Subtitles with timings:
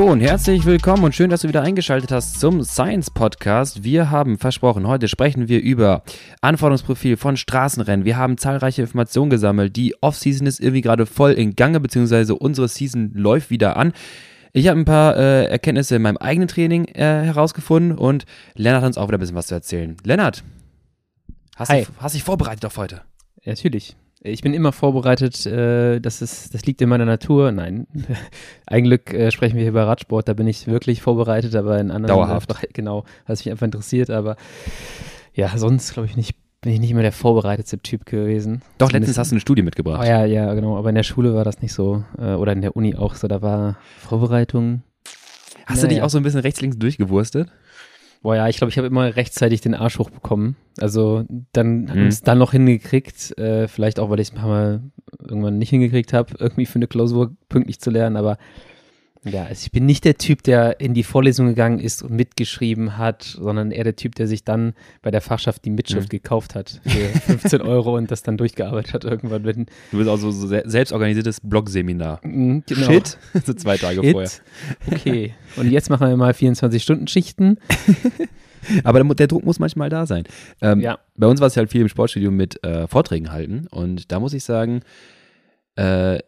[0.00, 3.84] Hallo und herzlich willkommen und schön, dass du wieder eingeschaltet hast zum Science Podcast.
[3.84, 6.04] Wir haben versprochen, heute sprechen wir über
[6.40, 8.06] Anforderungsprofil von Straßenrennen.
[8.06, 9.76] Wir haben zahlreiche Informationen gesammelt.
[9.76, 13.92] Die Offseason ist irgendwie gerade voll in Gange, beziehungsweise unsere Season läuft wieder an.
[14.54, 18.86] Ich habe ein paar äh, Erkenntnisse in meinem eigenen Training äh, herausgefunden und Lennart hat
[18.86, 19.98] uns auch wieder ein bisschen was zu erzählen.
[20.02, 20.42] Lennart,
[21.56, 21.84] hast, Hi.
[21.84, 23.02] Du, hast dich vorbereitet auf heute?
[23.42, 23.96] Ja, natürlich.
[24.22, 27.52] Ich bin immer vorbereitet, äh, das, ist, das liegt in meiner Natur.
[27.52, 27.86] Nein,
[28.66, 31.90] ein Glück äh, sprechen wir hier über Radsport, da bin ich wirklich vorbereitet, aber in
[31.90, 32.50] anderen Dauerhaft.
[32.50, 34.36] Einfach, genau, was mich einfach interessiert, aber
[35.32, 38.60] ja, sonst glaube ich nicht, bin ich nicht immer der vorbereitetste Typ gewesen.
[38.76, 40.06] Doch, Zumindest- letztens hast du eine Studie Oh, mitgebracht.
[40.06, 42.76] ja, ja, genau, aber in der Schule war das nicht so äh, oder in der
[42.76, 44.82] Uni auch so, da war Vorbereitung.
[45.64, 46.06] Hast du dich Naja.
[46.06, 47.48] auch so ein bisschen rechts, links durchgewurstet?
[48.22, 50.56] Boah, ja, ich glaube, ich habe immer rechtzeitig den Arsch hochbekommen.
[50.78, 52.06] Also dann haben Mhm.
[52.08, 53.36] es dann noch hingekriegt.
[53.38, 54.82] Äh, vielleicht auch, weil ich es ein paar Mal
[55.18, 58.16] irgendwann nicht hingekriegt habe, irgendwie für eine Klausur pünktlich zu lernen.
[58.16, 58.36] Aber
[59.24, 62.96] ja, also ich bin nicht der Typ, der in die Vorlesung gegangen ist und mitgeschrieben
[62.96, 66.16] hat, sondern eher der Typ, der sich dann bei der Fachschaft die Mitschrift Mhm.
[66.16, 66.90] gekauft hat für
[67.26, 69.44] 15 Euro und das dann durchgearbeitet hat irgendwann.
[69.44, 72.20] Wenn, Du bist also so se- selbstorganisiertes Blog-Seminar.
[72.24, 72.86] Mhm, genau.
[72.90, 74.12] Shit, so zwei Tage Shit.
[74.12, 74.30] vorher.
[74.90, 75.34] Okay.
[75.56, 77.58] Und jetzt machen wir mal 24-Stunden-Schichten.
[78.84, 80.24] Aber der Druck muss manchmal da sein.
[80.60, 80.98] Ähm, Ja.
[81.16, 84.32] Bei uns war es halt viel im Sportstudio mit äh, Vorträgen halten und da muss
[84.34, 84.80] ich sagen,
[85.76, 86.18] äh,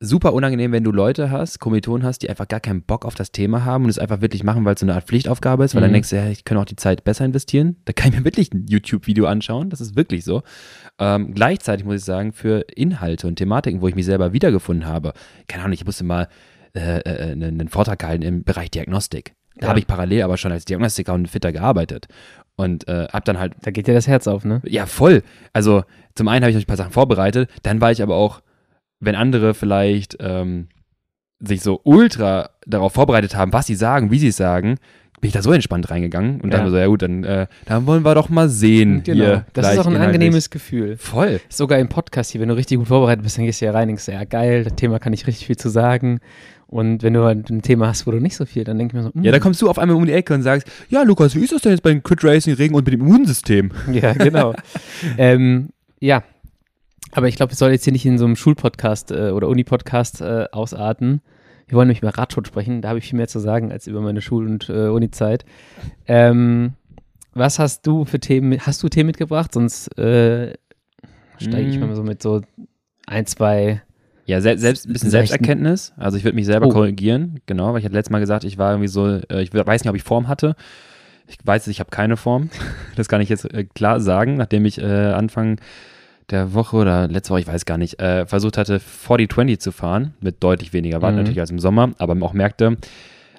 [0.00, 3.32] super unangenehm, wenn du Leute hast, Kommilitonen hast, die einfach gar keinen Bock auf das
[3.32, 5.80] Thema haben und es einfach wirklich machen, weil es so eine Art Pflichtaufgabe ist, weil
[5.82, 5.94] dann Mhm.
[5.94, 7.76] denkst du, ja, ich kann auch die Zeit besser investieren.
[7.86, 10.42] Da kann ich mir wirklich ein YouTube-Video anschauen, das ist wirklich so.
[10.98, 15.12] Ähm, gleichzeitig muss ich sagen, für Inhalte und Thematiken, wo ich mich selber wiedergefunden habe,
[15.48, 16.28] keine Ahnung, ich musste mal
[16.74, 19.32] äh, äh, einen, einen Vortrag halten im Bereich Diagnostik.
[19.56, 19.68] Da Ja.
[19.70, 22.08] habe ich parallel aber schon als Diagnostiker und Fitter gearbeitet.
[22.56, 24.60] Und äh, hab dann halt Da geht dir das Herz auf, ne?
[24.64, 25.22] ja, voll.
[25.52, 28.42] Also zum einen habe ich euch ein paar Sachen vorbereitet, dann war ich aber auch,
[29.04, 30.68] wenn andere vielleicht ähm,
[31.40, 34.76] sich so ultra darauf vorbereitet haben, was sie sagen, wie sie es sagen,
[35.20, 36.62] bin ich da so entspannt reingegangen und Ja.
[36.62, 39.02] mir so, ja gut, dann, äh, dann wollen wir doch mal sehen.
[39.04, 39.42] Hier Genau.
[39.54, 40.96] Das ist auch ein angenehmes Gefühl.
[40.98, 41.40] Voll.
[41.48, 43.82] Sogar im Podcast hier, wenn du richtig gut vorbereitet bist, dann gehst du ja rein
[43.84, 46.20] und denkst, ja geil, das Thema kann ich richtig viel zu sagen.
[46.66, 48.94] Und wenn du halt ein Thema hast, wo du nicht so viel, dann denk ich
[48.94, 51.02] mir so, mm, Ja, da kommst du auf einmal um die Ecke und sagst, ja
[51.02, 53.70] Lukas, wie ist das denn jetzt bei den Crit Racing Regen und mit dem Immunsystem?
[53.92, 54.54] ja genau.
[55.18, 55.68] ähm,
[56.00, 56.22] ja,
[57.14, 60.20] aber ich glaube, es soll jetzt hier nicht in so einem Schulpodcast äh, oder Uni-Podcast
[60.20, 61.20] äh, ausarten.
[61.66, 64.00] Wir wollen nämlich über Radsport sprechen, da habe ich viel mehr zu sagen als über
[64.00, 65.44] meine Schul- und äh, Uni-Zeit.
[66.06, 66.74] Ähm,
[67.32, 69.52] was hast du für Themen, hast du Themen mitgebracht?
[69.54, 70.52] Sonst äh,
[71.38, 71.80] steige ich Mm.
[71.86, 72.42] mal so mit so
[73.06, 73.82] ein, zwei
[74.26, 75.92] Ja, se selbst, ein bisschen Selbsterkenntnis.
[75.96, 76.70] Also ich würde mich selber Oh.
[76.70, 79.82] korrigieren, genau, weil ich hatte letztes Mal gesagt, ich war irgendwie so, äh, ich weiß
[79.82, 80.54] nicht, ob ich Form hatte.
[81.26, 82.50] Ich weiß, ich habe keine Form.
[82.96, 85.58] Das kann ich jetzt äh, klar sagen, nachdem ich äh, Anfang
[86.30, 90.14] der Woche oder letzte Woche, ich weiß gar nicht, äh, versucht hatte, 40-20 zu fahren,
[90.20, 91.18] mit deutlich weniger Watt Mhm.
[91.18, 92.76] natürlich als im Sommer, aber auch merkte,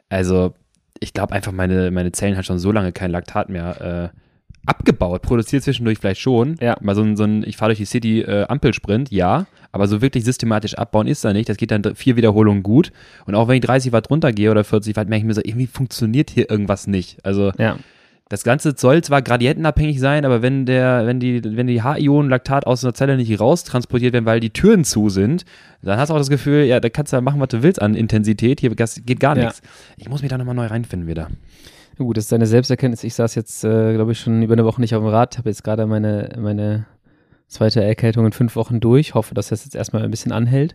[0.10, 0.54] also
[1.00, 4.18] ich glaube einfach, meine, meine Zellen hat schon so lange kein Laktat mehr äh,
[4.66, 5.22] abgebaut.
[5.22, 6.56] Produziert zwischendurch vielleicht schon.
[6.62, 6.78] Ja.
[6.82, 9.46] Mal so ein, so ein ich fahre durch die City äh, Ampelsprint, ja.
[9.72, 11.50] Aber so wirklich systematisch abbauen ist da nicht.
[11.50, 12.92] Das geht dann vier Wiederholungen gut.
[13.26, 15.68] Und auch wenn ich 30 Watt runtergehe oder 40 Watt, merke ich mir so, irgendwie
[15.68, 17.18] funktioniert hier irgendwas nicht.
[17.24, 17.78] Also Ja,
[18.30, 22.66] das Ganze soll zwar gradientenabhängig sein, aber wenn der, wenn die, wenn die H-Ionen Laktat
[22.66, 25.46] aus einer Zelle nicht raustransportiert werden, weil die Türen zu sind,
[25.84, 27.80] dann hast du auch das Gefühl, ja, da kannst du ja machen, was du willst
[27.82, 28.62] an Intensität.
[28.62, 29.44] Hier geht gar Ja.
[29.44, 29.62] nichts.
[29.98, 31.30] Ich muss mich da nochmal neu reinfinden wieder.
[32.00, 33.04] gut, das ist deine Selbsterkenntnis.
[33.04, 35.50] Ich saß jetzt, äh, glaube ich, schon über eine Woche nicht auf dem Rad, habe
[35.50, 36.88] jetzt gerade meine, meine
[37.48, 39.14] zweite Erkältung in fünf Wochen durch.
[39.14, 40.74] Hoffe, dass das jetzt erstmal ein bisschen anhält.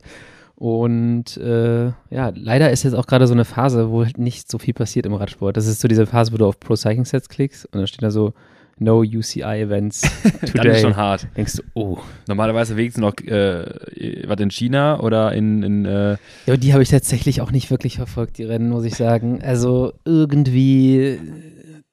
[0.60, 4.58] Und äh, ja, leider ist jetzt auch gerade so eine Phase, wo halt nicht so
[4.58, 5.56] viel passiert im Radsport.
[5.56, 8.02] Das ist so diese Phase, wo du auf Pro Cycling Sets klickst und dann steht
[8.02, 8.34] da so
[8.78, 10.80] No UCI Events Dann ist today.
[10.80, 11.26] schon hart.
[11.34, 11.96] Denkst du, oh.
[12.28, 16.82] Normalerweise wenigstens noch äh, was in China oder in, in äh, Ja, aber die habe
[16.82, 19.40] ich tatsächlich auch nicht wirklich verfolgt, die Rennen, muss ich sagen.
[19.42, 21.18] Also irgendwie,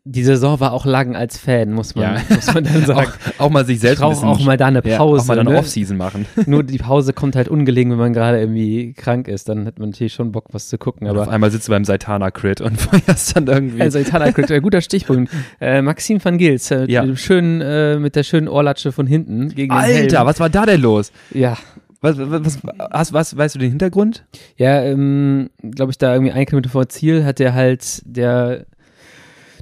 [0.09, 2.21] die Saison war auch lang als Fan, muss man, Ja.
[2.35, 3.09] muss man dann sagen.
[3.37, 5.21] auch, auch mal sich Ich selbst bisschen- auch mal da eine ja, Pause.
[5.23, 5.57] auch mal dann ne?
[5.57, 6.25] Off-Season machen.
[6.45, 9.49] Nur die Pause kommt halt ungelegen, wenn man gerade irgendwie krank ist.
[9.49, 11.07] Dann hat man natürlich schon Bock, was zu gucken.
[11.07, 13.81] Aber auf einmal sitzt du beim Saitana-Crit und feierst dann irgendwie.
[13.81, 15.31] also Itala ein guter Stichpunkt.
[15.59, 17.15] Äh, Maxim van Gils, äh, Ja.
[17.15, 20.27] schön, äh, mit der schönen Ohrlatsche von hinten gegen den Alter, Helm.
[20.27, 21.11] was war da denn los?
[21.33, 21.57] Ja,
[21.99, 22.59] Was, was,
[22.91, 24.23] was, was, weißt du den Hintergrund?
[24.55, 28.65] Ja, ähm, glaube ich, da irgendwie ein Kilometer vor Ziel hat der halt, der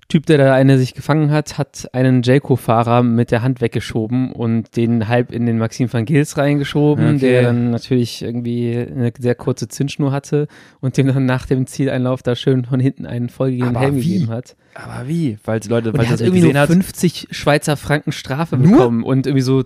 [0.07, 4.75] Typ, der da eine sich gefangen hat, hat einen Jayco-Fahrer mit der Hand weggeschoben und
[4.77, 7.19] den halb in den Maxim van Gils reingeschoben, Okay.
[7.19, 10.47] der dann natürlich irgendwie eine sehr kurze Zündschnur hatte
[10.79, 14.01] und dem dann nach dem Zieleinlauf da schön von hinten einen vollgegebenen Helm wie?
[14.13, 14.55] gegeben hat.
[14.75, 15.39] Aber wie?
[15.43, 16.67] Weil die Leute, weil das irgendwie gesehen hat.
[16.69, 18.71] 50 Schweizer Franken Strafe Nur?
[18.73, 19.63] bekommen und irgendwie so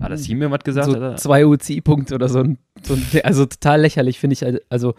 [0.00, 0.90] Hat das Team mir was gesagt?
[0.90, 1.16] so oder?
[1.16, 2.40] zwei UCI-Punkte oder so.
[2.40, 4.44] Ein, so ein, also total lächerlich, finde ich.
[4.68, 4.94] Also,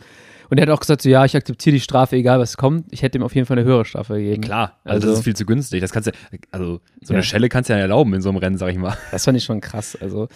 [0.50, 2.86] und er hat auch gesagt, so, ja, ich akzeptiere die Strafe, egal was kommt.
[2.92, 4.42] Ich hätte ihm auf jeden Fall eine höhere Strafe gegeben.
[4.42, 5.82] Klar, also, Also- das ist viel zu günstig.
[5.82, 6.12] Das kannst du,
[6.52, 7.24] also so eine Ja.
[7.24, 8.98] Schelle kannst du ja erlauben in so einem Rennen, sag ich mal.
[9.12, 9.98] Das fand ich schon krass.
[10.00, 10.28] Also,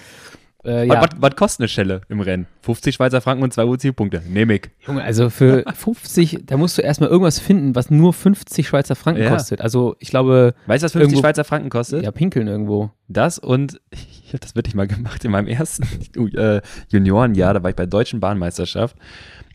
[0.64, 2.48] äh, Was, ja, was, was kostet eine Schelle im Rennen?
[2.62, 4.22] 50 Schweizer Franken und zwei UC-Punkte.
[4.28, 4.70] Nehme ich.
[4.88, 9.24] Junge, also für 50, da musst du erstmal irgendwas finden, was nur 50 Schweizer Franken
[9.24, 9.30] Ja.
[9.30, 9.62] kostet.
[9.62, 12.04] Also, ich glaube, Weißt du, was 50 Irgendwo- Schweizer Franken kostet?
[12.04, 12.92] ja, pinkeln irgendwo.
[13.08, 15.84] Das und ich habe das wirklich mal gemacht in meinem ersten
[16.38, 17.54] äh, Juniorenjahr.
[17.54, 18.96] Da war ich bei Deutschen Bahnmeisterschaft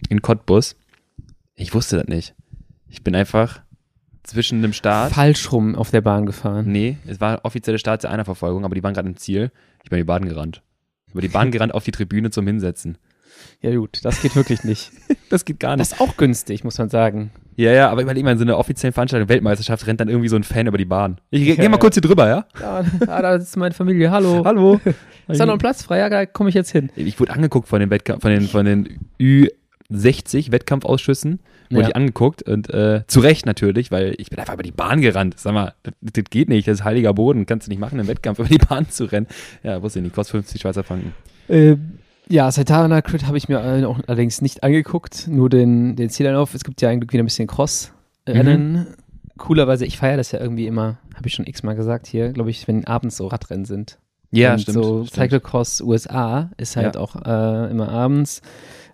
[0.09, 0.77] in Cottbus.
[1.55, 2.35] Ich wusste das nicht.
[2.89, 3.61] Ich bin einfach
[4.23, 5.13] zwischen dem Start.
[5.13, 6.67] Falsch rum auf der Bahn gefahren.
[6.71, 9.51] Nee, es war offizielle Start der Einerverfolgung, aber die waren gerade im Ziel.
[9.83, 10.63] Ich bin über die Bahn gerannt.
[11.13, 12.99] Über die Bahn gerannt auf die Tribüne zum Hinsetzen.
[13.61, 14.93] Ja, gut, das geht wirklich nicht.
[15.31, 17.31] Das geht gar Das ist auch günstig, muss man sagen.
[17.55, 20.37] Ja, ja, aber überleg mal, in so einer offiziellen Veranstaltung, Weltmeisterschaft, rennt dann irgendwie so
[20.37, 21.21] ein Fan über die Bahn.
[21.31, 22.47] Ich geh, Ja, geh mal kurz hier drüber, ja?
[22.59, 24.11] Ja, ah, da ist meine Familie.
[24.11, 24.43] Hallo.
[24.47, 24.81] Hallo.
[25.29, 25.99] Ist da noch ein Platz frei?
[25.99, 26.91] Ja, da komme ich jetzt hin.
[26.97, 31.41] Ich wurde angeguckt von den Wettkampf, von den, von den Ü60 Wettkampfausschüssen,
[31.71, 31.89] wurde Ja.
[31.89, 35.35] ich angeguckt und äh, zu Recht natürlich, weil ich bin einfach über die Bahn gerannt.
[35.39, 38.07] Sag mal, das, das geht nicht, das ist heiliger Boden, kannst du nicht machen, im
[38.09, 39.27] Wettkampf über die Bahn zu rennen.
[39.63, 41.13] Ja, wusste ich nicht, kostet 50 Schweizer Franken.
[41.49, 41.77] Äh,
[42.29, 46.55] ja, Saitana Crit habe ich mir auch allerdings nicht angeguckt, nur den, den Zieleinlauf.
[46.55, 48.87] Es gibt ja eigentlich wieder ein bisschen Cross-Rennen.
[49.39, 52.67] Coolerweise, ich feiere das ja irgendwie immer, habe ich schon x-mal gesagt hier, glaube ich,
[52.67, 53.99] wenn abends so Radrennen sind.
[54.31, 54.75] Ja, und stimmt.
[54.85, 55.05] So.
[55.05, 57.01] Cyclocross USA ist halt Ja.
[57.01, 58.43] auch äh, immer abends.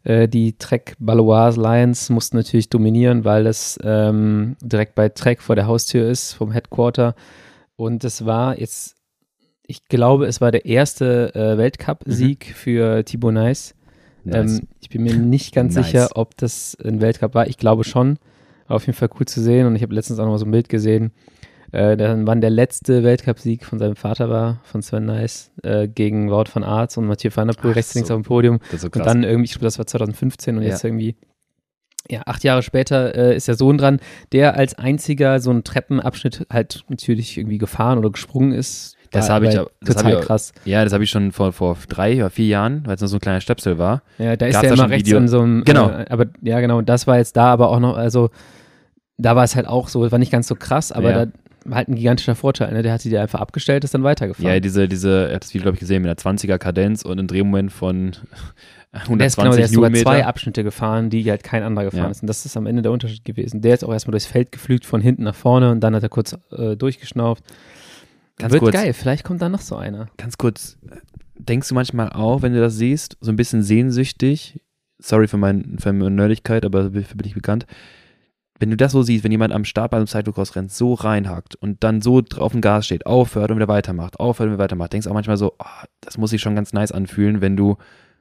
[0.04, 5.56] Äh, die Trek Baloise Lions mussten natürlich dominieren, weil es ähm, direkt bei Trek vor
[5.56, 7.14] der Haustür ist, vom Headquarter.
[7.76, 8.96] Und es war jetzt,
[9.66, 13.74] ich glaube, es war der erste äh, Weltcup-Sieg für Thibaut Nice.
[14.24, 14.30] Mhm.
[14.30, 14.58] Nice.
[14.58, 15.86] Ähm, ich bin mir nicht ganz Nice.
[15.86, 17.46] sicher, ob das ein Weltcup war.
[17.48, 18.18] Ich glaube schon.
[18.66, 19.66] War auf jeden Fall cool zu sehen.
[19.66, 21.12] Und ich habe letztens auch noch mal so ein Bild gesehen.
[21.74, 26.30] Äh, dann wann der letzte Weltcup-Sieg von seinem Vater war, von Sven Nice, äh, gegen
[26.30, 28.14] Wout van Aert und Mathieu van der Poel rechts, links so.
[28.14, 28.60] auf dem Podium.
[28.76, 30.68] so Und dann irgendwie, ich glaube, das war 2015 und Ja.
[30.70, 31.16] jetzt irgendwie,
[32.08, 33.98] ja, acht Jahre später äh, ist der Sohn dran,
[34.30, 38.94] der als einziger so einen Treppenabschnitt halt natürlich irgendwie gefahren oder gesprungen ist.
[39.10, 40.52] Das habe ich das total habe ich krass.
[40.64, 43.16] ja, das habe ich schon vor, vor drei oder vier Jahren, weil es noch so
[43.16, 44.02] ein kleiner Stöpsel war.
[44.18, 45.18] Ja, da ist der da immer rechts Video?
[45.18, 45.64] an so einem.
[45.64, 45.88] Genau.
[45.88, 46.82] Äh, aber ja, genau.
[46.82, 48.30] Das war jetzt da, aber auch noch, also
[49.16, 51.26] da war es halt auch so, war nicht ganz so krass, aber Ja.
[51.26, 51.32] da
[51.70, 52.72] halt ein gigantischer Vorteil.
[52.72, 52.82] Ne?
[52.82, 54.52] Der hat sie dir einfach abgestellt, ist dann weitergefahren.
[54.52, 57.12] Ja, diese, diese, er hat das Video, glaube ich, gesehen, mit einer 20er Kadenz und
[57.18, 58.12] einem Drehmoment von
[58.92, 62.04] 120 der ist genau, der ist sogar zwei Abschnitte gefahren, die halt kein anderer gefahren
[62.04, 62.10] Ja.
[62.10, 62.22] ist.
[62.22, 63.60] Und das ist am Ende der Unterschied gewesen.
[63.60, 66.08] Der ist auch erstmal durchs Feld geflügt, von hinten nach vorne und dann hat er
[66.08, 67.42] kurz äh, durchgeschnauft.
[68.38, 68.74] Ganz Wird kurz.
[68.74, 70.08] geil, vielleicht kommt da noch so einer.
[70.16, 70.76] Ganz kurz,
[71.38, 74.60] denkst du manchmal auch, wenn du das siehst, so ein bisschen sehnsüchtig,
[74.98, 77.66] sorry für, mein, für meine Nerdigkeit, aber dafür bin ich bekannt,
[78.60, 81.56] wenn du das so siehst, wenn jemand am Start bei einem Cyclocross rennt, so reinhackt
[81.56, 84.92] und dann so auf dem Gas steht, aufhört und wieder weitermacht, aufhört und wieder weitermacht,
[84.92, 87.76] denkst du auch manchmal so, oh, das muss sich schon ganz nice anfühlen, wenn du,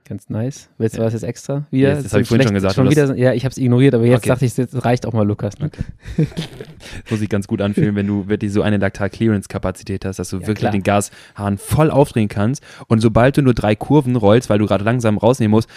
[0.06, 0.70] Ganz nice.
[0.78, 1.66] Willst du was jetzt extra?
[1.72, 1.96] Wieder?
[1.96, 4.04] Ja, das hab ich vorhin schon gesagt, Schon wieder, ja, ich habe es ignoriert, aber
[4.04, 4.30] jetzt Okay.
[4.30, 5.58] dachte ich, das reicht auch mal, Lukas.
[5.60, 5.72] Ne?
[7.10, 10.48] muss sich ganz gut anfühlen, wenn du wirklich so eine Laktat-Clearance-Kapazität hast, dass du Ja,
[10.48, 10.72] wirklich klar.
[10.74, 14.84] den Gashahn voll aufdrehen kannst und sobald du nur drei Kurven rollst, weil du gerade
[14.84, 15.70] langsam rausnehmen musst,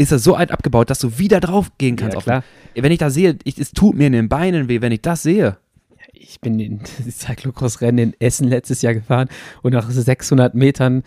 [0.00, 2.16] ist das so alt abgebaut, dass du wieder drauf gehen kannst.
[2.16, 2.44] Ja, klar.
[2.76, 5.02] den- wenn ich das sehe, ich, es tut mir in den Beinen weh, wenn ich
[5.02, 5.56] das sehe.
[6.12, 6.80] Ich bin in
[7.10, 9.28] Cyclocross-Rennen in Essen letztes Jahr gefahren
[9.62, 11.02] und nach 600 Metern,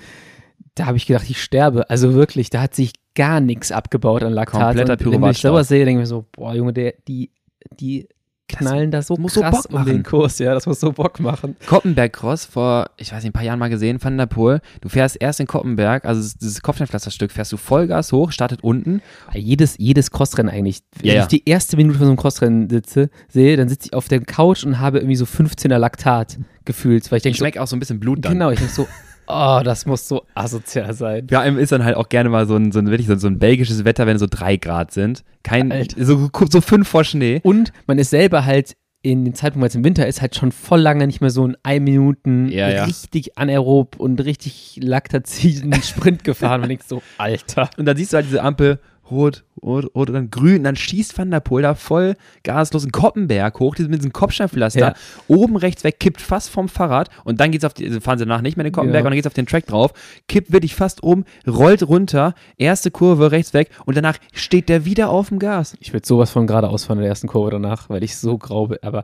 [0.75, 1.89] da habe ich gedacht, ich sterbe.
[1.89, 4.75] Also wirklich, da hat sich gar nichts abgebaut an Laktat.
[4.75, 7.32] Kompletter und wenn ich sowas sehe, denke ich mir so, boah, Junge, der, die,
[7.79, 8.08] die
[8.50, 10.03] knallen da so muss so krass Bock um den machen.
[10.03, 10.38] Kurs.
[10.39, 11.55] Ja, das muss so Bock machen.
[11.65, 14.59] Koppenberg-Cross vor, ich weiß nicht, ein paar Jahren mal gesehen, Van der Poel.
[14.81, 19.01] Du fährst erst in Koppenberg, also dieses- Kopfsteinpflasterstück, fährst du Vollgas hoch, startet unten.
[19.33, 20.79] Jedes, jedes Crossrennen eigentlich.
[21.00, 21.21] Wenn Ja, ja.
[21.21, 24.19] ich die erste Minute von so einem Crossrennen sitze, sehe, dann sitze ich auf der
[24.21, 27.75] Couch und habe irgendwie so 15er Laktat gefühlt, weil ich denke so, schmeckt auch so
[27.75, 28.33] ein bisschen Blut dann.
[28.33, 28.88] genau, ich denke so,
[29.27, 31.27] oh, das muss so asozial sein.
[31.30, 33.27] Ja, einem ist dann halt auch gerne mal so ein, so ein, wirklich so, so
[33.27, 35.24] ein belgisches Wetter, wenn so drei Grad sind.
[35.44, 36.03] Kein, Alter.
[36.03, 37.42] so, so fünf vor Schnee.
[37.44, 40.53] Und man ist selber halt in dem Zeitpunkt, weil es im Winter ist, halt schon
[40.53, 42.86] voll lange nicht mehr so ein ein Minuten Ja, ja.
[42.86, 46.62] richtig anaerob und richtig laktaziden Sprint gefahren.
[46.62, 47.70] Man denkt so, Alter.
[47.77, 48.80] Und dann siehst du halt diese Ampel,
[49.12, 50.57] rot, rot, rot und dann grün.
[50.60, 54.79] Und dann schießt Van der Poel da voll gaslos einen Koppenberg hoch, mit diesem Kopfsteinpflaster.
[54.79, 54.93] Ja.
[55.27, 57.10] Oben rechts weg, kippt fast vom Fahrrad.
[57.24, 59.07] Und dann geht's auf die, fahren sie danach nicht mehr den Koppenberg, Genau.
[59.07, 59.93] und dann geht's auf den Track drauf.
[60.27, 63.69] Kippt wirklich fast um, rollt runter, erste Kurve rechts weg.
[63.86, 65.75] Und danach steht der wieder auf dem Gas.
[65.79, 68.67] Ich würde sowas von geradeaus fahren in der ersten Kurve danach, weil ich so grau
[68.67, 68.77] bin.
[68.81, 69.03] Aber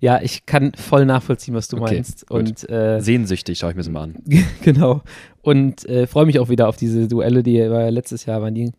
[0.00, 2.26] ja, ich kann voll nachvollziehen, was du Okay, meinst.
[2.26, 2.38] gut.
[2.38, 4.16] Und äh, Sehnsüchtig, schaue ich mir das mal an.
[4.62, 5.02] genau.
[5.42, 8.72] Und äh, freue mich auch wieder auf diese Duelle, die ja letztes Jahr waren die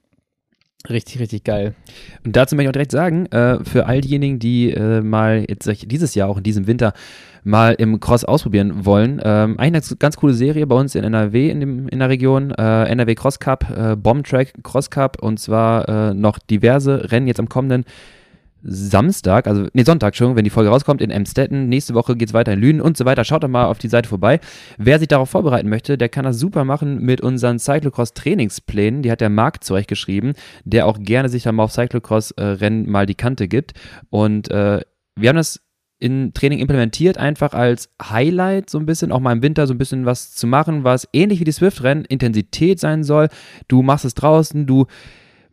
[0.89, 1.73] Richtig, richtig geil.
[2.25, 5.69] Und dazu möchte ich auch direkt sagen, äh, für all diejenigen, die äh, mal jetzt
[5.91, 6.93] dieses Jahr, auch in diesem Winter,
[7.43, 11.49] mal im Cross ausprobieren wollen, ähm, eigentlich eine ganz coole Serie bei uns in NRW
[11.49, 15.39] in, dem, in der Region, äh, NRW Cross Cup, äh, Bomb Track Cross Cup und
[15.39, 17.85] zwar äh, noch diverse Rennen jetzt am kommenden
[18.69, 21.69] Samstag, also nee, Sonntag schon, wenn die Folge rauskommt, in Emstetten.
[21.69, 23.23] Nächste Woche geht es weiter in Lünen und so weiter.
[23.23, 24.41] Schaut doch mal auf die Seite vorbei.
[24.77, 29.01] Wer sich darauf vorbereiten möchte, der kann das super machen mit unseren Cyclocross-Trainingsplänen.
[29.01, 30.33] Die hat der Marc zurechtgeschrieben,
[30.65, 33.73] der auch gerne sich dann mal auf Cyclocross-Rennen mal die Kante gibt.
[34.09, 34.81] Und äh,
[35.15, 35.61] wir haben das
[35.99, 39.79] in Training implementiert, einfach als Highlight so ein bisschen, auch mal im Winter so ein
[39.79, 43.29] bisschen was zu machen, was ähnlich wie die Swift-Rennen Intensität sein soll.
[43.67, 44.85] Du machst es draußen, du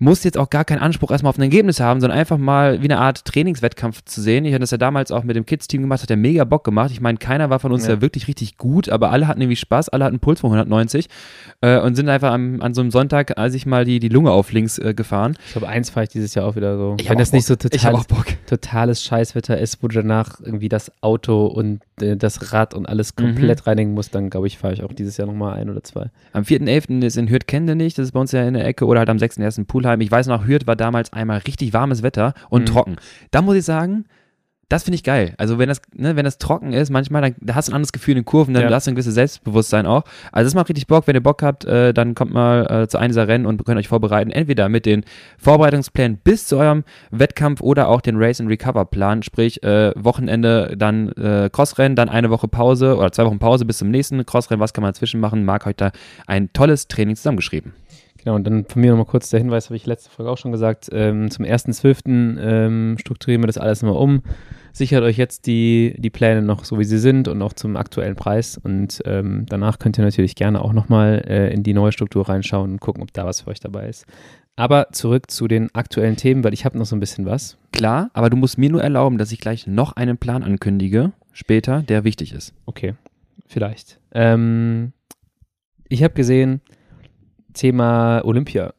[0.05, 2.85] muss jetzt auch gar keinen Anspruch erstmal auf ein Ergebnis haben, sondern einfach mal wie
[2.85, 4.45] eine Art Trainingswettkampf zu sehen.
[4.45, 6.91] Ich habe das ja damals auch mit dem Kids-Team gemacht, hat ja mega Bock gemacht.
[6.93, 7.95] Ich meine, keiner war von uns ja.
[7.95, 8.01] ja.
[8.03, 11.09] wirklich richtig gut, aber alle hatten irgendwie Spaß, alle hatten einen Puls von 190
[11.63, 14.31] äh, und sind einfach am, an so einem Sonntag, als ich mal die, die Lunge
[14.31, 15.37] auf links äh, gefahren.
[15.47, 16.97] Ich glaube, eins fahre ich dieses Jahr auch wieder so.
[17.01, 17.37] Ich Wenn das Bock.
[17.37, 18.07] nicht so totales,
[18.47, 23.17] totales Scheißwetter ist, wo du danach irgendwie das Auto und äh, das Rad und alles
[23.17, 23.65] komplett mhm.
[23.65, 26.11] reinigen musst, dann glaube ich, fahre ich auch dieses Jahr nochmal ein oder zwei.
[26.35, 27.03] Am 4.11.
[27.05, 29.17] ist in Hürth nicht, das ist bei uns ja in der Ecke, oder halt am
[29.17, 29.65] 6.1.
[29.65, 29.94] Poolheim.
[30.01, 32.67] Ich weiß noch, Hürth war damals einmal richtig warmes Wetter und mhm.
[32.67, 32.97] trocken.
[33.31, 34.05] Da muss ich sagen,
[34.69, 35.35] das finde ich geil.
[35.37, 37.93] Also wenn das, ne, wenn das trocken ist, manchmal, dann da hast du ein anderes
[37.93, 38.71] Gefühl in den Kurven, dann ja.
[38.71, 40.05] hast du ein gewisses Selbstbewusstsein auch.
[40.33, 41.07] Also das macht richtig Bock.
[41.07, 43.79] Wenn ihr Bock habt, äh, dann kommt mal äh, zu einem dieser Rennen und könnt
[43.79, 44.31] euch vorbereiten.
[44.31, 45.05] Entweder mit den
[45.39, 49.23] Vorbereitungsplänen bis zu eurem Wettkampf oder auch den Race and Recover Plan.
[49.23, 53.79] Sprich, äh, Wochenende dann äh, Crossrennen, dann eine Woche Pause oder zwei Wochen Pause bis
[53.79, 54.61] zum nächsten Crossrennen.
[54.61, 55.45] Was kann man dazwischen machen?
[55.45, 55.93] Marc heute
[56.27, 57.75] ein tolles Training zusammengeschrieben.
[58.25, 60.51] Genau, und dann von mir nochmal kurz der Hinweis, habe ich letzte Folge auch schon
[60.51, 62.39] gesagt, ähm, zum 1.12.
[62.41, 64.23] Ähm, strukturieren wir das alles immer um.
[64.73, 68.17] Sichert euch jetzt die, die Pläne noch so, wie sie sind und auch zum aktuellen
[68.17, 68.57] Preis.
[68.57, 72.73] Und ähm, danach könnt ihr natürlich gerne auch nochmal äh, in die neue Struktur reinschauen
[72.73, 74.07] und gucken, ob da was für euch dabei ist.
[74.57, 77.59] Aber zurück zu den aktuellen Themen, weil ich habe noch so ein bisschen was.
[77.73, 81.83] Klar, aber du musst mir nur erlauben, dass ich gleich noch einen Plan ankündige, später,
[81.83, 82.55] der wichtig ist.
[82.65, 82.95] Okay,
[83.47, 83.99] vielleicht.
[84.13, 84.93] Ähm,
[85.89, 86.63] ich habe gesehen,
[87.55, 88.75] Thema Olympia.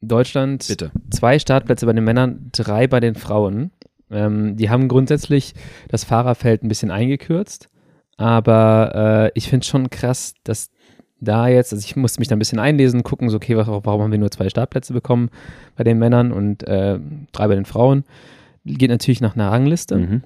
[0.00, 0.90] Deutschland Bitte.
[1.10, 3.70] zwei Startplätze bei den Männern, drei bei den Frauen.
[4.10, 5.54] Ähm, die haben grundsätzlich
[5.88, 7.70] das Fahrerfeld ein bisschen eingekürzt,
[8.16, 10.70] aber äh, ich finde es schon krass, dass
[11.20, 14.10] da jetzt, also ich musste mich da ein bisschen einlesen, gucken, so, okay, warum haben
[14.10, 15.30] wir nur zwei Startplätze bekommen
[15.76, 16.98] bei den Männern und äh,
[17.32, 18.04] drei bei den Frauen.
[18.64, 19.96] Geht natürlich nach einer Rangliste.
[19.96, 20.22] Mhm.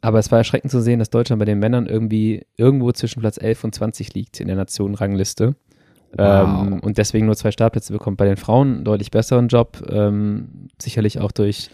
[0.00, 3.40] Aber es war erschreckend zu sehen, dass Deutschland bei den Männern irgendwie irgendwo zwischen Platz
[3.40, 5.54] 11 und 20 liegt in der Nationenrangliste.
[6.16, 6.66] Wow.
[6.66, 8.18] Ähm, und deswegen nur zwei Startplätze bekommt.
[8.18, 11.70] Bei den Frauen einen deutlich besseren Job, ähm, sicherlich auch durch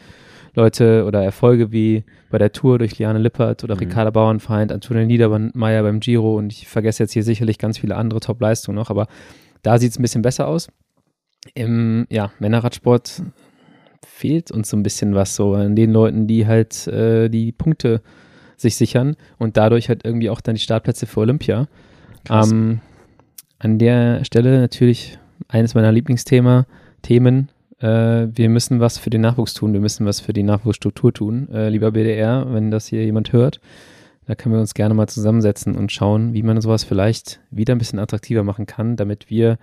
[0.54, 3.80] Leute oder Erfolge wie bei der Tour durch Liane Lippert oder mhm.
[3.80, 8.20] Ricarda Bauernfeind, Antonia Niedermeyer beim Giro und ich vergesse jetzt hier sicherlich ganz viele andere
[8.20, 9.06] Top-Leistungen noch, aber
[9.62, 10.68] da sieht es ein bisschen besser aus.
[11.54, 13.22] Im ja, Männerradsport
[14.04, 18.02] fehlt uns so ein bisschen was so an den Leuten, die halt äh, die Punkte
[18.56, 21.68] sich sichern und dadurch halt irgendwie auch dann die Startplätze für Olympia.
[22.28, 22.80] Ähm,
[23.58, 26.64] an der Stelle natürlich eines meiner Lieblingsthemen,
[27.02, 27.48] Themen.
[27.80, 31.48] Äh, wir müssen was für den Nachwuchs tun, wir müssen was für die Nachwuchsstruktur tun.
[31.52, 33.60] Äh, lieber BDR, wenn das hier jemand hört,
[34.26, 37.78] da können wir uns gerne mal zusammensetzen und schauen, wie man sowas vielleicht wieder ein
[37.78, 39.58] bisschen attraktiver machen kann, damit wir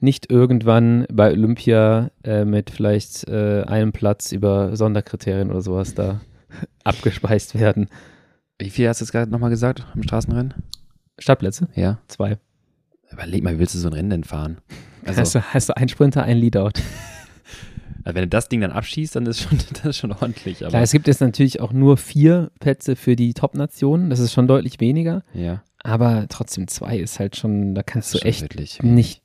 [0.00, 6.20] nicht irgendwann bei Olympia äh, mit vielleicht äh, einem Platz über Sonderkriterien oder sowas da
[6.84, 7.88] abgespeist werden.
[8.58, 10.54] Wie viel hast du jetzt gerade nochmal gesagt im Straßenrennen?
[11.18, 11.68] Startplätze?
[11.74, 11.98] Ja.
[12.08, 12.38] Zwei.
[13.16, 14.58] Überleg mal, wie willst du so ein Rennen denn fahren?
[15.06, 16.72] Also, hast, du, hast du ein Sprinter, ein Leadout.
[18.04, 20.62] Also wenn du das Ding dann abschießt, dann ist schon, das ist schon ordentlich.
[20.62, 24.10] Aber Klar, es gibt jetzt natürlich auch nur vier Plätze für die Top-Nationen.
[24.10, 25.24] Das ist schon deutlich weniger.
[25.34, 25.64] Ja.
[25.82, 29.22] Aber trotzdem zwei ist halt schon, da kannst du echt nicht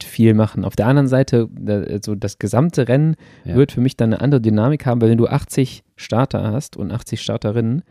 [0.00, 0.64] viel machen.
[0.64, 3.56] Auf der anderen Seite, also das gesamte Rennen ja.
[3.56, 6.92] wird für mich dann eine andere Dynamik haben, weil wenn du 80 Starter hast und
[6.92, 7.82] 80 Starterinnen,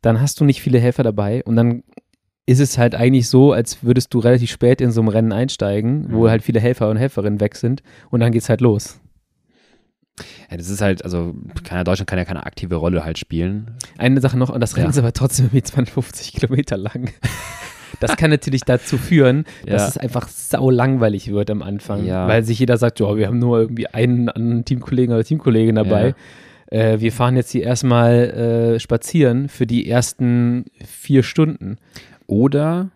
[0.00, 1.82] dann hast du nicht viele Helfer dabei und dann
[2.52, 6.08] ist es halt eigentlich so, als würdest du relativ spät in so einem Rennen einsteigen,
[6.08, 6.12] mhm.
[6.12, 9.00] wo halt viele Helfer und Helferinnen weg sind und dann geht's halt los.
[10.50, 13.72] Ja, das ist halt, also kann Deutschland kann ja keine aktive Rolle halt spielen.
[13.96, 14.90] Eine Sache noch, und das Rennen ja.
[14.90, 17.10] ist aber trotzdem irgendwie 250 Kilometer lang.
[18.00, 19.88] Das kann natürlich dazu führen, dass ja.
[19.88, 22.26] es einfach sau langweilig wird am Anfang, ja.
[22.26, 26.14] weil sich jeder sagt, ja, wir haben nur irgendwie einen, einen Teamkollegen oder Teamkollegin dabei.
[26.72, 31.76] Äh, wir fahren jetzt hier erstmal äh, spazieren für die ersten vier Stunden.
[32.26, 32.88] Oder,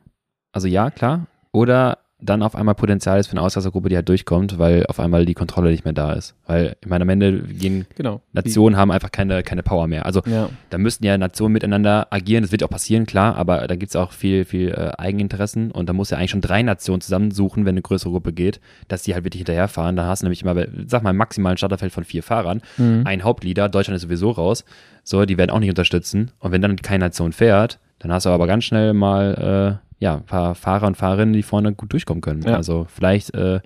[0.53, 4.59] also ja, klar, oder dann auf einmal Potenzial ist für eine Ausreißergruppe, die halt durchkommt,
[4.59, 6.35] weil auf einmal die Kontrolle nicht mehr da ist.
[6.47, 8.23] Weil, ich meine, am Ende gehen Genau.
[8.33, 10.07] Nationen haben einfach keine, keine Power mehr.
[10.07, 10.49] Also Ja.
[10.71, 12.43] da müssten ja Nationen miteinander agieren.
[12.43, 15.91] Das wird auch passieren, klar, aber da gibt es auch viel, viel äh, Eigeninteressen und
[15.91, 19.13] da muss ja eigentlich schon drei Nationen zusammensuchen, wenn eine größere Gruppe geht, dass die
[19.13, 19.95] halt wirklich hinterherfahren.
[19.95, 20.55] Da hast du nämlich immer,
[20.87, 23.03] sag mal, maximal ein Starterfeld von vier Fahrern, Mhm.
[23.05, 24.65] ein Hauptleader, Deutschland ist sowieso raus.
[25.05, 26.31] So, die werden auch nicht unterstützen.
[26.39, 30.17] Und wenn dann keine Nation fährt, dann hast du aber ganz schnell mal äh, ja,
[30.17, 32.43] ein paar Fahrer und Fahrerinnen, die vorne gut durchkommen können.
[32.43, 32.57] Ja.
[32.57, 33.61] Also vielleicht äh,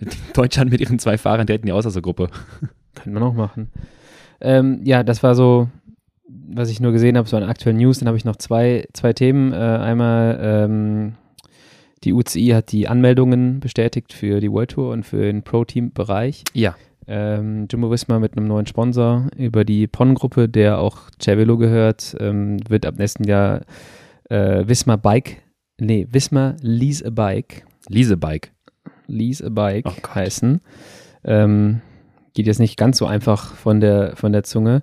[0.34, 2.28] Deutschland mit ihren zwei Fahrern direkt in die Auslösergruppe.
[2.94, 3.70] Könnte man auch machen.
[4.40, 5.68] Ähm, ja, das war so,
[6.28, 7.98] was ich nur gesehen habe, so an aktuellen News.
[7.98, 9.52] Dann habe ich noch zwei, zwei Themen.
[9.52, 11.14] Äh, einmal ähm,
[12.04, 16.44] die UCI hat die Anmeldungen bestätigt für die World Tour und für den Pro-Team-Bereich.
[16.54, 16.76] Ja.
[17.08, 22.58] Ähm, Jumbo Visma mit einem neuen Sponsor über die PON-Gruppe, der auch Cervelo gehört, ähm,
[22.68, 23.62] wird ab nächsten Jahr
[24.28, 25.42] äh, Visma Bike,
[25.80, 28.50] nee, Visma Lease a Bike, Leasebike.
[29.06, 30.60] Lease a Bike Oh heißen.
[31.24, 31.80] Ähm,
[32.34, 34.82] geht jetzt nicht ganz so einfach von der, von der Zunge.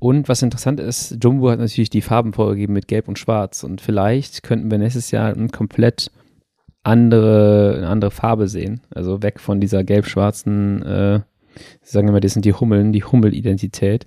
[0.00, 3.62] Und was interessant ist, Jumbo hat natürlich die Farben vorgegeben mit Gelb und Schwarz.
[3.62, 6.10] Und vielleicht könnten wir nächstes Jahr ein komplett
[6.82, 8.80] andere, eine andere Farbe sehen.
[8.90, 11.20] Also weg von dieser gelb-schwarzen, äh,
[11.82, 14.06] sagen wir mal, das sind die Hummeln, die Hummel-Identität.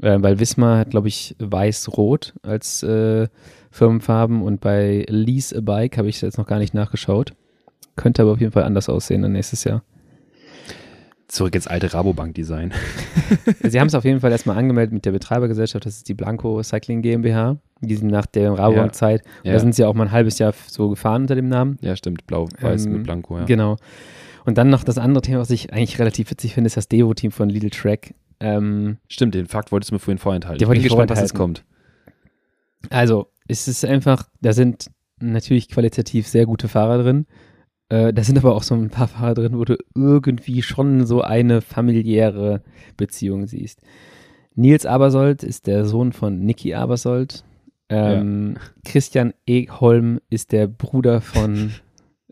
[0.00, 3.28] Äh, weil Wismar hat, glaube ich, weiß-rot als äh,
[3.70, 7.32] Firmenfarben und bei Lease a Bike habe ich jetzt noch gar nicht nachgeschaut.
[7.96, 9.82] Könnte aber auf jeden Fall anders aussehen dann nächstes Jahr.
[11.28, 12.72] Zurück ins alte Rabobank-Design.
[13.64, 16.62] Sie haben es auf jeden Fall erstmal angemeldet mit der Betreibergesellschaft, das ist die Blanco
[16.62, 17.56] Cycling GmbH.
[17.80, 19.22] Die sind nach der Rabobank-Zeit.
[19.24, 19.52] Und Ja.
[19.54, 21.78] Da sind sie auch mal ein halbes Jahr so gefahren unter dem Namen.
[21.80, 22.26] Ja, stimmt.
[22.26, 23.44] Blau-Weiß Ähm, mit Blanco, ja.
[23.44, 23.76] Genau.
[24.46, 27.32] Und dann noch das andere Thema, was ich eigentlich relativ witzig finde, ist das Devo-Team
[27.32, 28.14] von Lidl Track.
[28.40, 30.62] Ähm, Stimmt, den Fakt wolltest du mir vorhin vorenthalten.
[30.62, 31.64] Ich wollte bin gespannt, was jetzt kommt.
[32.90, 37.26] also, es ist einfach, da sind natürlich qualitativ sehr gute Fahrer drin.
[37.88, 41.22] Äh, da sind aber auch so ein paar Fahrer drin, wo du irgendwie schon so
[41.22, 42.62] eine familiäre
[42.96, 43.80] Beziehung siehst.
[44.54, 47.44] Nils Abersold ist der Sohn von Niki Abersold.
[47.88, 51.72] Ähm, Christian Egholm ist der Bruder von,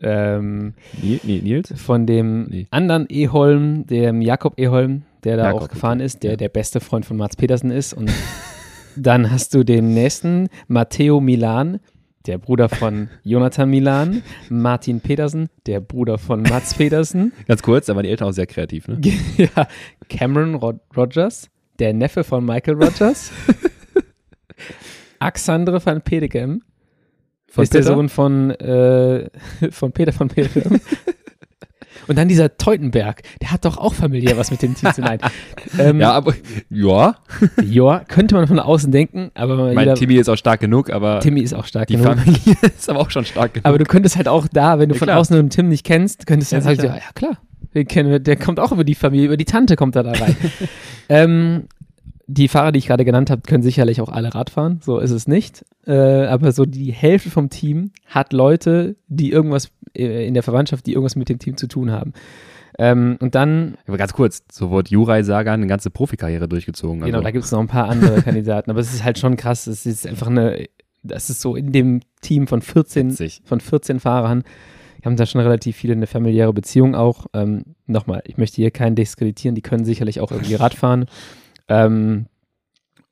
[0.05, 1.73] ähm, Ni- Ni- Nils?
[1.75, 2.67] von dem Nee.
[2.71, 6.37] anderen Eholm, dem Jakob Eholm, der da Jakob, auch gefahren ist, der Ja.
[6.37, 7.93] der beste Freund von Mats Petersen ist.
[7.93, 8.09] Und
[8.95, 11.79] dann hast du den nächsten, Matteo Milan,
[12.27, 17.95] der Bruder von Jonathan Milan, Martin Petersen, der Bruder von Mats Petersen, Ganz kurz, da
[17.95, 18.99] waren die Eltern auch sehr kreativ, ne?
[19.37, 19.67] ja,
[20.09, 23.31] Cameron Rod Rogers, der Neffe von Michael Rogers,
[25.19, 26.61] Axandre van Pedegem,
[27.55, 27.93] Von ist der Peter?
[27.95, 29.29] Sohn von, äh,
[29.71, 30.79] von Peter von Pedegem.
[32.07, 34.91] Und dann dieser Teutenberg, der hat doch auch familiär was mit dem tun.
[35.79, 36.35] Ähm, Ja, aber,
[36.69, 37.15] ja.
[37.63, 41.19] ja, könnte man von außen denken, aber Mein jeder, Timmy ist auch stark genug, aber
[41.21, 42.15] Timmy ist auch stark die genug.
[42.19, 43.65] Familie ist aber auch schon stark genug.
[43.65, 45.19] Aber du könntest halt auch da, wenn du Ja, von klar.
[45.19, 47.37] außen einen Tim nicht kennst, könntest du Ja, halt sagen, ja, ja klar,
[47.73, 50.11] den kennen wir, der kommt auch über die Familie, über die Tante kommt er da
[50.11, 50.35] rein.
[51.09, 51.63] ähm,
[52.27, 55.11] die Fahrer, die ich gerade genannt habe, können sicherlich auch alle Rad fahren, so ist
[55.11, 55.63] es nicht.
[55.85, 60.85] Äh, aber so die Hälfte vom Team hat Leute, die irgendwas äh, in der Verwandtschaft,
[60.85, 62.13] die irgendwas mit dem Team zu tun haben.
[62.77, 67.03] Ähm, und dann, aber ganz kurz, so wurde Juraj Sagan eine ganze Profikarriere durchgezogen.
[67.03, 69.37] Also, genau, da gibt es noch ein paar andere Kandidaten, aber es ist halt schon
[69.37, 70.65] krass, es ist einfach eine,
[71.03, 73.41] das ist so in dem Team von 14, witzig.
[73.45, 74.43] von 14 Fahrern
[75.05, 77.27] haben da schon relativ viele eine familiäre Beziehung auch.
[77.33, 81.05] Ähm, Nochmal, ich möchte hier keinen diskreditieren, die können sicherlich auch irgendwie Rad fahren.
[81.67, 82.27] Ähm,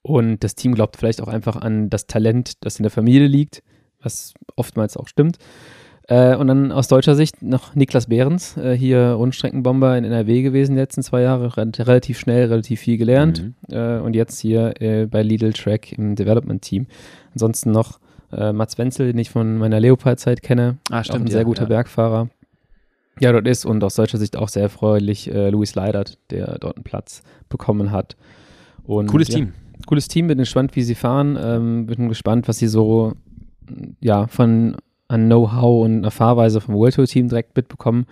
[0.01, 3.63] und das Team glaubt vielleicht auch einfach an das Talent, das in der Familie liegt,
[4.01, 5.37] was oftmals auch stimmt.
[6.09, 10.75] Äh, und dann aus deutscher Sicht noch Niklas Behrens, äh, hier Rundstreckenbomber in NRW gewesen
[10.75, 13.53] die letzten zwei Jahre, re relativ schnell, relativ viel gelernt Mhm.
[13.73, 16.87] äh, und jetzt hier äh, bei Lidl Track im Development Team.
[17.31, 17.99] Ansonsten noch
[18.33, 21.69] äh, Mats Wenzel, den ich von meiner Leopard-Zeit kenne, Ah, auch ein sehr guter ja.
[21.69, 22.27] Bergfahrer.
[23.21, 26.75] Ja, dort ist und aus deutscher Sicht auch sehr erfreulich äh, Louis Leidert, der dort
[26.75, 28.17] einen Platz bekommen hat.
[28.85, 29.53] Und, Cooles ja, Team.
[29.85, 31.37] Cooles Team, bin gespannt, wie sie fahren.
[31.41, 33.13] Ähm, bin gespannt, was sie so
[33.99, 34.75] ja, von
[35.07, 38.05] an Know-how und einer Fahrweise vom World Tour Team direkt mitbekommen.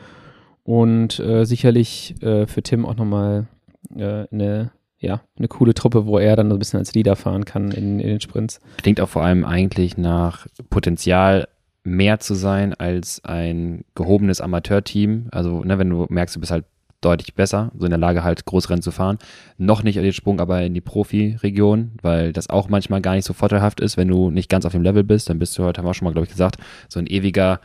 [0.63, 3.47] Und äh, sicherlich äh, für Tim auch nochmal
[3.95, 7.45] äh, eine, ja, eine coole Truppe, wo er dann so ein bisschen als Leader fahren
[7.45, 8.60] kann in, in den Sprints.
[8.77, 11.47] Klingt auch vor allem eigentlich nach Potenzial
[11.84, 15.27] mehr zu sein als ein gehobenes Amateurteam.
[15.31, 16.65] Also, ne, wenn du merkst, du bist halt
[17.01, 19.17] deutlich besser, so in der Lage halt Großrennen zu fahren.
[19.57, 23.33] Noch nicht den Sprung aber in die Profi-Region, weil das auch manchmal gar nicht so
[23.33, 25.85] vorteilhaft ist, wenn du nicht ganz auf dem Level bist, dann bist du heute, haben
[25.85, 27.59] wir auch schon mal, glaube ich, gesagt, so ein ewiger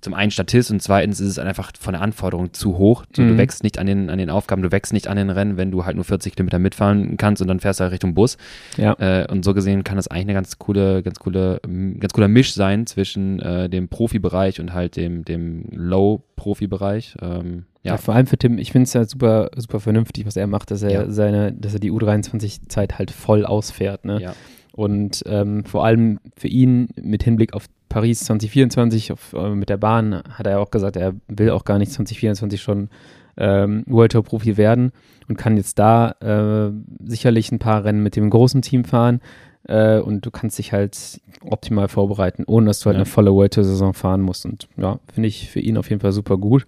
[0.00, 3.04] zum einen Statist und zweitens ist es einfach von der Anforderung zu hoch.
[3.14, 3.28] So, Mhm.
[3.30, 5.72] Du wächst nicht an den, an den Aufgaben, du wächst nicht an den Rennen, wenn
[5.72, 8.36] du halt nur 40 Kilometer mitfahren kannst und dann fährst du halt Richtung Bus.
[8.76, 8.94] Ja.
[9.00, 11.60] Äh, und so gesehen kann das eigentlich eine ganz coole, ganz coole,
[11.98, 17.16] ganz cooler Misch sein zwischen äh, dem Profibereich und halt dem, dem Low-Profi-Bereich.
[17.20, 17.94] Ähm, Ja.
[17.94, 17.98] ja.
[17.98, 20.82] vor allem für Tim, ich finde es ja super, super vernünftig, was er macht, dass
[20.82, 21.10] er Ja.
[21.10, 24.20] seine, dass er die U23-Zeit halt voll ausfährt, ne?
[24.20, 24.32] Ja.
[24.72, 29.76] Und ähm, vor allem für ihn mit Hinblick auf Paris 2024, auf, äh, mit der
[29.76, 32.88] Bahn, hat er auch gesagt, er will auch gar nicht 2024 schon
[33.36, 34.92] ähm, World Tour Profi werden
[35.28, 36.70] und kann jetzt da äh,
[37.04, 39.20] sicherlich ein paar Rennen mit dem großen Team fahren.
[39.64, 43.00] Äh, und du kannst dich halt optimal vorbereiten, ohne dass du halt Ja.
[43.00, 44.44] eine volle World Tour Saison fahren musst.
[44.46, 46.66] Und ja, finde ich für ihn auf jeden Fall super gut.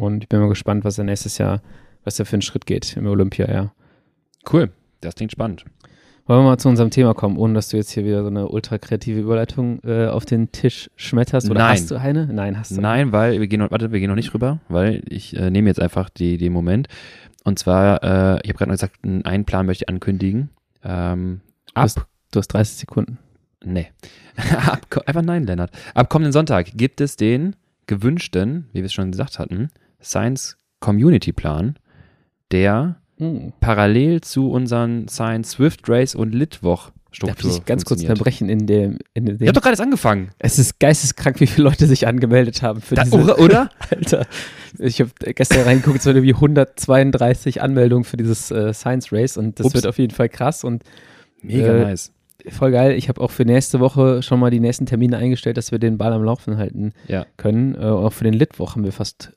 [0.00, 1.60] Und ich bin mal gespannt, was er nächstes Jahr,
[2.04, 3.72] was er für einen Schritt geht im Olympia, ja.
[4.50, 4.70] Cool.
[5.00, 5.64] Das klingt spannend.
[6.26, 8.48] Wollen wir mal zu unserem Thema kommen, ohne dass du jetzt hier wieder so eine
[8.48, 11.50] ultra kreative Überleitung äh, auf den Tisch schmetterst?
[11.50, 11.72] Oder Nein.
[11.72, 12.26] hast du eine?
[12.26, 12.80] Nein, hast du.
[12.80, 15.68] Nein, weil wir gehen noch, warte, wir gehen noch nicht rüber, weil ich äh, nehme
[15.68, 16.88] jetzt einfach die, den Moment.
[17.44, 20.50] Und zwar, äh, ich habe gerade noch gesagt, einen Plan möchte ich ankündigen.
[20.84, 21.40] Ähm,
[21.74, 22.00] ab, hast-
[22.32, 23.18] Du hast 30 Sekunden.
[23.64, 23.88] nee,
[25.06, 25.72] einfach nein, Lennart.
[25.94, 29.70] Ab kommenden Sonntag gibt es den gewünschten, wie wir es schon gesagt hatten,
[30.02, 31.76] Science Community Plan,
[32.52, 38.00] der Uh, parallel zu unseren Science Swift Race und Litwoch darf Struktur ich ganz kurz
[38.00, 40.30] unterbrechen in dem, in dem Ich habe doch gerade erst angefangen.
[40.38, 43.18] Es ist geisteskrank, wie viele Leute sich angemeldet haben für Da, diese.
[43.18, 43.38] oder?
[43.38, 43.70] oder?
[43.90, 44.26] Alter,
[44.78, 49.58] ich habe gestern reingeguckt, es waren irgendwie 132 Anmeldungen für dieses äh, Science Race und
[49.60, 49.74] das Ups.
[49.74, 50.82] wird auf jeden Fall krass und
[51.42, 52.12] Mega Äh, nice.
[52.48, 52.92] voll geil.
[52.92, 55.98] Ich habe auch für nächste Woche schon mal die nächsten Termine eingestellt, dass wir den
[55.98, 57.26] Ball am Laufen halten Ja.
[57.36, 57.74] können.
[57.74, 59.32] Äh, auch für den Litwoch haben wir fast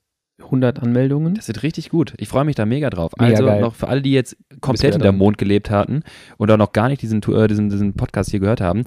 [0.46, 1.36] 100 Anmeldungen.
[1.36, 2.14] Das wird richtig gut.
[2.18, 3.12] Ich freue mich da mega drauf.
[3.20, 3.62] Mega also geil.
[3.62, 5.12] noch für alle, die jetzt komplett in der.
[5.12, 6.04] Mond gelebt hatten
[6.38, 8.84] und auch noch gar nicht diesen, äh, diesen, diesen Podcast hier gehört haben.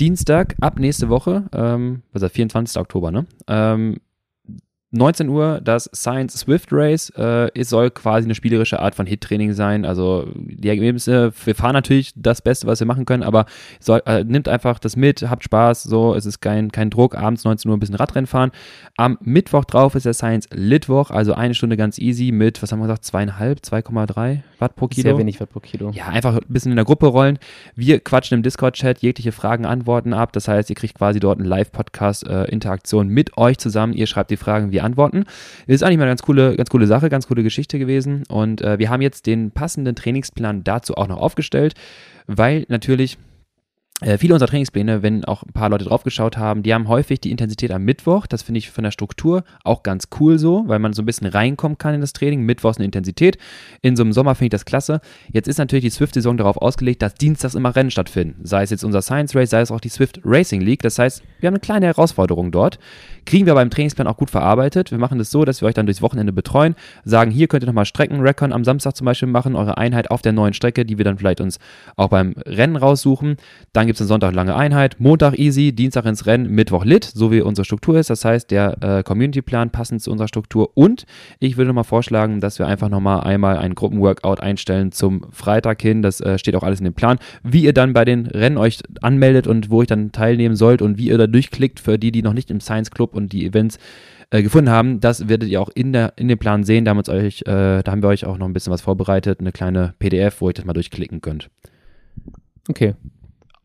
[0.00, 2.80] Dienstag ab nächste Woche, ähm, das, 24.
[2.80, 3.26] Oktober, ne?
[3.48, 3.96] Ähm,
[4.90, 7.10] 19 Uhr das Science Swift Race.
[7.10, 9.84] Äh, es soll quasi eine spielerische Art von Hit-Training sein.
[9.84, 13.44] Also die Ergebnisse, wir fahren natürlich das Beste, was wir machen können, aber
[13.80, 17.44] soll, äh, nimmt einfach das mit, habt Spaß, so, es ist kein, kein Druck, abends
[17.44, 18.50] 19 Uhr ein bisschen Radrennen fahren.
[18.96, 22.78] Am Mittwoch drauf ist der Science Litwoch, also eine Stunde ganz easy mit, was haben
[22.78, 25.10] wir gesagt, zweieinhalb, 2,3 Watt pro Kilo.
[25.10, 25.90] Sehr wenig Watt pro Kilo.
[25.90, 27.38] Ja, einfach ein bisschen in der Gruppe rollen.
[27.76, 30.32] Wir quatschen im Discord-Chat jegliche Fragen, Antworten ab.
[30.32, 33.92] Das heißt, ihr kriegt quasi dort eine Live-Podcast-Interaktion mit euch zusammen.
[33.92, 35.24] Ihr schreibt die Fragen, wir antworten.
[35.66, 38.24] Ist eigentlich mal eine ganz coole, ganz coole Sache, ganz coole Geschichte gewesen.
[38.28, 41.74] Und äh, wir haben jetzt den passenden Trainingsplan dazu auch noch aufgestellt,
[42.26, 43.18] weil natürlich
[44.18, 47.72] viele unserer Trainingspläne, wenn auch ein paar Leute draufgeschaut haben, die haben häufig die Intensität
[47.72, 48.28] am Mittwoch.
[48.28, 51.26] Das finde ich von der Struktur auch ganz cool so, weil man so ein bisschen
[51.26, 52.42] reinkommen kann in das Training.
[52.42, 53.38] Mittwochs eine Intensität.
[53.82, 55.00] In so einem Sommer finde ich das klasse.
[55.32, 58.36] Jetzt ist natürlich die Swift-Saison darauf ausgelegt, dass dienstags immer Rennen stattfinden.
[58.44, 60.82] Sei es jetzt unser Science Race, sei es auch die Swift Racing League.
[60.82, 62.78] Das heißt, wir haben eine kleine Herausforderung dort.
[63.26, 64.92] Kriegen wir beim Trainingsplan auch gut verarbeitet.
[64.92, 67.66] Wir machen das so, dass wir euch dann durchs Wochenende betreuen, sagen, hier könnt ihr
[67.66, 71.04] nochmal Streckenreckon am Samstag zum Beispiel machen, eure Einheit auf der neuen Strecke, die wir
[71.04, 71.58] dann vielleicht uns
[71.96, 73.36] auch beim Rennen raussuchen.
[73.72, 77.32] Dann gibt es einen Sonntag lange Einheit, Montag easy, Dienstag ins Rennen, Mittwoch lit, so
[77.32, 78.10] wie unsere Struktur ist.
[78.10, 80.72] Das heißt, der äh, Community-Plan passend zu unserer Struktur.
[80.74, 81.06] Und
[81.38, 86.02] ich würde nochmal vorschlagen, dass wir einfach nochmal einmal ein Gruppenworkout einstellen zum Freitag hin.
[86.02, 87.18] Das äh, steht auch alles in dem Plan.
[87.42, 90.98] Wie ihr dann bei den Rennen euch anmeldet und wo ich dann teilnehmen sollt und
[90.98, 93.78] wie ihr da durchklickt für die, die noch nicht im Science Club und die Events
[94.28, 96.84] äh, gefunden haben, das werdet ihr auch in, der, in dem Plan sehen.
[96.84, 99.50] Da haben, euch, äh, da haben wir euch auch noch ein bisschen was vorbereitet, eine
[99.50, 101.48] kleine PDF, wo ihr das mal durchklicken könnt.
[102.68, 102.94] Okay.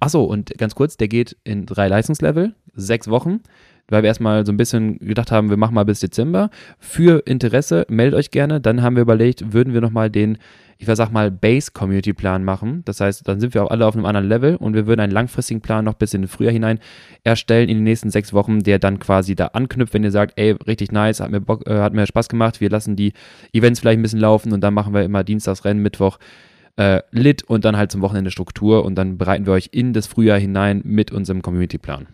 [0.04, 3.40] Achso, und ganz kurz, der geht in drei Leistungslevel, sechs Wochen,
[3.88, 6.50] weil wir erstmal so ein bisschen gedacht haben, wir machen mal bis Dezember.
[6.78, 8.60] Für Interesse, meldet euch gerne.
[8.60, 10.40] Dann haben wir überlegt, würden wir nochmal den,
[10.78, 12.82] ich sag mal, Base-Community-Plan machen.
[12.84, 15.14] Das heißt, dann sind wir auch alle auf einem anderen Level und wir würden einen
[15.14, 16.80] langfristigen Plan noch bis in den Frühjahr hinein
[17.24, 20.52] erstellen in den nächsten sechs Wochen, der dann quasi da anknüpft, wenn ihr sagt, ey,
[20.68, 23.14] richtig nice, hat mir, Bock, äh, hat mir Spaß gemacht, wir lassen die
[23.54, 26.20] Events vielleicht ein bisschen laufen und dann machen wir immer Dienstags Rennen, Mittwoch
[26.78, 30.08] äh, Lit und dann halt zum Wochenende Struktur und dann bereiten wir euch in das
[30.08, 32.08] Frühjahr hinein mit unserem Community-Plan.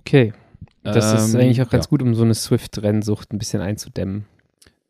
[0.00, 0.32] Okay.
[0.82, 1.90] Das ist Ähm, eigentlich auch ganz ja.
[1.90, 4.24] gut, um so eine Swift-Rennsucht ein bisschen einzudämmen,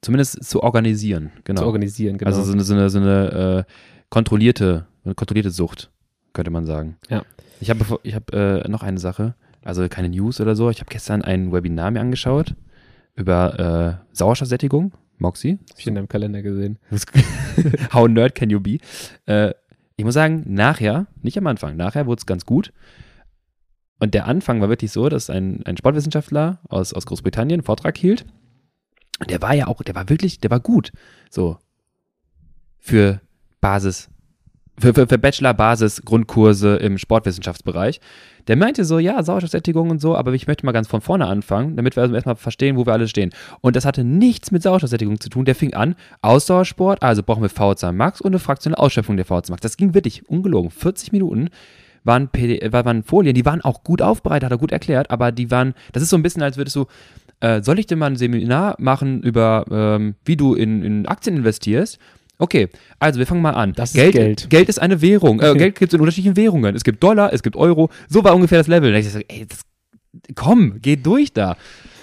[0.02, 1.60] Zumindest zu organisieren, genau.
[1.60, 2.16] zu organisieren.
[2.16, 2.30] Genau.
[2.30, 3.72] Also so eine, so eine, so eine äh,
[4.08, 5.90] kontrollierte, eine kontrollierte Sucht,
[6.32, 6.96] könnte man sagen.
[7.10, 7.22] Ja.
[7.60, 10.70] Ich habe ich hab, äh, noch eine Sache, also keine News oder so.
[10.70, 12.54] Ich habe gestern ein Webinar mir angeschaut
[13.14, 15.58] über äh, Sauerstoffsättigung, Moxie.
[15.70, 16.78] Hab ich in deinem Kalender gesehen.
[17.92, 18.78] How nerd can you be?
[19.26, 19.52] Äh,
[19.96, 22.72] ich muss sagen, nachher, nicht am Anfang, nachher wurde es ganz gut.
[23.98, 27.98] Und der Anfang war wirklich so, dass ein, ein Sportwissenschaftler aus, aus Großbritannien einen Vortrag
[27.98, 28.24] hielt.
[29.18, 30.90] Und der war ja auch, der war wirklich, der war gut.
[31.28, 31.58] So.
[32.78, 33.20] Für
[33.60, 34.08] Basis
[34.80, 38.00] für, für, für Bachelor-Basis-Grundkurse im Sportwissenschaftsbereich.
[38.48, 41.76] Der meinte so, ja, Sauerstoffsättigung und so, aber ich möchte mal ganz von vorne anfangen,
[41.76, 43.30] damit wir also erstmal verstehen, wo wir alle stehen.
[43.60, 45.44] Und das hatte nichts mit Sauerstoffsättigung zu tun.
[45.44, 49.50] Der fing an, Ausdauersport, also brauchen wir VO2 Max und eine fraktionelle Ausschöpfung der VO2
[49.50, 49.60] Max.
[49.60, 50.70] Das ging wirklich ungelogen.
[50.70, 51.50] 40 Minuten
[52.02, 55.50] waren, PD, waren Folien, die waren auch gut aufbereitet, hat er gut erklärt, aber die
[55.50, 56.86] waren, das ist so ein bisschen, als würdest du,
[57.40, 61.36] äh, soll ich dir mal ein Seminar machen über, ähm, wie du in, in Aktien
[61.36, 61.98] investierst?
[62.40, 63.74] Okay, also wir fangen mal an.
[63.74, 64.50] Das Geld, ist Geld.
[64.50, 65.40] Geld ist eine Währung.
[65.40, 66.74] Äh, Geld gibt es in unterschiedlichen Währungen.
[66.74, 67.90] Es gibt Dollar, es gibt Euro.
[68.08, 68.90] So war ungefähr das Level.
[68.92, 69.60] Und ich so, ey, das,
[70.34, 71.56] komm, geh durch da.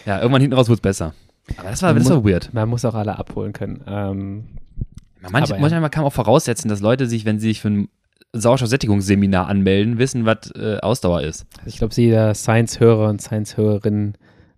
[0.05, 1.15] Ja, irgendwann hinten raus wird es besser.
[1.57, 2.53] Aber das war, das war weird.
[2.53, 3.81] Man muss auch alle abholen können.
[3.87, 4.43] Ähm,
[5.31, 5.57] Manch, ja.
[5.57, 7.89] Manchmal kann man auch voraussetzen, dass Leute sich, wenn sie sich für ein
[8.33, 11.47] Sauerstoffsättigungsseminar anmelden, wissen, was äh, Ausdauer ist.
[11.65, 14.13] ich glaube, jeder Science-Hörer und Science-Hörerin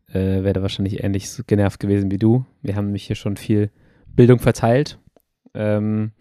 [0.09, 2.45] äh, wäre da wahrscheinlich ähnlich so genervt gewesen wie du.
[2.61, 3.69] Wir haben nämlich hier schon viel
[4.15, 4.97] Bildung verteilt.
[5.53, 6.11] Ähm,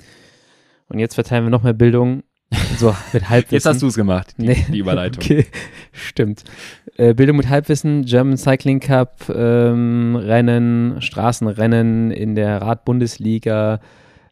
[0.89, 2.23] und jetzt verteilen wir noch mehr Bildung.
[2.79, 3.55] So mit Halbwissen.
[3.57, 4.67] Jetzt hast du es gemacht, die, Nee.
[4.73, 5.23] die Überleitung.
[5.23, 5.45] Okay,
[5.93, 6.45] stimmt.
[6.97, 13.81] Äh, Bildung mit Halbwissen, German Cycling Cup, ähm, Rennen, Straßenrennen in der Radbundesliga,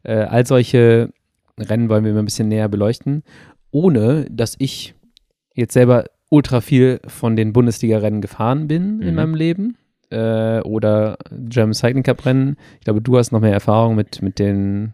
[0.03, 1.11] äh, all solche
[1.59, 3.23] Rennen wollen wir mal ein bisschen näher beleuchten,
[3.71, 4.95] ohne dass ich
[5.53, 9.15] jetzt selber ultra viel von den Bundesliga-Rennen gefahren bin in Mhm.
[9.15, 9.77] meinem Leben
[10.09, 12.57] äh, oder German Cycling Cup Rennen.
[12.79, 14.93] Ich glaube, du hast noch mehr Erfahrung mit, mit den,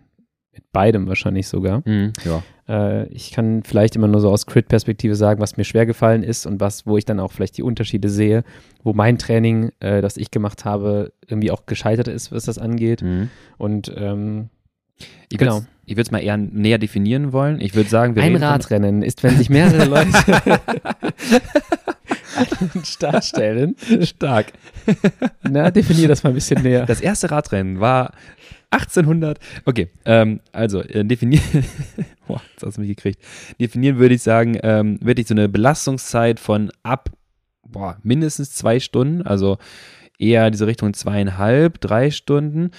[0.52, 1.82] mit beidem wahrscheinlich sogar.
[1.86, 2.44] Mhm, ja.
[2.68, 6.46] Äh, ich kann vielleicht immer nur so aus Crit-Perspektive sagen, was mir schwer gefallen ist
[6.46, 8.44] und was, wo ich dann auch vielleicht die Unterschiede sehe,
[8.84, 13.02] wo mein Training, äh, das ich gemacht habe, irgendwie auch gescheitert ist, was das angeht.
[13.02, 13.30] Mhm.
[13.58, 14.50] Und ähm,
[15.30, 15.64] Genau.
[15.86, 17.60] Ich würde es mal eher näher definieren wollen.
[17.60, 20.10] Ich würde sagen, wir ein von- Radrennen ist, wenn sich mehrere Leute
[22.36, 23.76] an den Start stellen.
[24.04, 24.54] stark.
[25.44, 26.86] Na, definier das mal ein bisschen näher.
[26.86, 28.14] Das erste Radrennen war
[28.72, 29.40] 1800.
[29.66, 31.44] Okay, ähm, also äh, definieren.
[32.28, 33.20] Boah, jetzt hast du mich gekriegt.
[33.60, 37.10] Definieren würde ich sagen, ähm, wirklich so eine Belastungszeit von ab
[37.66, 39.58] boah, mindestens zwei Stunden, also
[40.20, 42.72] eher diese Richtung zweieinhalb, drei Stunden.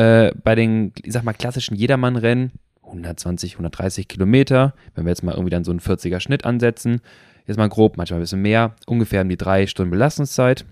[0.00, 2.52] Äh, bei den, ich sag mal, klassischen Jedermann-Rennen
[2.84, 4.74] 120, 130 Kilometer.
[4.94, 7.00] Wenn wir jetzt mal irgendwie dann so einen 40er Schnitt ansetzen,
[7.46, 10.64] jetzt mal grob, manchmal ein bisschen mehr, ungefähr um die drei Stunden Belastungszeit.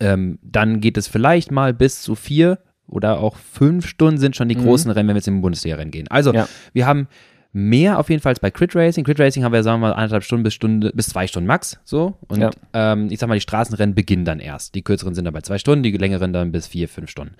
[0.00, 4.48] Ähm, dann geht es vielleicht mal bis zu vier oder auch fünf Stunden sind schon
[4.48, 4.62] die Mhm.
[4.62, 6.08] großen Rennen, wenn wir jetzt in den Bundesliga-Rennen gehen.
[6.08, 6.48] Also Ja.
[6.72, 7.08] wir haben
[7.52, 9.04] mehr auf jeden Fall als bei Crit Racing.
[9.04, 11.78] Crit Racing haben wir, sagen wir mal, anderthalb Stunden bis Stunde, bis zwei Stunden max.
[11.84, 12.16] So.
[12.28, 12.50] Und Ja.
[12.72, 14.74] ähm, ich sag mal, die Straßenrennen beginnen dann erst.
[14.74, 17.34] Die kürzeren sind dann bei zwei Stunden, die längeren dann bis vier, fünf Stunden.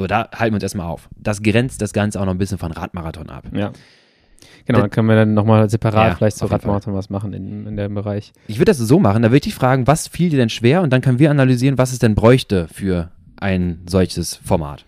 [0.00, 1.10] So, da halten wir uns erstmal auf.
[1.14, 3.44] Das grenzt das Ganze auch noch ein bisschen von Radmarathon ab.
[3.52, 3.70] Ja.
[4.64, 6.48] Genau, dann können wir dann nochmal separat Ja, vielleicht Fall.
[6.48, 8.32] Radmarathon was machen in, in dem Bereich.
[8.46, 10.80] Ich würde das so machen, da würde ich dich fragen, was fiel dir denn schwer
[10.80, 13.10] und dann können wir analysieren, was es denn bräuchte für
[13.40, 14.86] ein solches Format.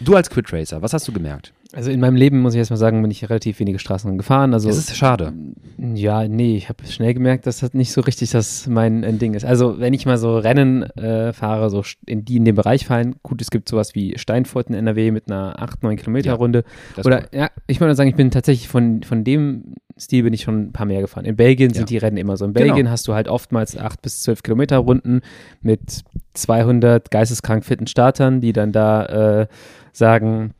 [0.00, 1.54] Du als Quit Racer, was hast du gemerkt?
[1.74, 4.54] Also in meinem Leben, muss ich erstmal sagen, bin ich relativ wenige Straßen gefahren.
[4.54, 5.32] Also Es ist schade.
[5.78, 9.34] Ja, nee, ich habe schnell gemerkt, dass das nicht so richtig das mein ein Ding
[9.34, 9.44] ist.
[9.44, 13.16] Also wenn ich mal so Rennen äh, fahre, so in die in dem Bereich fallen,
[13.22, 16.64] gut, es gibt sowas wie Steinfurt in NRW mit einer 8, 9 Kilometer Ja, Runde.
[16.96, 20.42] Das Oder ja, ich würde sagen, ich bin tatsächlich von, von dem Stil bin ich
[20.42, 21.24] schon ein paar mehr gefahren.
[21.24, 21.86] In Belgien sind Ja.
[21.86, 22.44] die Rennen immer so.
[22.44, 22.66] In Genau.
[22.66, 25.20] Belgien hast du halt oftmals 8 bis 12 Kilometer Runden
[25.60, 26.02] mit
[26.34, 29.46] 200 geisteskrank fitten Startern, die dann da äh,
[29.92, 30.52] sagen,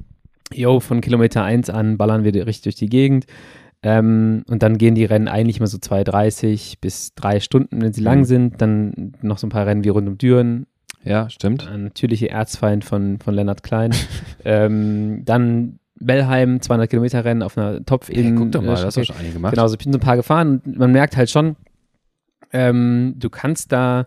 [0.56, 3.26] yo, von Kilometer 1 an ballern wir richtig durch die Gegend.
[3.82, 8.00] Ähm, und dann gehen die Rennen eigentlich mal so 2,30 bis 3 Stunden, wenn sie
[8.02, 8.24] lang Mhm.
[8.24, 8.62] sind.
[8.62, 10.66] Dann noch so ein paar Rennen wie rund um Düren.
[11.04, 11.68] ja, stimmt.
[11.68, 13.90] Ein natürlicher Erzfeind von, von Lennart Klein.
[14.46, 18.96] ähm, dann Bellheim, 200 Kilometer Rennen auf einer Topf Hey, guck doch mal, das hast
[18.96, 19.54] du schon einige gemacht.
[19.54, 21.56] Genau, so ich bin so ein paar gefahren und man merkt halt schon,
[22.52, 24.06] ähm, du kannst da,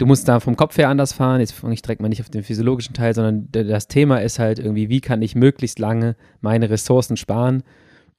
[0.00, 1.40] du musst da vom Kopf her anders fahren.
[1.40, 4.58] Jetzt fange ich direkt mal nicht auf den physiologischen Teil, sondern das Thema ist halt
[4.58, 7.62] irgendwie, wie kann ich möglichst lange meine Ressourcen sparen,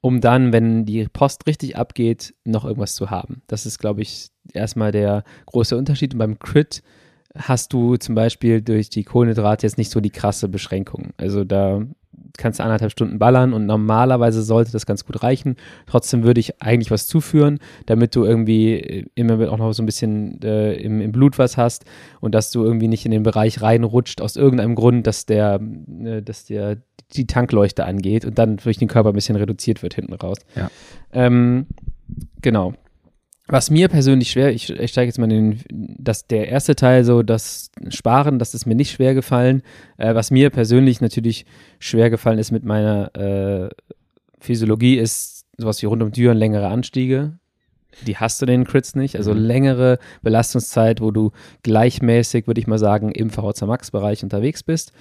[0.00, 3.42] um dann, wenn die Post richtig abgeht, noch irgendwas zu haben.
[3.48, 6.14] Das ist, glaube ich, erstmal der große Unterschied.
[6.14, 6.84] Und beim Crit
[7.36, 11.10] hast du zum Beispiel durch die Kohlenhydrate jetzt nicht so die krasse Beschränkung.
[11.16, 11.82] Also da
[12.38, 15.56] kannst du anderthalb Stunden ballern und normalerweise sollte das ganz gut reichen.
[15.86, 19.86] Trotzdem würde ich eigentlich was zuführen, damit du irgendwie äh, immer auch noch so ein
[19.86, 21.84] bisschen äh, im, im Blut was hast
[22.20, 25.60] und dass du irgendwie nicht in den Bereich reinrutscht aus irgendeinem Grund, dass der,
[26.04, 26.78] äh, dass der
[27.14, 30.38] die Tankleuchte angeht und dann durch den Körper ein bisschen reduziert wird hinten raus.
[30.56, 30.70] Ja.
[31.12, 31.66] Ähm,
[32.40, 32.74] genau.
[33.48, 37.04] Was mir persönlich schwer, ich, ich steige jetzt mal in den, dass der erste Teil
[37.04, 39.62] so, das Sparen, das ist mir nicht schwer gefallen.
[39.98, 41.44] Äh, was mir persönlich natürlich
[41.78, 43.68] schwer gefallen ist mit meiner äh,
[44.38, 47.38] Physiologie, ist sowas wie rund um Düren längere Anstiege.
[48.06, 49.16] Die hast du in den Crits nicht.
[49.16, 49.40] Also Mhm.
[49.40, 54.92] längere Belastungszeit, wo du gleichmäßig, würde ich mal sagen, im VHC Max-Bereich unterwegs bist.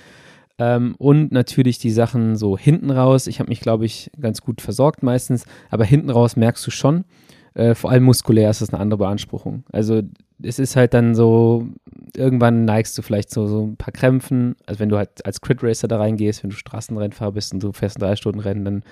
[0.58, 3.27] Ähm, und natürlich die Sachen so hinten raus.
[3.27, 7.06] Ich habe mich, glaube ich, ganz gut versorgt meistens, aber hinten raus merkst du schon,
[7.54, 9.64] äh, vor allem muskulär ist das eine andere Beanspruchung.
[9.72, 10.02] Also
[10.42, 11.68] es ist halt dann so,
[12.16, 14.56] irgendwann neigst du vielleicht zu so ein paar Krämpfen.
[14.66, 17.74] Also wenn du halt als Crit Racer da reingehst, wenn du Straßenrennfahrer bist und du
[17.74, 18.84] fährst ein drei Stunden Rennen, dann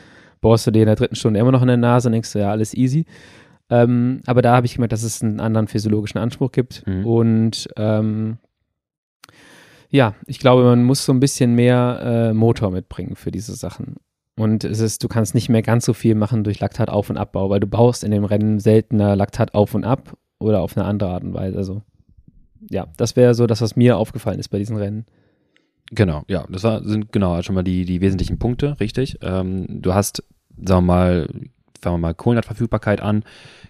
[0.41, 2.39] bohrst du dir in der dritten Stunde immer noch in der Nase und denkst du,
[2.39, 3.05] ja, alles easy.
[3.69, 6.85] Ähm, aber da habe ich gemerkt, dass es einen anderen physiologischen Anspruch gibt.
[6.87, 7.05] Mhm.
[7.05, 8.37] Und ähm,
[9.89, 13.95] ja, ich glaube, man muss so ein bisschen mehr äh, Motor mitbringen für diese Sachen.
[14.39, 17.49] Und es ist, du kannst nicht mehr ganz so viel machen durch Laktatauf- und Abbau,
[17.49, 21.09] weil du baust in dem Rennen seltener Laktat auf und ab oder auf eine andere
[21.09, 21.57] Art und Weise.
[21.57, 21.81] Also
[22.69, 25.05] ja, das wäre so das, was mir aufgefallen ist bei diesen Rennen.
[25.91, 29.17] Genau, ja, das war, sind genau schon mal die, die wesentlichen Punkte, richtig.
[29.23, 30.23] Ähm, du hast,
[30.55, 31.27] sagen wir mal,
[31.81, 33.23] fangen wir mal Kohlenhydratverfügbarkeit an.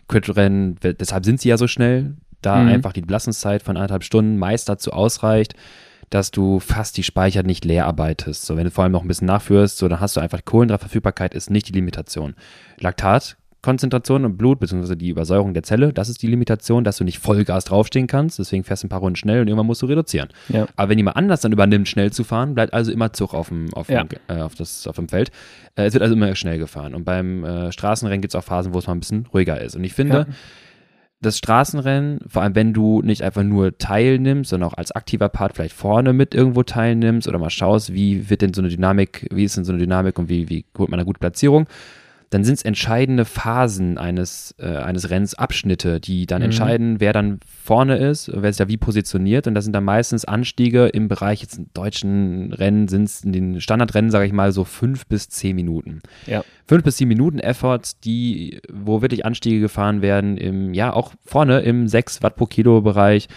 [0.07, 2.69] Crit-Rennen, deshalb sind sie ja so schnell, da Mhm.
[2.69, 5.55] einfach die Belastungszeit von anderthalb Stunden meist dazu ausreicht,
[6.09, 8.45] dass du fast die Speicher nicht leer arbeitest.
[8.45, 11.33] So, wenn du vor allem noch ein bisschen nachführst, so, dann hast du einfach Kohlenhydratverfügbarkeit
[11.33, 12.35] ist nicht die Limitation.
[12.79, 17.19] Laktatkonzentration im Blut, beziehungsweise die Übersäuerung der Zelle, das ist die Limitation, dass du nicht
[17.19, 18.39] Vollgas draufstehen kannst.
[18.39, 20.29] Deswegen fährst du ein paar Runden schnell und irgendwann musst du reduzieren.
[20.49, 20.67] Ja.
[20.75, 23.73] Aber wenn jemand anders dann übernimmt, schnell zu fahren, bleibt also immer Zug auf dem,
[23.73, 24.03] auf Ja.
[24.03, 25.29] dem, äh, auf das, auf dem Feld.
[25.75, 26.95] Äh, es wird also immer schnell gefahren.
[26.95, 29.75] Und beim äh, Straßenrennen gibt es auch Phasen, wo es mal ein bisschen ruhiger ist.
[29.75, 30.33] Und ich finde, Ja.
[31.21, 35.55] Das Straßenrennen, vor allem wenn du nicht einfach nur teilnimmst, sondern auch als aktiver Part
[35.55, 39.43] vielleicht vorne mit irgendwo teilnimmst oder mal schaust, wie wird denn so eine Dynamik, wie
[39.43, 41.67] ist denn so eine Dynamik und wie, wie holt man eine gute Platzierung,
[42.31, 46.45] dann sind es entscheidende Phasen eines, äh, eines Rennens, Abschnitte, die dann Mhm.
[46.45, 49.47] entscheiden, wer dann vorne ist, wer sich da wie positioniert.
[49.47, 53.31] Und das sind dann meistens Anstiege im Bereich, jetzt in deutschen Rennen sind es in
[53.31, 56.01] den Standardrennen, sage ich mal, so fünf bis zehn Minuten.
[56.27, 56.43] Ja.
[56.67, 61.61] Fünf bis sieben Minuten Efforts, die, wo wirklich Anstiege gefahren werden, im, ja, auch vorne
[61.61, 63.27] im 6 Watt pro Kilo Bereich,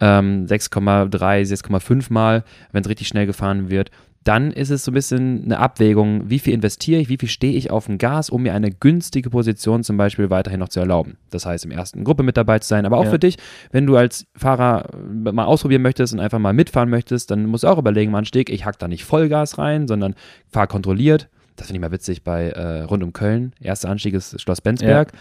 [0.00, 3.90] ähm, 6,3, 6,5 Mal, wenn es richtig schnell gefahren wird.
[4.22, 7.54] Dann ist es so ein bisschen eine Abwägung, wie viel investiere ich, wie viel stehe
[7.54, 11.16] ich auf dem Gas, um mir eine günstige Position zum Beispiel weiterhin noch zu erlauben.
[11.30, 13.10] Das heißt, im ersten Gruppe mit dabei zu sein, aber auch Ja.
[13.10, 13.36] für dich,
[13.70, 17.68] wenn du als Fahrer mal ausprobieren möchtest und einfach mal mitfahren möchtest, dann musst du
[17.68, 20.14] auch überlegen, mal Anstieg, ich hack da nicht Vollgas rein, sondern
[20.48, 21.30] fahr kontrolliert.
[21.56, 23.54] Das finde ich mal witzig bei äh, rund um Köln.
[23.58, 25.12] Erster Anstieg ist Schloss Benzberg.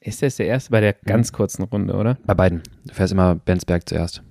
[0.00, 2.18] Ist das der erste bei der ganz kurzen Runde, oder?
[2.24, 2.62] Bei beiden.
[2.86, 4.22] Du fährst immer Benzberg zuerst.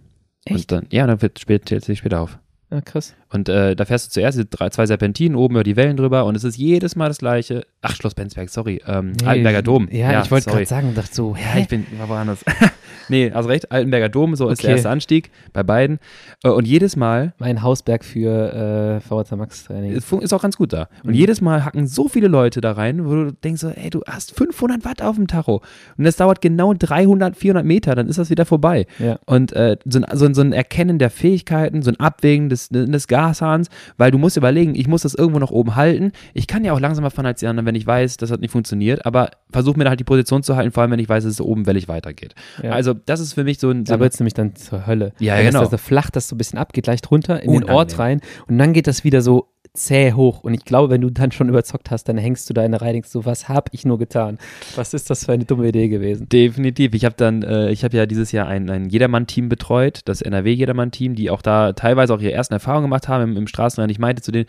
[0.50, 0.72] Und Echt?
[0.72, 2.39] dann, ja, dann wird spät, zählt sich später auf.
[2.72, 3.15] Ja, krass.
[3.30, 6.26] Und äh, da fährst du zuerst diese drei, zwei Serpentinen oben über die Wellen drüber
[6.26, 7.66] und es ist jedes Mal das gleiche.
[7.82, 8.82] Ach, Schloss Benzberg, sorry.
[8.88, 9.88] Ähm, Altenberger Dom.
[9.92, 12.44] Ja, ich wollte gerade sagen, dachte so, Ja, ich bin, war woanders.
[13.10, 14.76] nee, also recht, Altenberger Dom, so ist der Okay.
[14.78, 16.00] erste Anstieg bei beiden.
[16.44, 20.00] Äh, Und jedes Mal, mein Hausberg für äh, VHZ Max Training.
[20.02, 20.88] fun- ist auch ganz gut da.
[21.04, 21.16] Und Mhm.
[21.16, 24.36] jedes Mal hacken so viele Leute da rein, wo du denkst so, ey, du hast
[24.38, 25.62] 500 Watt auf dem Tacho.
[25.98, 28.86] Und das dauert genau 300, 400 Meter, dann ist das wieder vorbei.
[29.00, 29.20] Ja.
[29.26, 32.70] Und äh, so, ein, so, ein- so ein Erkennen der Fähigkeiten, so ein Abwägen des,
[32.70, 36.12] des Gashahns, weil du musst überlegen, ich muss das irgendwo noch oben halten.
[36.36, 38.51] Ich kann ja auch langsamer fahren als die anderen, wenn ich weiß, das hat nicht
[38.51, 41.23] funktioniert, aber versuche mir da halt die Position zu halten, vor allem wenn ich weiß,
[41.23, 42.36] dass es oben wellig weitergeht.
[42.62, 42.71] Ja.
[42.71, 45.13] Also das ist für mich so ein, so Da wird es nämlich dann zur Hölle.
[45.19, 45.60] Ja, Weil genau.
[45.62, 47.99] Das ist so flach, dass so ein bisschen abgeht, leicht runter in den Ort Unangenehm.
[47.99, 49.47] rein und dann geht das wieder so
[49.78, 50.44] zäh hoch.
[50.44, 52.82] Und ich glaube, wenn du dann schon überzockt hast, dann hängst du da in der
[52.82, 54.38] Reihe, denkst du, was hab ich nur getan?
[54.76, 56.28] Was ist das für eine dumme Idee gewesen?
[56.30, 56.94] Definitiv.
[56.94, 61.16] Ich habe dann, äh, ich habe ja dieses Jahr ein, ein Jedermann-Team betreut, das NRW-Jedermann-Team,
[61.16, 63.92] die auch da teilweise auch ihre ersten Erfahrungen gemacht haben im, im Straßenrennen.
[63.92, 64.48] Ich meinte zu denen,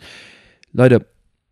[0.73, 1.05] Leute,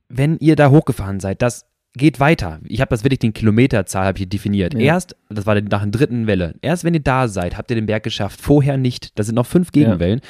[0.09, 2.59] wenn ihr da hochgefahren seid, das geht weiter.
[2.65, 4.73] Ich habe das wirklich den Kilometerzahl habe ich hier definiert.
[4.73, 4.79] Ja.
[4.79, 6.55] Erst, das war nach der dritten Welle.
[6.61, 8.39] Erst wenn ihr da seid, habt ihr den Berg geschafft.
[8.39, 9.17] Vorher nicht.
[9.17, 10.21] Das sind noch fünf Gegenwellen.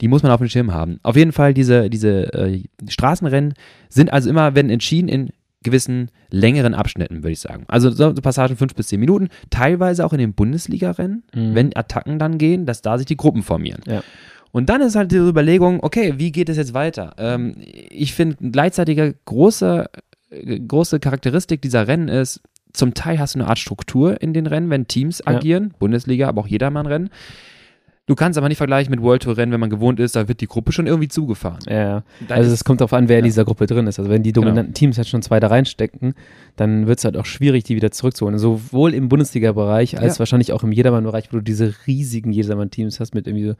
[0.00, 0.98] Die muss man auf dem Schirm haben.
[1.02, 3.54] Auf jeden Fall diese diese äh, Straßenrennen
[3.88, 5.30] sind also immer werden entschieden in
[5.62, 7.64] gewissen längeren Abschnitten, würde ich sagen.
[7.68, 9.28] Also so Passagen fünf bis zehn Minuten.
[9.50, 11.54] Teilweise auch in den Bundesliga-Rennen, Mhm.
[11.54, 13.82] wenn Attacken dann gehen, dass da sich die Gruppen formieren.
[13.86, 14.02] Ja.
[14.52, 17.12] Und dann ist halt diese Überlegung, okay, wie geht es jetzt weiter?
[17.18, 19.84] Ähm, ich finde, gleichzeitige große,
[20.30, 22.40] äh, große Charakteristik dieser Rennen ist,
[22.72, 25.34] zum Teil hast du eine Art Struktur in den Rennen, wenn Teams Ja.
[25.34, 27.10] agieren, Bundesliga, aber auch Jedermann-Rennen.
[28.10, 30.40] Du kannst aber nicht vergleichen mit World Tour Rennen, wenn man gewohnt ist, da wird
[30.40, 31.60] die Gruppe schon irgendwie zugefahren.
[31.68, 32.02] Ja, ja.
[32.26, 33.28] Da Also es kommt darauf an, wer in Ja.
[33.28, 34.00] dieser Gruppe drin ist.
[34.00, 36.14] Also wenn die dominanten Teams halt schon zwei da reinstecken,
[36.56, 38.36] dann wird es halt auch schwierig, die wieder zurückzuholen.
[38.36, 40.18] Sowohl im Bundesliga-Bereich als Ja.
[40.18, 43.54] wahrscheinlich auch im Jedermann-Bereich, wo du diese riesigen Jedermann-Teams hast mit irgendwie so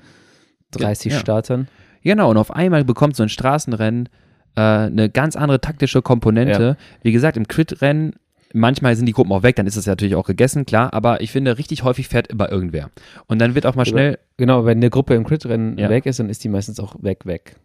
[0.73, 1.19] 30 Ja.
[1.21, 1.69] Startern.
[2.03, 4.09] Genau, und auf einmal bekommt so ein Straßenrennen
[4.57, 6.77] äh, eine ganz andere taktische Komponente.
[7.03, 8.15] Wie gesagt, im Crit-Rennen,
[8.53, 11.21] manchmal sind die Gruppen auch weg, dann ist es ja natürlich auch gegessen, klar, aber
[11.21, 12.91] ich finde, richtig häufig fährt immer irgendwer.
[13.27, 15.89] Und dann wird auch mal schnell, Genau, wenn eine Gruppe im Crit-Rennen Ja.
[15.91, 17.57] weg ist, dann ist die meistens auch weg, weg.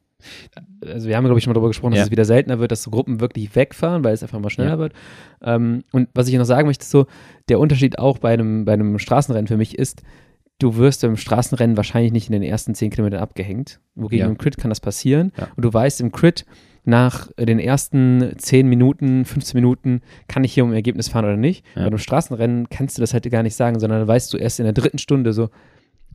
[0.86, 2.06] Also wir haben, glaube ich, schon mal darüber gesprochen, dass Ja.
[2.06, 4.78] es wieder seltener wird, dass so Gruppen wirklich wegfahren, weil es einfach mal schneller Ja.
[4.80, 4.94] wird.
[5.44, 7.06] Ähm, und was ich noch sagen möchte, ist so,
[7.50, 10.04] der Unterschied auch bei einem, bei einem Straßenrennen für mich ist,
[10.60, 13.80] du wirst im Straßenrennen wahrscheinlich nicht in den ersten 10 Kilometern abgehängt.
[13.96, 15.32] Wogegen im Crit kann das passieren.
[15.56, 16.46] Und du weißt im Crit,
[16.86, 21.66] nach den ersten 10 Minuten, 15 Minuten, kann ich hier um Ergebnis fahren oder nicht.
[21.76, 21.82] Ja.
[21.82, 24.60] Bei einem Straßenrennen kannst du das halt gar nicht sagen, sondern dann weißt du erst
[24.60, 25.50] in der dritten Stunde so,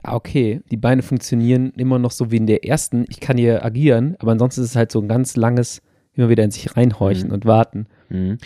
[0.03, 3.05] ah, okay, die Beine funktionieren immer noch so wie in der ersten.
[3.09, 5.82] Ich kann hier agieren, aber ansonsten ist es halt so ein ganz langes,
[6.14, 7.34] immer wieder in sich reinhorchen Mhm.
[7.34, 7.86] und warten.
[8.09, 8.38] Mhm.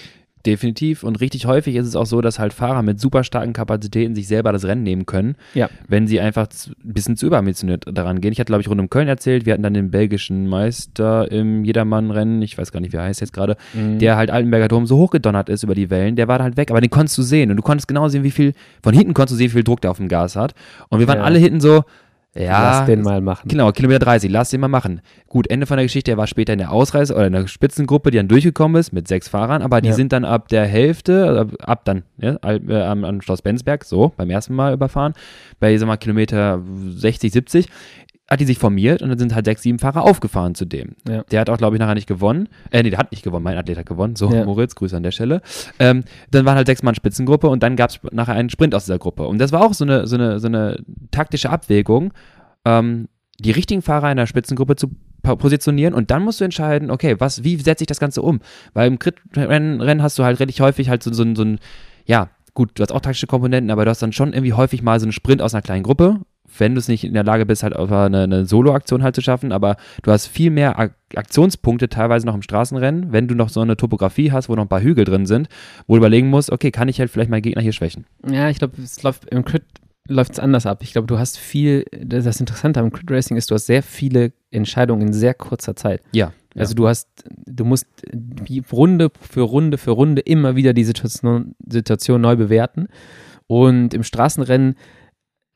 [0.46, 1.04] Definitiv.
[1.04, 4.28] Und richtig häufig ist es auch so, dass halt Fahrer mit super starken Kapazitäten sich
[4.28, 5.70] selber das Rennen nehmen können, Ja.
[5.88, 6.48] wenn sie einfach
[6.84, 8.32] ein bisschen zu überambitioniert daran gehen.
[8.32, 11.64] Ich hatte, glaube ich, rund um Köln erzählt, wir hatten dann den belgischen Meister im
[11.64, 13.98] Jedermann-Rennen, ich weiß gar nicht, wie er heißt jetzt gerade, Mhm.
[13.98, 16.70] der halt Altenberger Dom so hochgedonnert ist über die Wellen, der war da halt weg,
[16.70, 19.32] aber den konntest du sehen und du konntest genau sehen, wie viel, von hinten konntest
[19.32, 20.54] du sehen, wie viel Druck der auf dem Gas hat.
[20.90, 21.24] Und wir waren Ja.
[21.24, 21.84] alle hinten so,
[22.36, 23.48] ja, Lass den mal machen.
[23.48, 25.00] Genau, Kilometer 30, lass den mal machen.
[25.28, 28.10] Gut, Ende von der Geschichte, er war später in der Ausreise oder in der Spitzengruppe,
[28.10, 29.94] die dann durchgekommen ist mit sechs Fahrern, aber die Ja.
[29.94, 34.12] sind dann ab der Hälfte, ab, ab dann, ja, äh, am, am Schloss Bensberg, so,
[34.16, 35.14] beim ersten Mal überfahren,
[35.60, 36.60] bei, sag mal, Kilometer
[36.96, 37.68] 60, 70,
[38.34, 40.96] hat die sich formiert und dann sind halt sechs, sieben Fahrer aufgefahren zu dem.
[41.08, 41.22] Ja.
[41.24, 42.48] Der hat auch, glaube ich, nachher nicht gewonnen.
[42.70, 44.14] Äh, nee, der hat nicht gewonnen, mein Athlet hat gewonnen.
[44.16, 44.44] So, Ja.
[44.44, 45.40] Moritz, Grüße an der Stelle.
[45.78, 48.84] Ähm, dann waren halt sechs Mann Spitzengruppe und dann gab es nachher einen Sprint aus
[48.84, 49.26] dieser Gruppe.
[49.26, 52.12] Und das war auch so eine, so eine, so eine taktische Abwägung,
[52.66, 53.08] ähm,
[53.40, 54.90] die richtigen Fahrer in der Spitzengruppe zu
[55.22, 58.40] po- positionieren und dann musst du entscheiden, okay, was, wie setze ich das Ganze um?
[58.74, 61.58] Weil im Crit-Rennen Rennen hast du halt relativ häufig halt so, so, so ein,
[62.06, 65.00] ja, gut, du hast auch taktische Komponenten, aber du hast dann schon irgendwie häufig mal
[65.00, 66.20] so einen Sprint aus einer kleinen Gruppe,
[66.58, 69.20] wenn du es nicht in der Lage bist, halt auf eine, eine Solo-Aktion halt zu
[69.20, 73.48] schaffen, aber du hast viel mehr Ak Aktionspunkte teilweise noch im Straßenrennen, wenn du noch
[73.48, 75.48] so eine Topografie hast, wo noch ein paar Hügel drin sind,
[75.86, 78.04] wo du überlegen musst, okay, kann ich halt vielleicht meinen Gegner hier schwächen?
[78.28, 79.62] Ja, ich glaube, es läuft im Crit
[80.08, 80.80] läuft es anders ab.
[80.82, 84.32] Ich glaube, du hast viel, das Interessante am Crit Racing ist, du hast sehr viele
[84.50, 86.02] Entscheidungen in sehr kurzer Zeit.
[86.12, 86.32] Ja.
[86.56, 87.08] Also du hast,
[87.46, 87.86] du musst
[88.72, 92.88] Runde für Runde für Runde immer wieder die Situation, Situation neu bewerten.
[93.46, 94.76] Und im Straßenrennen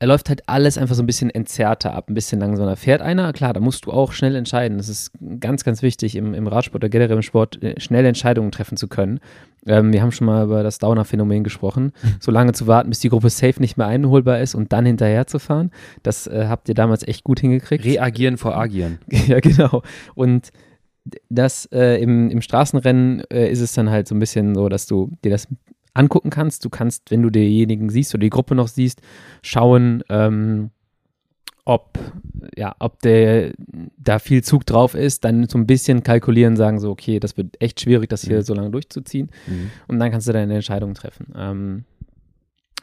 [0.01, 2.77] er läuft halt alles einfach so ein bisschen entzerrter ab, ein bisschen langsamer.
[2.77, 4.77] Fährt einer, klar, da musst du auch schnell entscheiden.
[4.77, 8.51] Das ist ganz, ganz wichtig im, im Radsport oder generell im Sport, äh, schnell Entscheidungen
[8.53, 9.19] treffen zu können.
[9.65, 11.91] Ähm, wir haben schon mal über das Downer-Phänomen gesprochen.
[12.21, 15.27] So lange zu warten, bis die Gruppe safe nicht mehr einholbar ist und dann hinterher
[15.27, 15.71] zu fahren.
[16.03, 17.85] Das äh, habt ihr damals echt gut hingekriegt.
[17.85, 18.99] Reagieren vor agieren.
[19.27, 19.83] Ja, genau.
[20.15, 20.49] Und
[21.29, 24.85] das äh, im, im Straßenrennen äh, ist es dann halt so ein bisschen so, dass
[24.85, 25.47] du dir das
[25.99, 26.65] angucken kannst.
[26.65, 29.01] Du kannst, wenn du denjenigen siehst oder die Gruppe noch siehst,
[29.43, 30.71] schauen, ähm,
[31.65, 31.99] ob,
[32.57, 33.53] ja, ob der
[33.97, 37.61] da viel Zug drauf ist, dann so ein bisschen kalkulieren, sagen so, okay, das wird
[37.61, 38.41] echt schwierig, das hier Mhm.
[38.41, 39.29] so lange durchzuziehen.
[39.45, 39.69] Mhm.
[39.87, 41.33] Und dann kannst du deine Entscheidung treffen.
[41.37, 41.83] Ähm,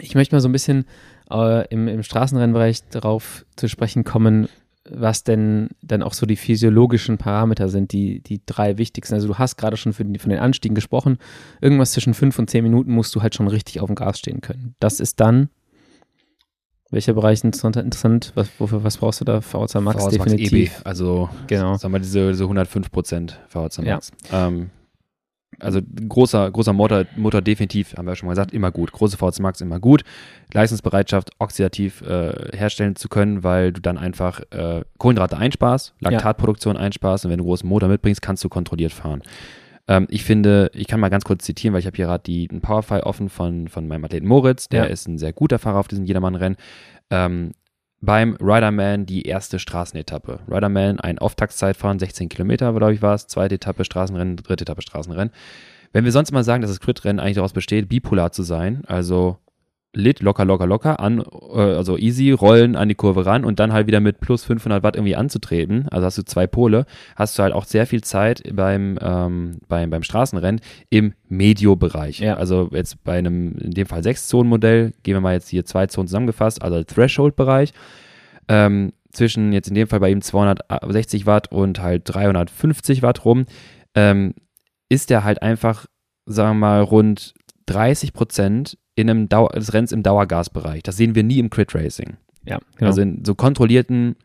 [0.00, 0.84] ich möchte mal so ein bisschen
[1.30, 4.48] äh, im, im Straßenrennbereich darauf zu sprechen kommen,
[4.90, 9.14] was denn dann auch so die physiologischen Parameter sind, die, die drei wichtigsten.
[9.14, 11.18] Also du hast gerade schon die, von den Anstiegen gesprochen.
[11.60, 14.40] Irgendwas zwischen fünf und zehn Minuten musst du halt schon richtig auf dem Gas stehen
[14.40, 14.74] können.
[14.78, 15.48] Das ist dann,
[16.90, 18.32] welcher Bereich interessant?
[18.36, 19.40] Was, wofür, was brauchst du da?
[19.40, 20.78] VHC Max VHC Max definitiv.
[20.78, 21.76] EB, also Genau.
[21.76, 23.94] sagen wir diese, diese 105 Prozent VHC Ja.
[23.94, 24.12] Max.
[24.32, 24.70] Ähm,
[25.60, 28.92] also großer, großer Motor, Motor definitiv, haben wir ja schon mal gesagt, immer gut.
[28.92, 30.02] Große VHC Max immer gut.
[30.52, 37.24] Leistungsbereitschaft oxidativ äh, herstellen zu können, weil du dann einfach äh, Kohlenhydrate einsparst, Laktatproduktion einsparst
[37.24, 39.22] und wenn du einen großen Motor mitbringst, kannst du kontrolliert fahren.
[39.88, 42.48] Ähm, ich finde, ich kann mal ganz kurz zitieren, weil ich habe hier gerade die-
[42.50, 44.90] einen Powerfile offen von, von meinem Athleten Moritz, der Ja.
[44.90, 46.56] ist ein sehr guter Fahrer auf diesem Jedermann-Rennen.
[47.10, 47.52] Ähm,
[48.06, 50.38] beim Riderman die erste Straßenetappe.
[50.48, 53.26] Riderman ein Auftaktzeit 16 Kilometer, glaube ich, war es.
[53.26, 55.32] Zweite Etappe Straßenrennen, dritte Etappe Straßenrennen.
[55.92, 59.38] Wenn wir sonst mal sagen, dass das Crit-Rennen eigentlich daraus besteht, bipolar zu sein, also
[59.96, 63.72] lit, locker, locker, locker, an, äh, also easy, rollen an die Kurve ran und dann
[63.72, 66.86] halt wieder mit plus 500 Watt irgendwie anzutreten, also hast du zwei Pole,
[67.16, 72.20] hast du halt auch sehr viel Zeit beim, ähm, beim, beim Straßenrennen im Medio-Bereich.
[72.20, 72.34] Ja.
[72.34, 76.08] Also jetzt bei einem, in dem Fall Sechs-Zonen-Modell, gehen wir mal jetzt hier zwei Zonen
[76.08, 77.72] zusammengefasst, also Threshold-Bereich,
[78.48, 83.46] ähm, zwischen jetzt in dem Fall bei ihm 260 Watt und halt 350 Watt rum,
[83.94, 84.34] ähm,
[84.90, 85.86] ist der halt einfach,
[86.26, 87.34] sagen wir mal, rund
[87.64, 90.82] 30 Prozent in einem Dauer, des Rennens im Dauergasbereich.
[90.82, 92.16] Das sehen wir nie im Crit Racing.
[92.44, 92.88] Ja, genau.
[92.90, 94.16] Also in so kontrollierten,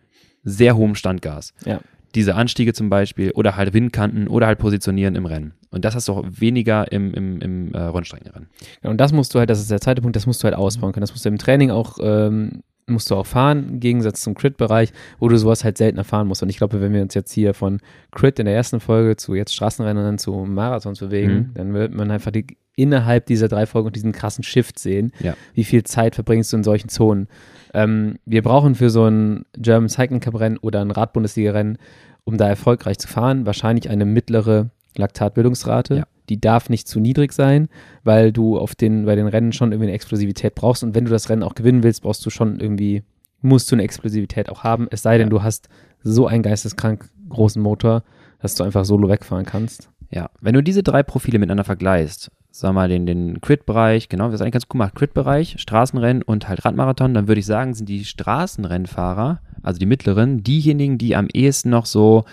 [0.43, 1.53] sehr hohem Standgas.
[1.65, 1.81] Ja.
[2.15, 5.53] Diese Anstiege zum Beispiel oder halt Windkanten oder halt Positionieren im Rennen.
[5.69, 8.49] Und das hast du auch weniger im, im, im äh, Rundstreckenrennen.
[8.83, 10.55] Ja, und das musst du halt, das ist der zweite Punkt, das musst du halt
[10.55, 11.01] ausbauen können.
[11.01, 14.91] Das musst du im Training auch, ähm, musst du auch fahren, im Gegensatz zum Crit-Bereich,
[15.19, 16.43] wo du sowas halt seltener fahren musst.
[16.43, 17.79] Und ich glaube, wenn wir uns jetzt hier von
[18.11, 21.51] Crit in der ersten Folge zu jetzt Straßenrennen zu Marathons bewegen, Mhm.
[21.53, 22.45] dann wird man einfach die,
[22.75, 25.11] innerhalb dieser drei Folgen und diesen krassen Shift sehen.
[25.19, 25.35] Ja.
[25.53, 27.27] Wie viel Zeit verbringst du in solchen Zonen?
[27.73, 31.77] Ähm, wir brauchen für so ein German Cycling Cup Rennen oder ein Radbundesliga-Rennen,
[32.23, 35.95] um da erfolgreich zu fahren, wahrscheinlich eine mittlere Laktatbildungsrate.
[35.95, 36.03] Ja.
[36.29, 37.67] Die darf nicht zu niedrig sein,
[38.03, 40.83] weil du auf den, bei den Rennen schon irgendwie eine Explosivität brauchst.
[40.83, 43.03] Und wenn du das Rennen auch gewinnen willst, brauchst du schon irgendwie
[43.41, 45.31] musst du eine Explosivität auch haben, es sei denn, Ja.
[45.31, 45.67] du hast
[46.03, 48.03] so einen geisteskrank großen Motor,
[48.39, 49.89] dass du einfach solo wegfahren kannst.
[50.11, 54.35] Ja, wenn du diese drei Profile miteinander vergleichst, sag mal den, den Crit-Bereich, genau, das
[54.35, 57.87] ist eigentlich ganz gut gemacht, Crit-Bereich, Straßenrennen und halt Radmarathon, dann würde ich sagen, sind
[57.87, 62.25] die Straßenrennfahrer, also die mittleren, diejenigen, die am ehesten noch so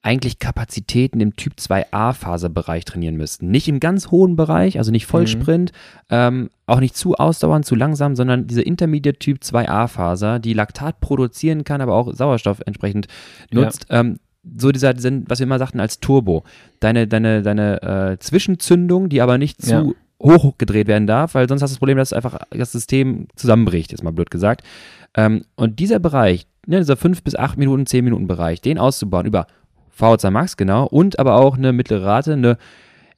[0.00, 3.50] eigentlich Kapazitäten im Typ 2a-Phasebereich trainieren müssten.
[3.50, 5.72] Nicht im ganz hohen Bereich, also nicht Vollsprint,
[6.08, 11.64] ähm, auch nicht zu ausdauernd, zu langsam, sondern diese Intermediate Typ 2a-Faser, die Laktat produzieren
[11.64, 13.08] kann, aber auch Sauerstoff entsprechend
[13.50, 13.60] Ja.
[13.60, 13.86] nutzt.
[13.90, 14.18] Ähm,
[14.56, 16.44] so dieser, diesen, was wir immer sagten als Turbo.
[16.80, 17.82] Deine, deine, deine
[18.12, 19.84] äh, Zwischenzündung, die aber nicht zu Ja.
[20.22, 23.90] hoch gedreht werden darf, weil sonst hast du das Problem, dass einfach das System zusammenbricht,
[23.92, 24.62] jetzt mal blöd gesagt.
[25.14, 29.26] Ähm, und dieser Bereich, ne, dieser 5 bis 8 Minuten, 10 Minuten Bereich, den auszubauen
[29.26, 29.46] über
[29.90, 32.56] VHC Max, genau, und aber auch eine mittlere Rate, eine,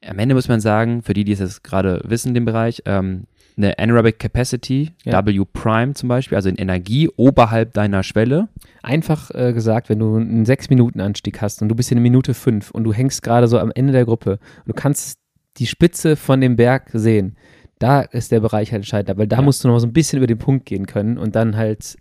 [0.06, 3.24] am Ende muss man sagen, für die, die es jetzt gerade wissen, den Bereich, ähm,
[3.56, 5.26] eine Anaerobic Capacity, Ja.
[5.26, 8.48] W Prime zum Beispiel, also in Energie oberhalb deiner Schwelle.
[8.82, 12.70] Einfach äh, gesagt, wenn du einen 6-Minuten-Anstieg hast und du bist in eine Minute 5
[12.70, 15.18] und du hängst gerade so am Ende der Gruppe und du kannst
[15.58, 17.36] die Spitze von dem Berg sehen,
[17.78, 19.42] da ist der Bereich halt entscheidend, weil da Ja.
[19.42, 21.96] musst du noch so ein bisschen über den Punkt gehen können und dann halt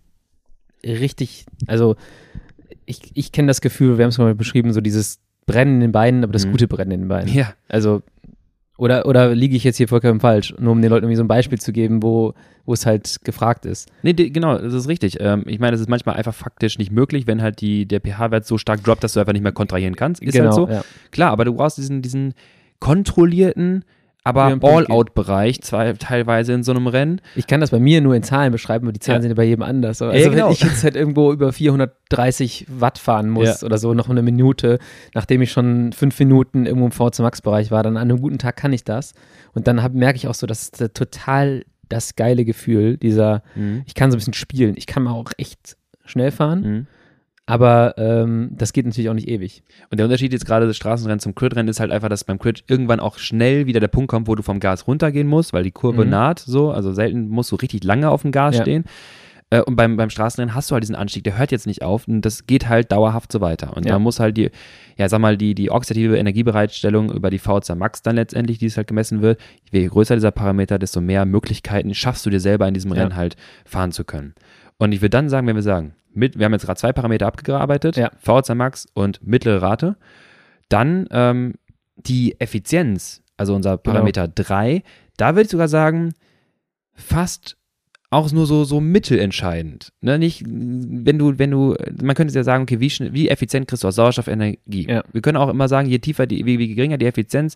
[0.85, 1.95] richtig, also
[2.85, 5.91] ich, ich kenne das Gefühl, wir haben es mal beschrieben, so dieses Brennen in den
[5.91, 6.51] Beinen, aber das Mhm.
[6.51, 7.33] gute Brennen in den Beinen.
[7.33, 8.01] Ja, Also,
[8.79, 11.27] oder, oder liege ich jetzt hier vollkommen falsch, nur um den Leuten irgendwie so ein
[11.27, 12.33] Beispiel zu geben, wo,
[12.65, 13.91] wo es halt gefragt ist.
[14.03, 15.17] Nee, die, genau, das ist richtig.
[15.19, 18.45] Ähm, ich meine, es ist manchmal einfach faktisch nicht möglich, wenn halt die, der pH-Wert
[18.45, 20.23] so stark droppt, dass du einfach nicht mehr kontrahieren kannst.
[20.23, 20.69] Ist halt so.
[20.69, 20.83] ja.
[21.11, 22.33] Klar, aber du brauchst diesen, diesen
[22.79, 23.83] kontrollierten,
[24.29, 27.21] aber All-Out-Bereich, teilweise in so einem Rennen.
[27.35, 29.21] Ich kann das bei mir nur in Zahlen beschreiben, aber die Zahlen Ja.
[29.23, 30.01] sind ja bei jedem anders.
[30.01, 30.45] Also Ja, genau.
[30.47, 33.65] wenn ich jetzt halt irgendwo über 430 Watt fahren muss Ja.
[33.65, 34.79] oder so, noch eine Minute,
[35.13, 38.55] nachdem ich schon fünf Minuten irgendwo im VC Max-Bereich war, dann an einem guten Tag
[38.57, 39.13] kann ich das.
[39.53, 43.41] Und dann hab, merke ich auch so, das ist äh, total das geile Gefühl, dieser,
[43.87, 44.75] ich kann so ein bisschen spielen.
[44.77, 45.75] Ich kann mal auch echt
[46.05, 46.87] schnell fahren, Mhm.
[47.49, 49.63] Aber ähm, das geht natürlich auch nicht ewig.
[49.89, 52.63] Und der Unterschied jetzt gerade des Straßenrennen zum Crit-Rennen ist halt einfach, dass beim Crit
[52.67, 55.71] irgendwann auch schnell wieder der Punkt kommt, wo du vom Gas runtergehen musst, weil die
[55.71, 56.11] Kurve Mhm.
[56.11, 56.71] naht so.
[56.71, 58.61] Also selten musst du richtig lange auf dem Gas Ja.
[58.61, 58.83] stehen.
[59.51, 62.07] Äh, Und beim, beim Straßenrennen hast du halt diesen Anstieg, der hört jetzt nicht auf
[62.07, 63.75] und das geht halt dauerhaft so weiter.
[63.75, 63.93] Und Ja.
[63.93, 64.51] da muss halt die,
[64.95, 68.77] ja, sag mal, die, die oxidative Energiebereitstellung über die VHC Max dann letztendlich, die es
[68.77, 69.39] halt gemessen wird,
[69.71, 72.97] je größer dieser Parameter, desto mehr Möglichkeiten schaffst du dir selber in diesem Ja.
[73.01, 74.35] Rennen halt fahren zu können.
[74.79, 77.27] Und ich würde dann sagen, wenn wir sagen, mit, wir haben jetzt gerade zwei Parameter
[77.27, 78.11] abgearbeitet, Ja.
[78.19, 79.95] VHC Max und mittlere Rate,
[80.69, 81.53] dann ähm,
[81.97, 83.93] die Effizienz, also unser Genau.
[83.93, 84.81] Parameter 3,
[85.17, 86.13] da würde ich sogar sagen,
[86.95, 87.57] fast
[88.11, 89.91] auch nur so, so mittelentscheidend.
[90.01, 90.17] Ne?
[90.17, 93.83] Nicht, wenn du, wenn du, man könnte ja sagen, okay, wie, schnell, wie effizient kriegst
[93.83, 94.87] du aus Sauerstoffenergie?
[94.89, 95.03] Ja.
[95.11, 97.55] Wir können auch immer sagen, je tiefer, die, wie, wie geringer die Effizienz,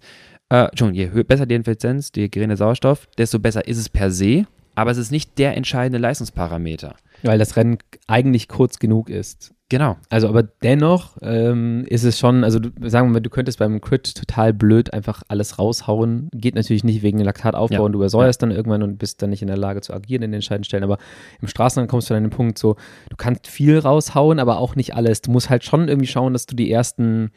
[0.49, 4.45] äh, schon, je besser die Effizienz, je geringer Sauerstoff, desto besser ist es per se,
[4.75, 6.95] aber es ist nicht der entscheidende Leistungsparameter.
[7.23, 9.53] Weil das Rennen eigentlich kurz genug ist.
[9.69, 9.95] Genau.
[10.09, 13.81] Also, aber dennoch ähm, ist es schon, also du, sagen wir mal, du könntest beim
[13.81, 16.29] Crit total blöd einfach alles raushauen.
[16.31, 17.81] Geht natürlich nicht wegen Laktataufbau Ja.
[17.81, 20.29] und du übersäuerst dann irgendwann und bist dann nicht in der Lage zu agieren in
[20.29, 20.83] den entscheidenden Stellen.
[20.83, 20.99] Aber
[21.41, 22.75] im Straßenrennen kommst du an den Punkt so,
[23.09, 25.21] du kannst viel raushauen, aber auch nicht alles.
[25.21, 27.31] Du musst halt schon irgendwie schauen, dass du die ersten,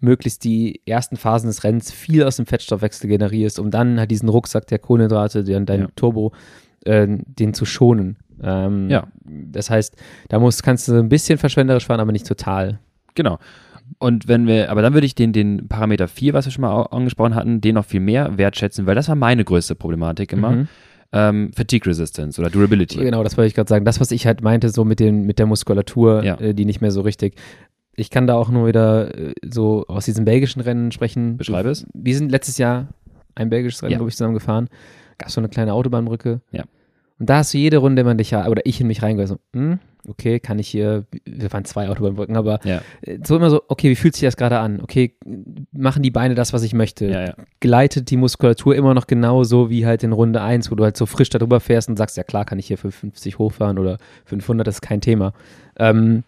[0.00, 4.30] möglichst die ersten Phasen des Rennens viel aus dem Fettstoffwechsel generierst, um dann halt diesen
[4.30, 5.88] Rucksack der Kohlenhydrate, den, dein Ja.
[5.94, 6.32] Turbo,
[6.86, 8.16] äh, den zu schonen.
[8.42, 9.06] Ähm, Ja.
[9.24, 9.96] Das heißt,
[10.28, 12.78] da musst, kannst du ein bisschen verschwenderisch fahren, aber nicht total.
[13.14, 13.38] Genau.
[13.98, 16.82] Und wenn wir, aber dann würde ich den, den Parameter 4, was wir schon mal
[16.84, 20.50] angesprochen hatten, den noch viel mehr wertschätzen, weil das war meine größte Problematik immer.
[20.52, 20.68] Mhm.
[21.14, 22.98] Ähm, Fatigue Resistance oder Durability.
[22.98, 23.84] Genau, das wollte ich gerade sagen.
[23.84, 26.36] Das, was ich halt meinte, so mit, den, mit der Muskulatur, Ja.
[26.40, 27.34] äh, die nicht mehr so richtig.
[27.94, 31.36] Ich kann da auch nur wieder äh, so aus diesen belgischen Rennen sprechen.
[31.36, 31.86] Beschreibe es.
[31.92, 32.88] Wir sind letztes Jahr
[33.34, 33.98] ein belgisches Rennen, Ja.
[33.98, 34.70] glaube ich, zusammen gefahren.
[35.18, 36.40] Gab so eine kleine Autobahnbrücke.
[36.50, 36.64] Ja.
[37.22, 39.78] Und da hast du jede Runde immer dich, oder ich in mich reingehört, so, hm,
[40.08, 42.80] okay, kann ich hier, wir fahren zwei Autobahnbrücken, aber Ja.
[43.02, 44.80] äh, so immer so, okay, wie fühlt sich das gerade an?
[44.80, 45.14] Okay,
[45.70, 47.06] machen die Beine das, was ich möchte?
[47.06, 47.34] Ja, ja.
[47.60, 51.06] gleitet die Muskulatur immer noch genauso wie halt in Runde 1, wo du halt so
[51.06, 54.66] frisch darüber fährst und sagst, ja klar, kann ich hier für 50 hochfahren oder 500,
[54.66, 55.32] das ist kein Thema.
[55.78, 56.24] Ähm,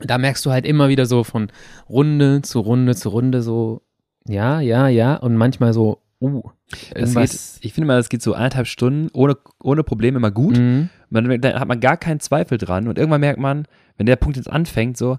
[0.00, 1.48] da merkst du halt immer wieder so von
[1.90, 3.82] Runde zu Runde zu Runde so,
[4.26, 6.50] ja, ja, ja und manchmal so, uh,
[6.94, 10.58] Das geht, ich finde mal, das geht so eineinhalb Stunden ohne, ohne Probleme immer gut.
[10.58, 10.88] Mhm.
[11.10, 13.66] Man, da hat man gar keinen Zweifel dran und irgendwann merkt man,
[13.96, 15.18] wenn der Punkt jetzt anfängt, so,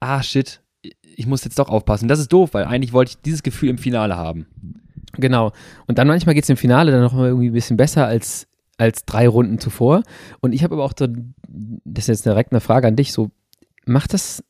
[0.00, 0.62] ah shit,
[1.16, 2.08] ich muss jetzt doch aufpassen.
[2.08, 4.46] Das ist doof, weil eigentlich wollte ich dieses Gefühl im Finale haben.
[5.14, 5.52] Genau.
[5.86, 8.46] Und dann manchmal geht es im Finale dann noch mal irgendwie ein bisschen besser als,
[8.78, 10.02] als drei Runden zuvor.
[10.40, 11.06] Und ich habe aber auch so,
[11.48, 13.30] das ist jetzt direkt eine Frage an dich, so,
[13.84, 14.42] macht das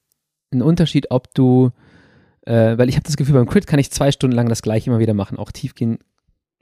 [0.52, 1.70] einen Unterschied, ob du,
[2.42, 4.90] äh, weil ich habe das Gefühl, beim Crit kann ich zwei Stunden lang das gleiche
[4.90, 5.98] immer wieder machen, auch tief gehen,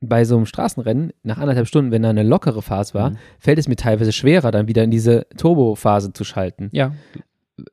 [0.01, 3.16] bei so einem Straßenrennen, nach anderthalb Stunden, wenn da eine lockere Phase war, Mhm.
[3.41, 6.68] fällt es mir teilweise schwerer, dann wieder in diese Turbophase zu schalten.
[6.72, 6.93] Ja.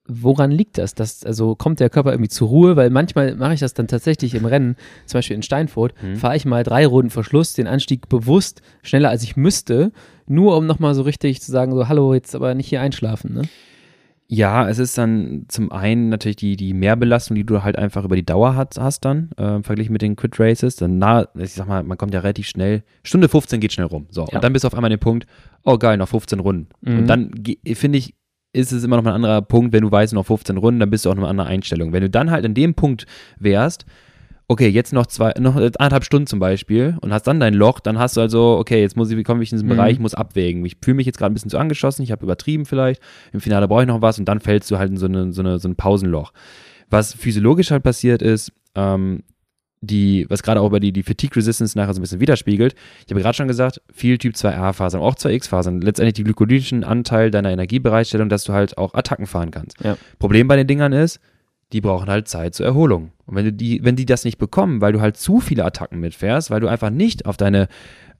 [0.08, 0.95] Woran liegt das?
[0.95, 1.24] das?
[1.24, 2.76] Also kommt der Körper irgendwie zur Ruhe?
[2.76, 4.76] Weil manchmal mache ich das dann tatsächlich im Rennen,
[5.06, 6.16] zum Beispiel in Steinfurt, Mhm.
[6.16, 9.91] fahre ich mal drei Runden vor Schluss den Anstieg bewusst schneller als ich müsste,
[10.26, 13.36] nur um nochmal so richtig zu sagen, so hallo, jetzt aber nicht hier einschlafen.
[13.36, 13.41] Ne?
[14.28, 18.15] Ja, es ist dann zum einen natürlich die, die Mehrbelastung, die du halt einfach über
[18.15, 20.78] die Dauer hast, hast dann, äh, verglichen mit den Crit Races.
[20.78, 24.07] Dann nah, ich sag mal, man kommt ja relativ schnell, Stunde 15 geht schnell rum.
[24.09, 24.36] So, Ja.
[24.36, 25.28] und dann bist du auf einmal an dem Punkt,
[25.63, 26.69] oh geil, noch 15 Runden.
[26.82, 26.97] Mhm.
[26.99, 27.32] Und dann
[27.76, 28.15] finde ich,
[28.51, 30.89] ist es immer noch mal ein anderer Punkt, wenn du weißt, noch 15 Runden, dann
[30.89, 31.93] bist du auch noch eine andere Einstellung.
[31.93, 33.05] Wenn du dann halt an dem Punkt
[33.38, 33.86] wärst,
[34.48, 37.98] okay, jetzt noch zwei, noch anderthalb Stunden zum Beispiel und hast dann dein Loch, dann
[37.98, 39.76] hast du also, okay, jetzt muss ich, wie komme ich in diesen Mhm.
[39.76, 40.64] Bereich, muss abwägen.
[40.66, 43.02] Ich fühle mich jetzt gerade ein bisschen zu angeschossen, ich habe übertrieben vielleicht,
[43.34, 45.41] im Finale brauche ich noch was und dann fällst du halt in so, eine, so,
[45.41, 46.32] eine, so ein Pausenloch.
[46.89, 49.24] Was physiologisch halt passiert ist, ähm,
[49.82, 52.76] die, was gerade auch über die, die Fatigue Resistance nachher so ein bisschen widerspiegelt.
[53.06, 57.52] Ich habe gerade schon gesagt, viel Typ 2a-Fasern, auch 2x-Fasern, letztendlich die glykologischen Anteil deiner
[57.52, 59.80] Energiebereitstellung, dass du halt auch Attacken fahren kannst.
[59.84, 59.98] Ja.
[60.18, 61.20] Problem bei den Dingern ist,
[61.74, 63.11] die brauchen halt Zeit zur Erholung.
[63.26, 65.99] Und wenn du die, wenn die das nicht bekommen, weil du halt zu viele Attacken
[65.99, 67.68] mitfährst, weil du einfach nicht auf deine,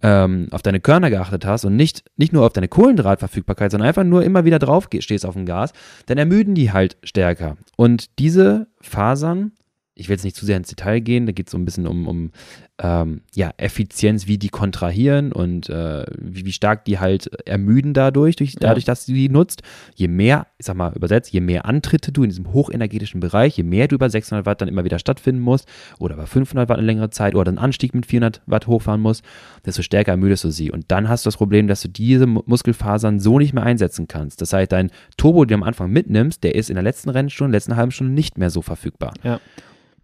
[0.01, 4.03] ähm, auf deine Körner geachtet hast und nicht, nicht nur auf deine Kohlenhydratverfügbarkeit, sondern einfach
[4.03, 5.73] nur immer wieder drauf stehst auf dem Gas,
[6.07, 7.57] dann ermüden die halt stärker.
[7.77, 9.51] Und diese Fasern,
[9.95, 11.87] ich will jetzt nicht zu sehr ins Detail gehen, da geht es so ein bisschen
[11.87, 12.31] um, um
[12.77, 18.35] ähm, ja, Effizienz, wie die kontrahieren und äh, wie, wie stark die halt ermüden dadurch,
[18.35, 19.61] durch, dadurch, dass du die nutzt.
[19.95, 23.63] Je mehr, ich sag mal übersetzt, je mehr Antritte du in diesem hochenergetischen Bereich, je
[23.63, 25.69] mehr du über 600 Watt dann immer wieder stattfinden musst
[25.99, 29.23] oder über 500 Watt eine längere Zeit oder einen Anstieg mit 400 Watt hochfahren musst,
[29.65, 30.69] desto stärker ermüdest du sie.
[30.71, 34.09] Und dann hast du das Problem, dass du diese Mu- Muskelfasern so nicht mehr einsetzen
[34.09, 34.41] kannst.
[34.41, 37.55] Das heißt, dein Turbo, den du am Anfang mitnimmst, der ist in der letzten Rennstunde,
[37.55, 39.13] letzten halben Stunde nicht mehr so verfügbar.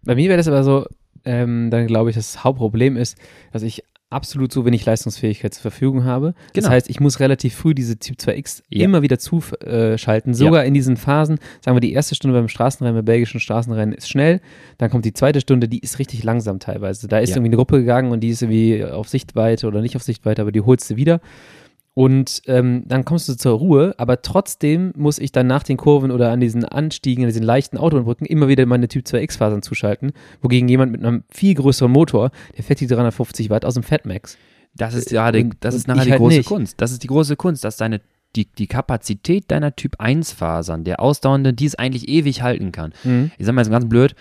[0.04, 0.86] Bei mir wäre das aber so,
[1.24, 3.16] ähm, dann glaube ich, das Hauptproblem ist,
[3.52, 6.34] dass ich absolut so wenig Leistungsfähigkeit zur Verfügung habe.
[6.52, 6.74] Das Genau.
[6.74, 8.84] heißt, ich muss relativ früh diese Typ 2X Ja.
[8.84, 11.38] immer wieder zuschalten, sogar in diesen Phasen.
[11.64, 14.40] Sagen wir, die erste Stunde beim Straßenrennen, beim belgischen Straßenrennen ist schnell,
[14.76, 17.08] dann kommt die zweite Stunde, die ist richtig langsam teilweise.
[17.08, 17.36] Da ist Ja.
[17.36, 20.52] irgendwie eine Gruppe gegangen und die ist irgendwie auf Sichtweite oder nicht auf Sichtweite, aber
[20.52, 21.20] die holst du wieder.
[21.94, 26.10] Und ähm, dann kommst du zur Ruhe, aber trotzdem muss ich dann nach den Kurven
[26.10, 30.68] oder an diesen Anstiegen, an diesen leichten Autobahnbrücken immer wieder meine Typ 2X-Fasern zuschalten, wogegen
[30.68, 34.38] jemand mit einem viel größeren Motor, der fährt die 350 Watt aus dem Fatmax.
[34.74, 36.46] Das ist ja, die, Und- das ist nachher die halt große nicht.
[36.48, 36.80] Kunst.
[36.80, 38.00] Das ist die große Kunst, dass deine
[38.36, 42.94] die, die Kapazität deiner Typ 1 Fasern, der ausdauernde, die es eigentlich ewig halten kann.
[43.36, 44.14] Ich sag mal jetzt ganz blöd,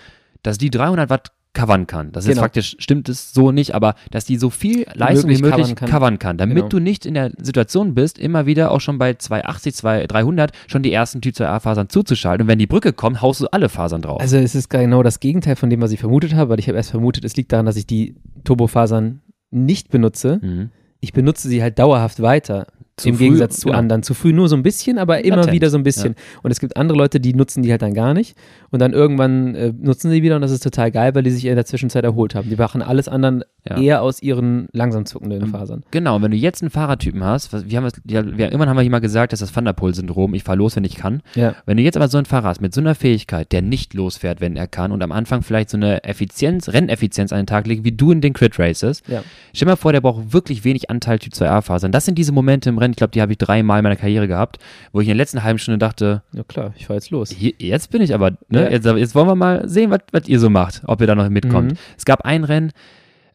[0.44, 2.12] dass die 300 Watt covern kann.
[2.14, 2.42] Das ist Genau.
[2.44, 5.76] faktisch, stimmt es so nicht, aber dass die so viel Leistung wie möglich möglich covern
[5.76, 5.90] kann.
[5.90, 6.68] covern kann, damit Genau.
[6.70, 10.82] du nicht in der Situation bist, immer wieder auch schon bei 280, 2, 300 schon
[10.82, 12.44] die ersten Typ 2a Fasern zuzuschalten.
[12.44, 14.22] Und wenn die Brücke kommt, haust du alle Fasern drauf.
[14.22, 16.78] Also es ist genau das Gegenteil von dem, was ich vermutet habe, weil ich habe
[16.78, 19.22] erst vermutet, es liegt daran, dass ich die Turbofasern
[19.52, 20.40] nicht benutze.
[20.42, 20.70] mhm.
[21.04, 22.68] Ich benutze sie halt dauerhaft weiter.
[23.02, 23.80] Zu Im früh, Gegensatz zu genau.
[23.80, 24.04] anderen.
[24.04, 26.16] Zu früh nur so ein bisschen, aber immer Latent, wieder so ein bisschen.
[26.44, 28.38] Und es gibt andere Leute, die nutzen die halt dann gar nicht.
[28.70, 31.46] Und dann irgendwann äh, nutzen sie wieder und das ist total geil, weil die sich
[31.46, 32.50] in der Zwischenzeit erholt haben.
[32.50, 33.78] Die machen alles anderen Ja.
[33.78, 35.84] eher aus ihren langsam zuckenden Ähm, Fasern.
[35.92, 38.70] Genau, und wenn du jetzt einen Fahrertypen hast, was, wir haben es, ja, wir, irgendwann
[38.70, 41.22] haben wir hier mal gesagt, dass das Thunderpole-Syndrom, ich fahr los, wenn ich kann.
[41.36, 41.56] Ja.
[41.66, 44.42] Wenn du jetzt aber so einen Fahrer hast mit so einer Fähigkeit, der nicht losfährt,
[44.42, 47.84] wenn er kann und am Anfang vielleicht so eine Effizienz, Renneffizienz an den Tag legt,
[47.84, 49.02] wie du in den Crit Races.
[49.08, 49.24] Ja.
[49.54, 51.92] Stell dir mal vor, der braucht wirklich wenig Anteil Typ 2A-Fasern.
[51.92, 54.28] Das sind diese Momente im Rennen, ich glaube, die habe ich dreimal in meiner Karriere
[54.28, 54.58] gehabt,
[54.92, 57.30] wo ich in der letzten halben Stunde dachte, Ja klar, ich fahr jetzt los.
[57.32, 58.64] hier, jetzt bin ich aber, ne?
[58.64, 58.70] Ja.
[58.70, 61.74] jetzt, jetzt wollen wir mal sehen, was, ihr so macht, ob ihr da noch mitkommt.
[61.74, 61.78] Mhm.
[61.98, 62.72] Es gab ein Rennen,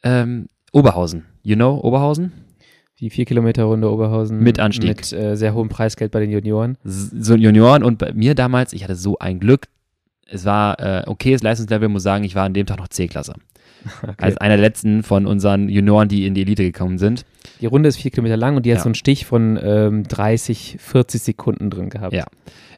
[0.03, 1.25] ähm, Oberhausen.
[1.43, 2.33] You know Oberhausen?
[3.01, 4.39] Die vier Kilometer Runde Oberhausen.
[4.41, 4.97] Mit Anstieg.
[4.97, 6.79] Mit äh, sehr hohem Preisgeld bei den Junioren.
[6.85, 9.67] so Junioren und bei mir damals, ich hatte so ein Glück.
[10.29, 13.35] Es war äh, okayes Leistungslevel, muss sagen, ich war an dem Tag noch C-Klasse.
[14.19, 17.25] Als einer der letzten von unseren Junioren, die in die Elite gekommen sind.
[17.61, 18.83] Die Runde ist vier Kilometer lang und die hat Ja.
[18.83, 22.13] so einen Stich von ähm, 30, 40 Sekunden drin gehabt.
[22.13, 22.25] Ja.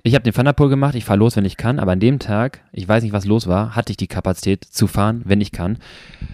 [0.05, 2.61] Ich habe den Thunderpole gemacht, ich fahre los, wenn ich kann, aber an dem Tag,
[2.73, 5.79] ich weiß nicht, was los war, hatte ich die Kapazität zu fahren, wenn ich kann.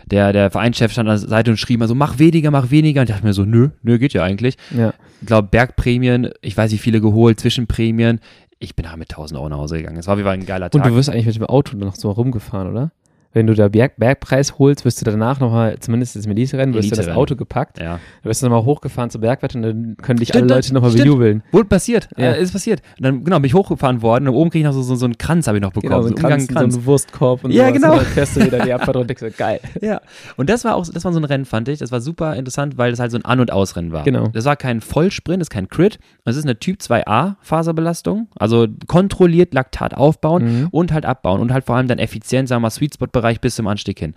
[0.06, 3.00] Der, der Vereinschef stand an der Seite und schrie mal so, mach weniger, mach weniger.
[3.00, 4.56] Und ich dachte mir so, nö, nö, geht ja eigentlich.
[4.76, 4.92] ja.
[5.20, 8.20] Ich glaube, Bergprämien, ich weiß nicht, viele geholt, Zwischenprämien.
[8.58, 9.96] Ich bin da mit 1000 Euro nach Hause gegangen.
[9.96, 10.84] Es war wie ein geiler Tag.
[10.84, 12.92] Und du wirst eigentlich mit dem Auto noch so rumgefahren, oder?
[13.34, 16.90] Wenn du da Berg, Bergpreis holst, wirst du danach nochmal, zumindest das Melise-Rennen, wirst du
[16.90, 17.18] das Elite-Rennen.
[17.20, 17.84] Auto gepackt, ja.
[17.84, 20.92] dann wirst du nochmal hochgefahren zur Bergwette und dann können dich Stimmt, alle Leute nochmal
[20.92, 21.42] bejubeln.
[21.52, 22.08] Wurde passiert.
[22.16, 22.32] Ja.
[22.32, 22.80] Äh, ist passiert.
[22.98, 25.04] Und dann, genau, bin ich hochgefahren worden und oben kriege ich noch so, so, so
[25.04, 25.90] einen Kranz, habe ich noch bekommen.
[25.90, 27.72] Genau, so ein Umgang- Kranz, so einen Wurstkorb und Ja, sowas.
[27.74, 27.92] genau.
[27.92, 29.60] Und dann fährst du wieder die Abfahrt und denkst so, geil.
[29.82, 30.00] Ja.
[30.36, 31.80] Und das war auch, das war so ein Rennen, fand ich.
[31.80, 34.04] Das war super interessant, weil das halt so ein An- und Ausrennen war.
[34.04, 34.28] Genau.
[34.28, 35.98] Das war kein Vollsprint, das ist kein Crit.
[36.24, 38.28] Das ist eine Typ 2a Faserbelastung.
[38.36, 40.68] Also kontrolliert Laktat aufbauen Mhm.
[40.70, 43.40] und halt abbauen und halt vor allem dann effizient, sagen wir mal, Sweet Spot Bereich
[43.40, 44.14] bis zum Anstieg hin.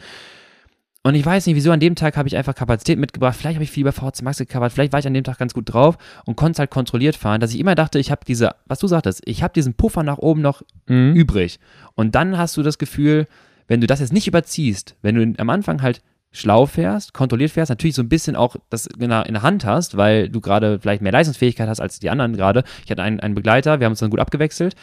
[1.04, 3.38] Und ich weiß nicht, wieso an dem Tag habe ich einfach Kapazität mitgebracht.
[3.38, 4.74] Vielleicht habe ich viel über VHC Max gecovert.
[4.74, 7.40] Vielleicht war ich an dem Tag ganz gut drauf und konnte es halt kontrolliert fahren,
[7.40, 10.18] dass ich immer dachte, ich habe diese, was du sagtest, ich habe diesen Puffer nach
[10.18, 11.14] oben noch Mhm.
[11.16, 11.60] übrig.
[11.96, 13.26] Und dann hast du das Gefühl,
[13.70, 16.02] wenn du das jetzt nicht überziehst, wenn du am Anfang halt
[16.34, 19.64] schlau fährst, kontrolliert fährst, natürlich so ein bisschen auch das in der, in der Hand
[19.64, 22.64] hast, weil du gerade vielleicht mehr Leistungsfähigkeit hast als die anderen gerade.
[22.84, 24.76] Ich hatte einen, einen Begleiter, wir haben uns dann gut abgewechselt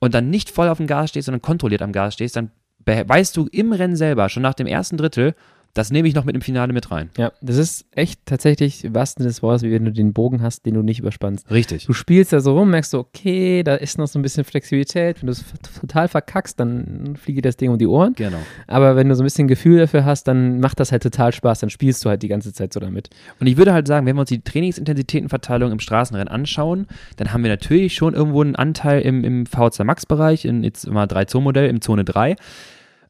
[0.00, 2.50] und dann nicht voll auf dem Gas stehst, sondern kontrolliert am Gas stehst, dann
[2.86, 5.34] weißt du im Rennen selber, schon nach dem ersten Drittel,
[5.74, 7.10] das nehme ich noch mit im Finale mit rein.
[7.16, 10.42] Ja, das ist echt tatsächlich im wahrsten Sinne des Wortes, wie wenn du den Bogen
[10.42, 11.50] hast, den du nicht überspannst.
[11.50, 11.86] Richtig.
[11.86, 15.22] Du spielst da so rum, merkst so, okay, da ist noch so ein bisschen Flexibilität.
[15.22, 15.44] Wenn du es
[15.80, 18.14] total verkackst, dann fliegt dir das Ding um die Ohren.
[18.14, 18.38] Genau.
[18.66, 21.60] Aber wenn du so ein bisschen Gefühl dafür hast, dann macht das halt total Spaß.
[21.60, 23.10] Dann spielst du halt die ganze Zeit so damit.
[23.38, 27.44] Und ich würde halt sagen, wenn wir uns die Trainingsintensitätenverteilung im Straßenrennen anschauen, dann haben
[27.44, 31.80] wir natürlich schon irgendwo einen Anteil im, im VHC Max-Bereich, in jetzt immer 3-Zonen-Modell, im
[31.80, 32.36] Zone 3,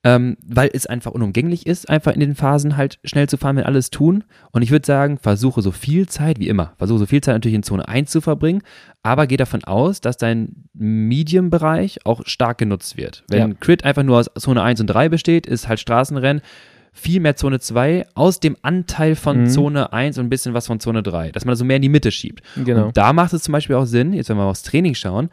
[0.03, 3.65] ähm, weil es einfach unumgänglich ist, einfach in den Phasen halt schnell zu fahren, wenn
[3.65, 4.25] alles tun.
[4.51, 7.57] Und ich würde sagen, versuche so viel Zeit, wie immer, versuche so viel Zeit natürlich
[7.57, 8.63] in Zone 1 zu verbringen,
[9.03, 13.25] aber geh davon aus, dass dein Medium-Bereich auch stark genutzt wird.
[13.29, 13.55] Wenn Ja.
[13.61, 16.43] Crit einfach nur aus Zone 1 und 3 besteht, ist halt Straßenrennen
[16.93, 19.47] viel mehr Zone 2 aus dem Anteil von Mhm.
[19.49, 21.83] Zone 1 und ein bisschen was von Zone 3, dass man das so mehr in
[21.83, 22.43] die Mitte schiebt.
[22.57, 22.87] Genau.
[22.87, 25.29] Und da macht es zum Beispiel auch Sinn, jetzt wenn wir mal aufs Training schauen,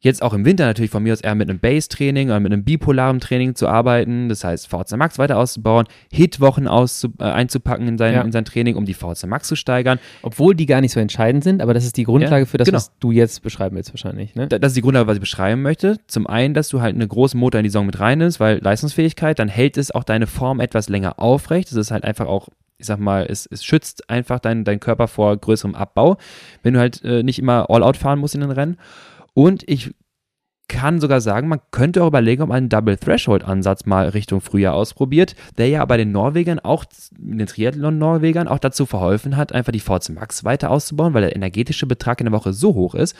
[0.00, 2.64] jetzt auch im Winter natürlich von mir aus eher mit einem Base-Training oder mit einem
[2.64, 7.98] bipolaren Training zu arbeiten, das heißt VHC Max weiter auszubauen, Hit-Wochen auszu äh, einzupacken in
[7.98, 8.20] sein, Ja.
[8.22, 9.98] in sein Training, um die VHC Max zu steigern.
[10.22, 12.66] Obwohl die gar nicht so entscheidend sind, aber das ist die Grundlage Ja, für das,
[12.66, 12.76] genau.
[12.76, 14.34] was du jetzt beschreiben willst wahrscheinlich.
[14.34, 14.46] Ne?
[14.46, 15.96] Da- Das ist die Grundlage, was ich beschreiben möchte.
[16.06, 19.38] Zum einen, dass du halt einen großen Motor in die Saison mit reinnimmst, weil Leistungsfähigkeit,
[19.38, 21.68] dann hält es auch deine Form etwas länger aufrecht.
[21.70, 25.08] Das ist halt einfach auch, ich sag mal, es, es schützt einfach deinen dein Körper
[25.08, 26.18] vor größerem Abbau,
[26.62, 28.76] wenn du halt äh, nicht immer All-Out fahren musst in den Rennen.
[29.36, 29.92] Und ich
[30.66, 34.74] kann sogar sagen, man könnte auch überlegen, ob man einen Double Threshold-Ansatz mal Richtung Frühjahr
[34.74, 36.86] ausprobiert, der ja bei den Norwegern auch,
[37.18, 41.86] den Triathlon-Norwegern auch dazu verholfen hat, einfach die VC Max weiter auszubauen, weil der energetische
[41.86, 43.14] Betrag in der Woche so hoch ist.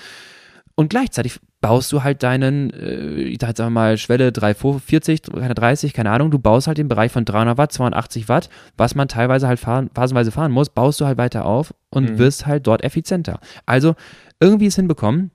[0.74, 6.10] Und gleichzeitig baust du halt deinen, äh, ich sag jetzt mal, Schwelle 340, 330, keine
[6.10, 9.60] Ahnung, du baust halt den Bereich von 300 Watt, 280 Watt, was man teilweise halt
[9.60, 12.18] fahren, phasenweise fahren muss, baust du halt weiter auf und Mhm.
[12.18, 13.38] wirst halt dort effizienter.
[13.66, 13.94] Also
[14.40, 15.30] irgendwie es hinbekommen,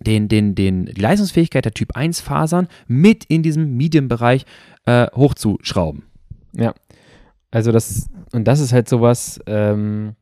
[0.00, 4.44] den, den, den, die Leistungsfähigkeit der Typ 1 Fasern mit in diesem Medium-Bereich
[4.86, 6.02] äh, hochzuschrauben.
[6.52, 6.74] Ja.
[7.50, 10.14] Also das, und das ist halt sowas, ähm,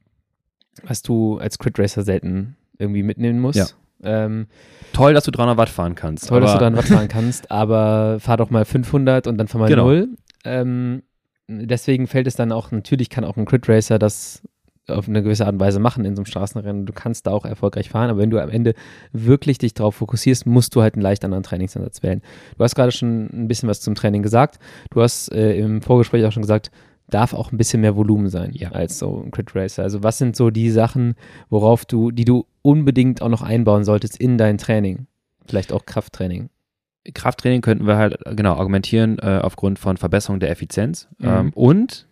[0.85, 3.59] was du als Crit Racer selten irgendwie mitnehmen musst.
[3.59, 3.67] Ja.
[4.05, 4.47] Ähm,
[4.93, 6.29] Toll, dass du 300 Watt fahren kannst.
[6.29, 9.49] toll, dass du aber- dann was fahren kannst, aber fahr doch mal 500 und dann
[9.49, 9.85] fahr mal Genau.
[9.87, 10.09] 0.
[10.45, 11.03] Ähm,
[11.49, 14.43] deswegen fällt es dann auch, natürlich kann auch ein Crit Racer das
[14.89, 16.87] auf eine gewisse Art und Weise machen in so einem Straßenrennen.
[16.87, 18.75] Du kannst da auch erfolgreich fahren, aber wenn du am Ende
[19.13, 22.21] wirklich dich darauf fokussierst, musst du halt einen leicht anderen Trainingsansatz wählen.
[22.59, 24.59] Du hast gerade schon ein bisschen was zum Training gesagt.
[24.91, 26.71] Du hast äh, im Vorgespräch auch schon gesagt,
[27.09, 28.71] darf auch ein bisschen mehr Volumen sein Ja.
[28.73, 29.83] als so ein Crit Racer.
[29.83, 31.15] Also was sind so die Sachen,
[31.51, 35.07] worauf du, die du unbedingt auch noch einbauen solltest in dein Training?
[35.47, 36.49] Vielleicht auch Krafttraining.
[37.15, 41.29] Krafttraining könnten wir halt äh, genau argumentieren äh, aufgrund von Verbesserung der Effizienz Mhm.
[41.29, 42.07] ähm, und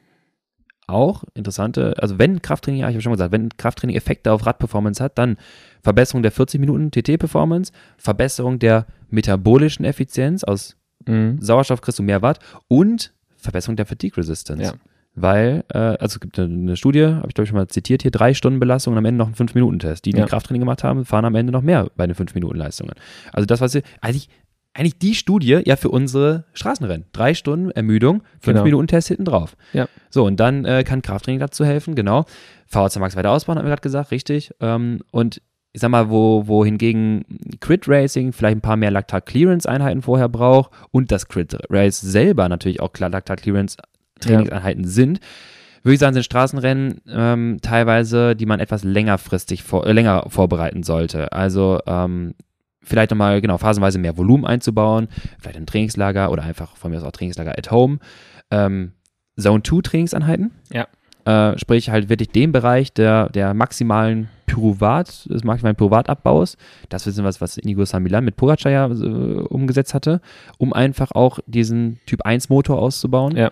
[0.93, 5.03] auch interessante, also wenn Krafttraining, ja, ich habe schon gesagt, wenn Krafttraining Effekte auf Radperformance
[5.03, 5.37] hat, dann
[5.83, 10.77] Verbesserung der 40 Minuten TT-Performance, Verbesserung der metabolischen Effizienz, aus
[11.07, 11.39] Mhm.
[11.41, 14.63] Sauerstoff kriegst du mehr Watt und Verbesserung der Fatigue Resistance.
[14.63, 14.73] Ja.
[15.15, 18.03] Weil, äh, also es gibt eine, eine Studie, habe ich glaube ich schon mal zitiert
[18.03, 20.05] hier, drei Stunden Belastung und am Ende noch einen 5-Minuten-Test.
[20.05, 20.27] Die, die Ja.
[20.27, 22.93] Krafttraining gemacht haben, fahren am Ende noch mehr bei den 5-Minuten-Leistungen.
[23.33, 24.29] Also das, was sie, eigentlich,
[24.75, 27.07] eigentlich die Studie ja für unsere Straßenrennen.
[27.13, 28.61] Drei Stunden Ermüdung, Genau.
[28.61, 29.57] 5-Minuten-Test hinten drauf.
[29.73, 29.89] Ja.
[30.11, 32.25] So, und dann äh, kann Krafttraining dazu helfen, genau.
[32.67, 34.53] VHC Max weiter ausbauen, haben wir gerade gesagt, richtig.
[34.61, 35.43] Ähm, und
[35.73, 37.25] ich sag mal, wo, wo hingegen
[37.61, 42.01] Crit Racing vielleicht ein paar mehr Lactat Clearance Einheiten vorher braucht und das Crit Race
[42.01, 43.77] selber natürlich auch klar Lactat Clearance
[44.21, 45.21] Trainingseinheiten sind,
[45.83, 50.83] würde ich sagen, sind Straßenrennen ähm, teilweise, die man etwas längerfristig vor, äh, länger vorbereiten
[50.83, 51.33] sollte.
[51.33, 52.35] Also ähm,
[52.83, 55.09] vielleicht nochmal, genau, phasenweise mehr Volumen einzubauen,
[55.39, 57.99] vielleicht ein Trainingslager oder einfach von mir aus auch Trainingslager at home.
[58.51, 58.93] Ähm,
[59.39, 60.51] Zone 2 Trainingseinheiten.
[60.73, 60.87] Ja.
[61.25, 66.57] Äh, sprich halt wirklich den Bereich der, der maximalen Pyruvat, des maximalen Pyruvatabbaus.
[66.89, 70.21] Das ist was, was Inigo San Milan mit Pogacar ja äh, umgesetzt hatte,
[70.59, 73.37] um einfach auch diesen Typ 1 Motor auszubauen.
[73.37, 73.51] Ja.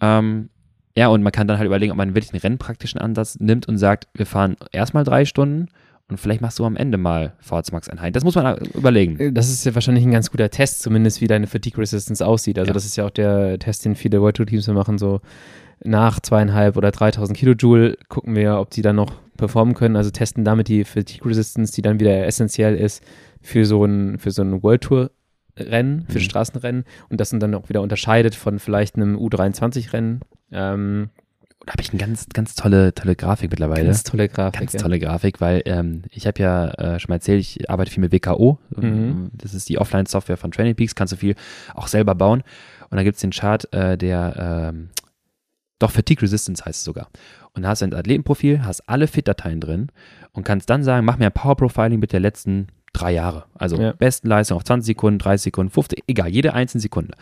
[0.00, 0.50] Ähm,
[0.96, 3.78] ja, und man kann dann halt überlegen, ob man wirklich einen rennpraktischen Ansatz nimmt und
[3.78, 5.68] sagt, wir fahren erstmal drei Stunden
[6.10, 8.12] und vielleicht machst du am Ende mal VHC Max Einheiten.
[8.12, 9.34] Das muss man äh, überlegen.
[9.34, 12.58] Das ist ja wahrscheinlich ein ganz guter Test, zumindest wie deine Fatigue Resistance aussieht.
[12.58, 12.74] Also Ja.
[12.74, 15.20] das ist ja auch der Test, den viele World Tour Teams machen, so
[15.82, 19.96] nach zweieinhalb oder 3000 Kilojoule gucken wir, ob die dann noch performen können.
[19.96, 23.02] Also testen damit die Fatigue Resistance, die dann wieder essentiell ist
[23.42, 25.10] für so ein, für so ein World Tour
[25.56, 26.22] Rennen, für Mhm.
[26.22, 30.20] Straßenrennen und das dann auch wieder unterscheidet von vielleicht einem U23-Rennen.
[30.50, 31.10] Ähm,
[31.66, 33.86] Da habe ich eine ganz, ganz tolle, tolle Grafik mittlerweile.
[33.86, 34.60] ganz tolle Grafik.
[34.60, 34.80] Ganz ja.
[34.80, 38.12] tolle Grafik, weil ähm, ich habe ja äh, schon mal erzählt, ich arbeite viel mit
[38.12, 38.58] WKO.
[38.76, 39.30] Mhm.
[39.32, 41.34] Das ist die Offline-Software von Training Peaks, kannst du viel
[41.74, 42.42] auch selber bauen.
[42.90, 44.90] Und da gibt es den Chart, äh, der ähm,
[45.78, 47.08] doch Fatigue Resistance heißt es sogar.
[47.54, 49.88] Und da hast du ein Athletenprofil, hast alle Fit-Dateien drin
[50.32, 53.44] und kannst dann sagen, mach mir ein Power-Profiling mit der letzten drei Jahre.
[53.54, 53.92] Also Ja.
[53.92, 57.14] besten Leistung auf 20 Sekunden, 30 Sekunden, 50, egal, jede einzelne Sekunde.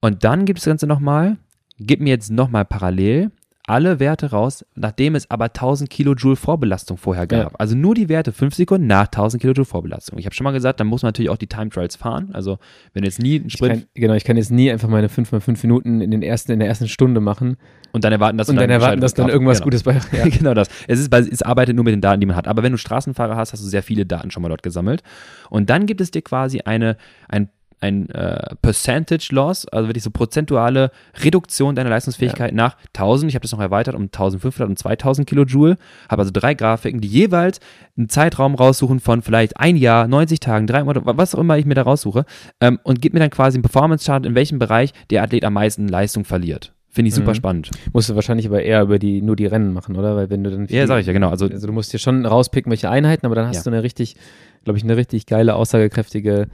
[0.00, 1.38] Und dann gibt es das Ganze nochmal,
[1.78, 3.30] gib mir jetzt nochmal parallel
[3.66, 7.52] alle Werte raus, nachdem es aber 1000 Kilojoule Vorbelastung vorher gab.
[7.52, 7.58] Ja.
[7.58, 10.18] Also nur die Werte 5 Sekunden nach 1000 Kilojoule Vorbelastung.
[10.18, 12.30] Ich habe schon mal gesagt, dann muss man natürlich auch die Time Trials fahren.
[12.34, 12.58] Also
[12.92, 15.32] wenn du jetzt nie Ich Sprint kann, genau, ich kann jetzt nie einfach meine 5
[15.32, 17.56] mal 5 Minuten in, den ersten, in der ersten Stunde machen
[17.92, 19.66] und dann erwarten, dass und du dann erwarten, dass dann irgendwas genau.
[19.66, 19.94] Gutes bei.
[20.12, 20.28] Ja.
[20.28, 20.68] genau das.
[20.86, 22.46] Es, ist, es arbeitet nur mit den Daten, die man hat.
[22.46, 25.02] Aber wenn du Straßenfahrer hast, hast du sehr viele Daten schon mal dort gesammelt.
[25.48, 26.96] Und dann gibt es dir quasi eine,
[27.28, 27.48] ein,
[27.84, 30.90] ein äh, Percentage Loss, also wirklich so prozentuale
[31.22, 33.30] Reduktion deiner Leistungsfähigkeit nach 1000.
[33.30, 35.76] Ich habe das noch erweitert um 1500 und 2000 Kilojoule.
[36.08, 37.60] Habe also drei Grafiken, die jeweils
[37.96, 41.66] einen Zeitraum raussuchen von vielleicht ein Jahr, 90 Tagen, drei Monate, was auch immer ich
[41.66, 42.24] mir da raussuche.
[42.60, 45.88] Ähm, und gib mir dann quasi einen Performance-Chart, in welchem Bereich der Athlet am meisten
[45.88, 46.73] Leistung verliert.
[46.94, 47.34] Finde ich super Mhm.
[47.34, 47.70] spannend.
[47.92, 50.14] Musst du wahrscheinlich aber eher über die, nur die Rennen machen, oder?
[50.14, 50.66] Weil wenn du dann.
[50.70, 51.28] Ja, sag ich ja, genau.
[51.28, 53.62] Also Also du musst dir schon rauspicken, welche Einheiten, aber dann hast Ja.
[53.64, 54.14] du eine richtig,
[54.62, 56.46] glaube ich, eine richtig geile, aussagekräftige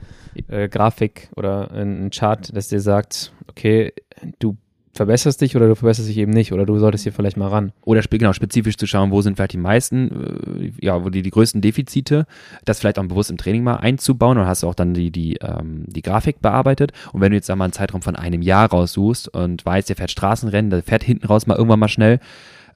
[0.47, 3.93] äh, Grafik oder ein, ein Chart, das dir sagt, okay,
[4.39, 4.57] du
[4.93, 7.71] verbesserst dich oder du verbesserst dich eben nicht oder du solltest hier vielleicht mal ran.
[7.85, 11.29] oder genau spezifisch zu schauen, wo sind vielleicht die meisten, äh, ja, wo die, die
[11.31, 12.25] größten Defizite,
[12.65, 15.35] das vielleicht auch bewusst im Training mal einzubauen und hast du auch dann die, die,
[15.37, 16.91] ähm, die Grafik bearbeitet.
[17.13, 20.11] Und wenn du jetzt mal einen Zeitraum von einem Jahr raussuchst und weißt, der fährt
[20.11, 22.19] Straßenrennen, der fährt hinten raus mal irgendwann mal schnell.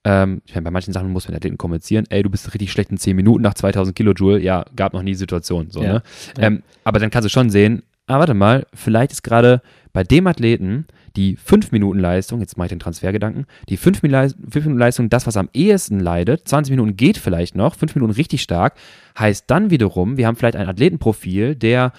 [0.05, 2.91] Ähm, ich meine, bei manchen Sachen muss man Athleten kommunizieren, ey, du bist richtig schlecht
[2.91, 5.93] in 10 Minuten nach 2000 Kilojoule, ja, gab noch nie die Situation, so, Ja.
[5.93, 6.03] ne?
[6.37, 6.43] Ja.
[6.43, 9.61] Ähm, aber dann kannst du schon sehen, ah, warte mal, vielleicht ist gerade
[9.93, 10.85] bei dem Athleten
[11.15, 15.37] die 5 Minuten Leistung, jetzt mache ich den Transfergedanken, die 5 Minuten Leistung das, was
[15.37, 16.47] am ehesten leidet.
[16.47, 18.73] 20 Minuten geht vielleicht noch, 5 Minuten richtig stark.
[19.17, 21.91] Heißt dann wiederum, wir haben vielleicht ein Athletenprofil, der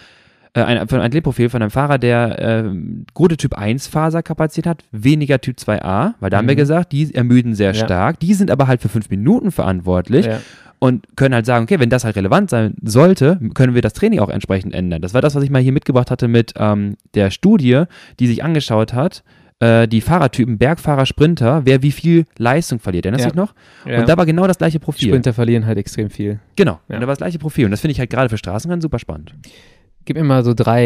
[0.54, 2.70] äh, ein, ein Athletenprofil von einem Fahrer, der äh,
[3.14, 6.58] gute Typ 1 Faserkapazität hat, weniger Typ 2a, weil da haben wir Mhm.
[6.58, 7.84] gesagt, die ermüden sehr Ja.
[7.84, 10.40] stark, die sind aber halt für 5 Minuten verantwortlich Ja.
[10.86, 14.20] Und können halt sagen, okay, wenn das halt relevant sein sollte, können wir das Training
[14.20, 15.02] auch entsprechend ändern.
[15.02, 17.84] Das war das, was ich mal hier mitgebracht hatte mit ähm, der Studie,
[18.18, 19.22] die sich angeschaut hat,
[19.60, 23.06] äh, die Fahrertypen, Bergfahrer, Sprinter, wer wie viel Leistung verliert.
[23.06, 23.30] Erinnerst du Ja.
[23.32, 23.54] dich noch?
[23.90, 24.00] Ja.
[24.00, 25.08] Und da war genau das gleiche Profil.
[25.08, 26.40] Sprinter verlieren halt extrem viel.
[26.56, 26.96] Genau, Ja.
[26.96, 27.64] und da war das gleiche Profil.
[27.66, 29.34] Und das finde ich halt gerade für Straßenrennen super spannend.
[30.04, 30.84] Gib mir mal so drei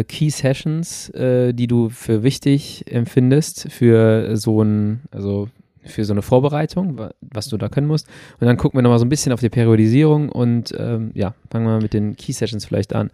[0.00, 5.48] äh, Key Sessions, äh, die du für wichtig empfindest für so ein, also
[5.84, 8.08] für so eine Vorbereitung, wa- was du da können musst.
[8.40, 11.66] Und dann gucken wir nochmal so ein bisschen auf die Periodisierung und ähm, ja, fangen
[11.66, 13.10] wir mal mit den Key Sessions vielleicht an.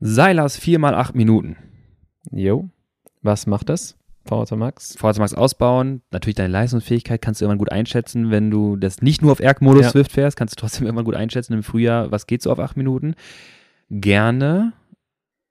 [0.00, 1.56] Seilers 4 mal 8 Minuten.
[2.30, 2.68] Jo,
[3.22, 3.96] was macht das?
[4.24, 4.94] VO Max?
[4.98, 6.02] VHS Max ausbauen.
[6.10, 8.30] Natürlich deine Leistungsfähigkeit kannst du irgendwann gut einschätzen.
[8.30, 9.90] Wenn du das nicht nur auf Erg-Modus Ja.
[9.90, 12.76] Swift fährst, kannst du trotzdem irgendwann gut einschätzen im Frühjahr, was geht so auf 8
[12.76, 13.14] Minuten.
[13.88, 14.74] Gerne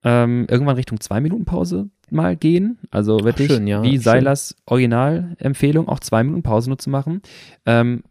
[0.04, 2.78] ähm, irgendwann Richtung 2 Minuten Pause mal gehen.
[2.92, 4.02] Also wirklich schön, ja, wie schön.
[4.02, 7.22] Seilers Originalempfehlung, auch 2 Minuten Pause nur zu machen.
[7.66, 8.04] Ähm,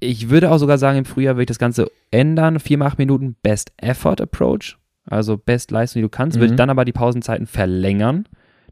[0.00, 2.58] ich würde auch sogar sagen, im Frühjahr würde ich das Ganze ändern.
[2.58, 4.76] 4 mal 8 Minuten Best Effort Approach.
[5.06, 6.38] Also Bestleistung, die du kannst.
[6.40, 6.56] Würde Mhm.
[6.56, 8.26] dann aber die Pausenzeiten verlängern.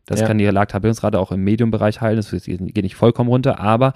[0.07, 0.26] Das Ja.
[0.26, 2.16] kann die Lactabierungsrate auch im Medium-Bereich heilen.
[2.16, 3.93] Das geht nicht vollkommen runter, aber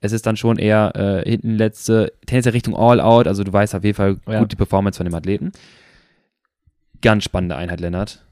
[0.00, 0.92] es ist dann schon eher
[1.24, 3.26] äh, hinten letzte, tendenziell Richtung All-Out.
[3.26, 4.40] Also du weißt auf jeden Fall Ja.
[4.40, 5.52] gut die Performance von dem Athleten.
[7.00, 8.24] Ganz spannende Einheit, Lennart.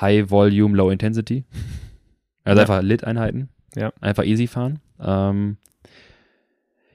[0.00, 1.44] High Volume, Low Intensity.
[2.44, 2.62] Also Ja.
[2.66, 3.48] einfach Lit-Einheiten.
[3.76, 3.92] Ja.
[4.00, 4.80] Einfach easy fahren.
[5.00, 5.56] Ähm,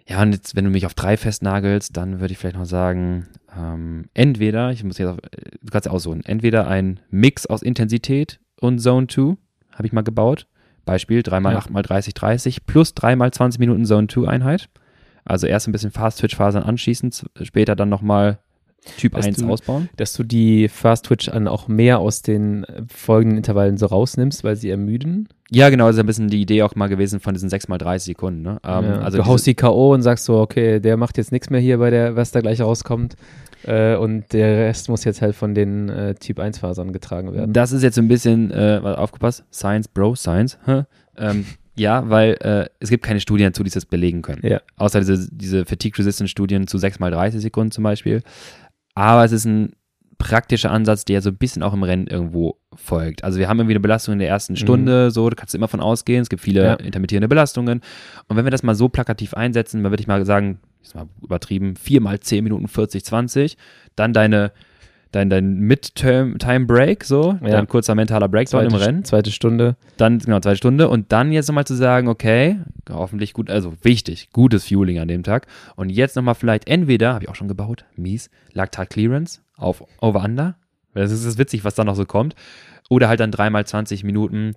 [0.07, 3.27] ja, und jetzt, wenn du mich auf drei festnagelst, dann würde ich vielleicht noch sagen,
[3.57, 8.39] ähm, entweder, ich muss jetzt auf, du kannst ja aussuchen, entweder ein Mix aus Intensität
[8.59, 9.35] und Zone 2,
[9.73, 10.47] habe ich mal gebaut.
[10.85, 11.79] Beispiel 3x8 Ja.
[11.79, 14.69] x 30, 30 plus 3x 20 Minuten Zone 2 Einheit.
[15.23, 18.37] Also erst ein bisschen Fast-Twitch-Fasern anschießen, später dann nochmal
[18.97, 19.89] Typ Dass 1 du- ausbauen.
[19.97, 24.43] Dass du die Fast Twitch an auch mehr aus den äh, folgenden Intervallen so rausnimmst,
[24.43, 25.27] weil sie ermüden.
[25.51, 27.77] Ja, genau, das ist ein bisschen die Idee auch mal gewesen von diesen 6 x
[27.77, 28.41] 30 Sekunden.
[28.41, 28.59] Ne?
[28.63, 28.99] Ähm, ja.
[28.99, 29.93] also du haust die K.O.
[29.93, 32.61] und sagst so, okay, der macht jetzt nichts mehr hier bei der, was da gleich
[32.61, 33.15] rauskommt.
[33.63, 37.53] Äh, und der Rest muss jetzt halt von den äh, Typ 1 Fasern getragen werden.
[37.53, 40.57] Das ist jetzt so ein bisschen, äh, aufgepasst, Science, Bro, Science.
[41.17, 41.45] ähm,
[41.77, 44.41] ja, weil äh, es gibt keine Studien dazu, die das belegen können.
[44.43, 44.61] Ja.
[44.77, 48.21] Außer diese, diese Fatigue-Resistant-Studien zu 6 x 30 Sekunden zum Beispiel.
[48.95, 49.73] Aber es ist ein
[50.17, 53.23] praktischer Ansatz, der so ein bisschen auch im Rennen irgendwo folgt.
[53.23, 55.67] Also wir haben irgendwie eine Belastung in der ersten Stunde, so, da kannst du immer
[55.67, 56.21] von ausgehen.
[56.21, 56.67] Es gibt viele Mhm.
[56.67, 56.75] Ja.
[56.77, 57.81] intermittierende Belastungen.
[58.27, 61.07] Und wenn wir das mal so plakativ einsetzen, dann würde ich mal sagen, ist mal
[61.21, 63.57] übertrieben, 4 mal 10 Minuten 40, 20,
[63.97, 64.51] dann deine
[65.15, 67.49] dein, dein Mid-Time-Break, so, Ja.
[67.49, 69.75] dann kurzer mentaler Breakdown zweite, im Rennen, Zweite Stunde.
[69.97, 72.57] dann, genau, zweite Stunde und dann jetzt nochmal zu sagen, okay,
[72.89, 77.23] hoffentlich gut, also wichtig, gutes Fueling an dem Tag und jetzt nochmal vielleicht entweder, habe
[77.25, 80.55] ich auch schon gebaut, mies, Lactat Clearance auf Over-Under,
[80.93, 82.35] das ist, das ist witzig, was da noch so kommt,
[82.89, 84.53] oder halt dann dreimal 20 Minuten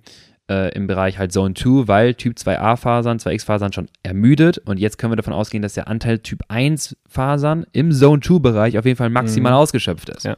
[0.49, 5.11] äh, im Bereich halt Zone 2, weil Typ 2a-Fasern, 2x-Fasern schon ermüdet und jetzt können
[5.11, 9.51] wir davon ausgehen, dass der Anteil Typ 1-Fasern im Zone 2-Bereich auf jeden Fall maximal
[9.51, 9.57] Mhm.
[9.57, 10.23] ausgeschöpft ist.
[10.25, 10.37] Ja.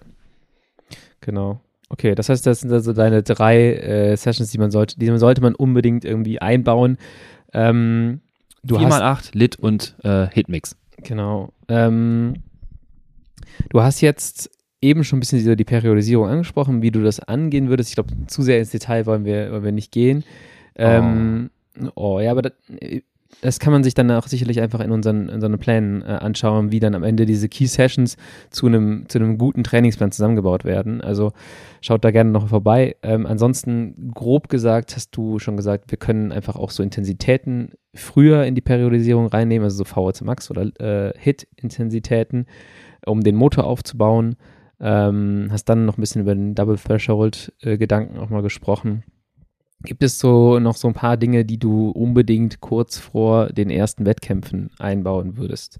[1.21, 1.61] Genau.
[1.89, 5.41] Okay, das heißt, das sind also deine drei äh, Sessions, die man sollte, die sollte
[5.41, 6.97] man unbedingt irgendwie einbauen.
[7.53, 8.21] Ähm,
[8.63, 10.77] du 4x8, Lit und äh, Hitmix.
[11.03, 11.51] Genau.
[11.67, 12.35] Ähm,
[13.69, 14.49] du hast jetzt
[14.81, 17.89] eben schon ein bisschen die, die Periodisierung angesprochen, wie du das angehen würdest.
[17.89, 20.23] Ich glaube, zu sehr ins Detail wollen wir, wollen wir nicht gehen.
[20.75, 21.49] Ähm,
[21.95, 22.19] oh.
[22.19, 22.53] ja, aber das,
[23.41, 26.71] das kann man sich dann auch sicherlich einfach in unseren, in unseren Plänen äh, anschauen,
[26.71, 28.17] wie dann am Ende diese Key Sessions
[28.49, 31.01] zu einem, zu einem guten Trainingsplan zusammengebaut werden.
[31.01, 31.31] Also
[31.81, 32.95] schaut da gerne noch vorbei.
[33.01, 38.45] Ähm, ansonsten, grob gesagt, hast du schon gesagt, wir können einfach auch so Intensitäten früher
[38.45, 42.45] in die Periodisierung reinnehmen, also so VO2 Max oder äh, Hit-Intensitäten,
[43.05, 44.35] um den Motor aufzubauen.
[44.79, 49.03] Ähm, hast dann noch ein bisschen über den Double Threshold-Gedanken auch mal gesprochen.
[49.83, 54.05] Gibt es so noch so ein paar Dinge, die du unbedingt kurz vor den ersten
[54.05, 55.79] Wettkämpfen einbauen würdest?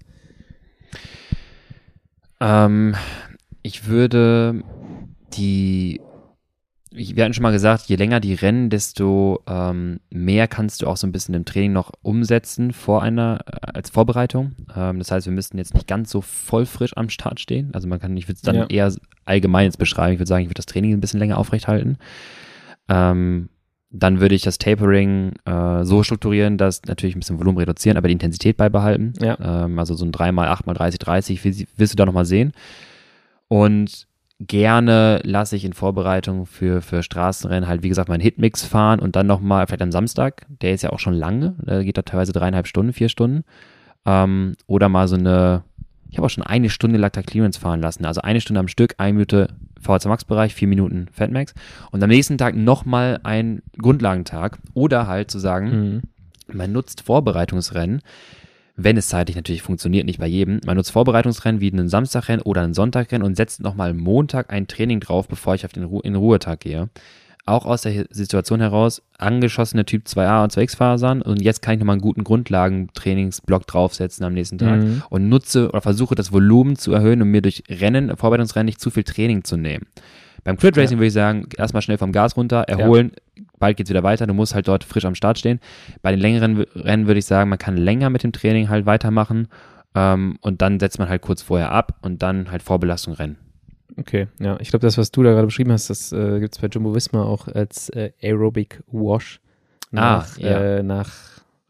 [2.40, 2.94] Ähm,
[3.62, 4.62] ich würde
[5.34, 6.00] die,
[6.90, 10.96] wir hatten schon mal gesagt, je länger die Rennen, desto ähm, mehr kannst du auch
[10.96, 14.52] so ein bisschen im Training noch umsetzen vor einer, äh, als Vorbereitung.
[14.74, 17.70] Ähm, das heißt, wir müssten jetzt nicht ganz so voll frisch am Start stehen.
[17.72, 18.66] Also man kann, ich würde es dann Ja.
[18.66, 18.92] eher
[19.24, 20.14] allgemein jetzt beschreiben.
[20.14, 21.96] Ich würde sagen, ich würde das Training ein bisschen länger aufrechthalten.
[22.88, 23.48] Ähm,
[23.92, 28.08] dann würde ich das Tapering äh, so strukturieren, dass natürlich ein bisschen Volumen reduzieren, aber
[28.08, 29.12] die Intensität beibehalten.
[29.20, 29.64] Ja.
[29.64, 32.52] Ähm, also so ein 3x8 x 30, 30 will- wirst du da nochmal sehen.
[33.48, 34.06] Und
[34.40, 39.14] gerne lasse ich in Vorbereitung für, für Straßenrennen halt, wie gesagt, meinen Hitmix fahren und
[39.14, 42.32] dann nochmal, vielleicht am Samstag, der ist ja auch schon lange, da geht da teilweise
[42.32, 43.44] dreieinhalb Stunden, vier Stunden.
[44.04, 45.62] Ähm, oder mal so eine,
[46.12, 48.04] ich habe auch schon eine Stunde Lactat Clearance fahren lassen.
[48.04, 49.48] Also eine Stunde am Stück, eine Minute
[49.80, 51.54] VHC Max Bereich, vier Minuten Fatmax.
[51.90, 54.58] Und am nächsten Tag nochmal ein Grundlagentag.
[54.74, 56.02] Oder halt zu sagen,
[56.48, 56.54] Mhm.
[56.54, 58.02] man nutzt Vorbereitungsrennen,
[58.76, 60.60] wenn es zeitlich natürlich funktioniert, nicht bei jedem.
[60.66, 65.00] Man nutzt Vorbereitungsrennen wie einen Samstagrennen oder einen Sonntagrennen und setzt nochmal Montag ein Training
[65.00, 66.90] drauf, bevor ich auf den Ru in den Ruhetag gehe.
[67.44, 71.94] Auch aus der Situation heraus, angeschossene Typ 2a und 2x-Fasern und jetzt kann ich nochmal
[71.94, 75.02] einen guten Grundlagentrainingsblock draufsetzen am nächsten Tag Mhm.
[75.10, 78.90] und nutze oder versuche das Volumen zu erhöhen, um mir durch Rennen, Vorbereitungsrennen nicht zu
[78.90, 79.86] viel Training zu nehmen.
[80.44, 81.00] Beim Crit Racing Ja.
[81.00, 83.12] würde ich sagen, erstmal schnell vom Gas runter, erholen,
[83.58, 85.60] bald geht's wieder weiter, du musst halt dort frisch am Start stehen.
[86.02, 89.48] Bei den längeren Rennen würde ich sagen, man kann länger mit dem Training halt weitermachen
[89.94, 93.36] ähm, und dann setzt man halt kurz vorher ab und dann halt Vorbelastung rennen.
[93.96, 94.58] Okay, ja.
[94.60, 96.94] Ich glaube, das, was du da gerade beschrieben hast, das äh, gibt es bei Jumbo
[96.94, 99.40] Visma auch als äh, Aerobic Wash
[99.90, 100.78] nach, Ach, ja.
[100.78, 101.12] äh, nach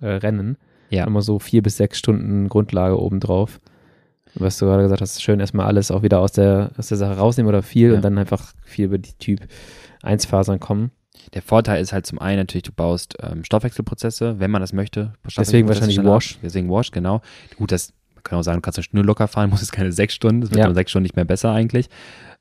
[0.01, 0.57] äh, Rennen.
[0.91, 1.05] Ja.
[1.07, 3.61] Immer so vier bis sechs Stunden Grundlage obendrauf.
[4.35, 7.17] Was du gerade gesagt hast, schön erstmal alles auch wieder aus der, aus der Sache
[7.19, 7.97] rausnehmen oder viel Ja.
[7.97, 9.41] und dann einfach viel über die Typ
[10.03, 10.91] 1 Fasern kommen.
[11.35, 15.13] Der Vorteil ist halt zum einen natürlich, du baust ähm, Stoffwechselprozesse, wenn man das möchte.
[15.37, 16.03] Deswegen wahrscheinlich.
[16.03, 16.39] Wash.
[16.43, 17.21] Deswegen Wash, genau.
[17.57, 17.93] Gut, das
[18.25, 20.41] man kann auch sagen, du kannst eine Stunde locker fahren, musst jetzt keine sechs Stunden,
[20.43, 20.67] das wird Ja.
[20.67, 21.89] dann sechs Stunden nicht mehr besser eigentlich.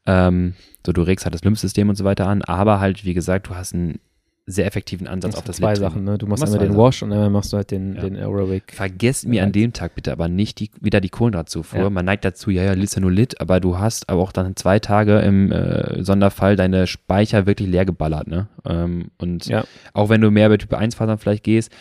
[0.06, 0.54] Ähm,
[0.86, 3.56] so, du regst halt das Lymphsystem und so weiter an, aber halt, wie gesagt, du
[3.56, 4.00] hast einen
[4.48, 5.92] sehr effektiven Ansatz auf das zwei Lit-Training.
[5.92, 6.18] Sachen, ne?
[6.18, 6.84] Du machst machst einmal den Sachen.
[6.84, 8.02] Wash und einmal machst du halt den, Ja.
[8.02, 8.74] den Aerobic.
[8.74, 11.80] Vergesst mir an dem Tag bitte aber nicht die, wieder die Kohlenhydratzufuhr.
[11.82, 11.90] Ja.
[11.92, 15.52] Man neigt dazu, ja, ja, Lit, aber du hast aber auch dann zwei Tage im
[15.52, 18.48] äh, Sonderfall deine Speicher wirklich leer geballert, ne?
[18.66, 19.64] Ähm, und Ja.
[19.94, 21.72] auch wenn du mehr über Typ 1 Fasern vielleicht gehst,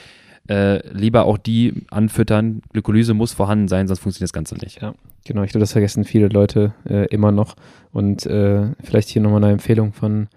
[0.48, 2.62] äh, lieber auch die anfüttern.
[2.72, 4.80] Glykolyse muss vorhanden sein, sonst funktioniert das Ganze nicht.
[4.80, 5.42] Ja, genau.
[5.42, 7.56] Ich glaube, das vergessen viele Leute äh, immer noch.
[7.92, 10.28] Und äh, vielleicht hier nochmal eine Empfehlung von,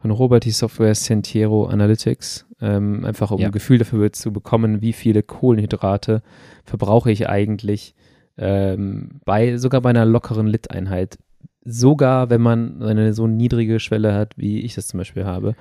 [0.00, 2.46] von Robert, die Software Sentiero Analytics.
[2.60, 3.46] Ähm, einfach um Ja.
[3.46, 6.22] ein Gefühl dafür zu bekommen, wie viele Kohlenhydrate
[6.64, 7.94] verbrauche ich eigentlich
[8.36, 11.18] ähm, bei sogar bei einer lockeren Lit-Einheit.
[11.64, 15.54] Sogar wenn man eine so niedrige Schwelle hat, wie ich das zum Beispiel habe.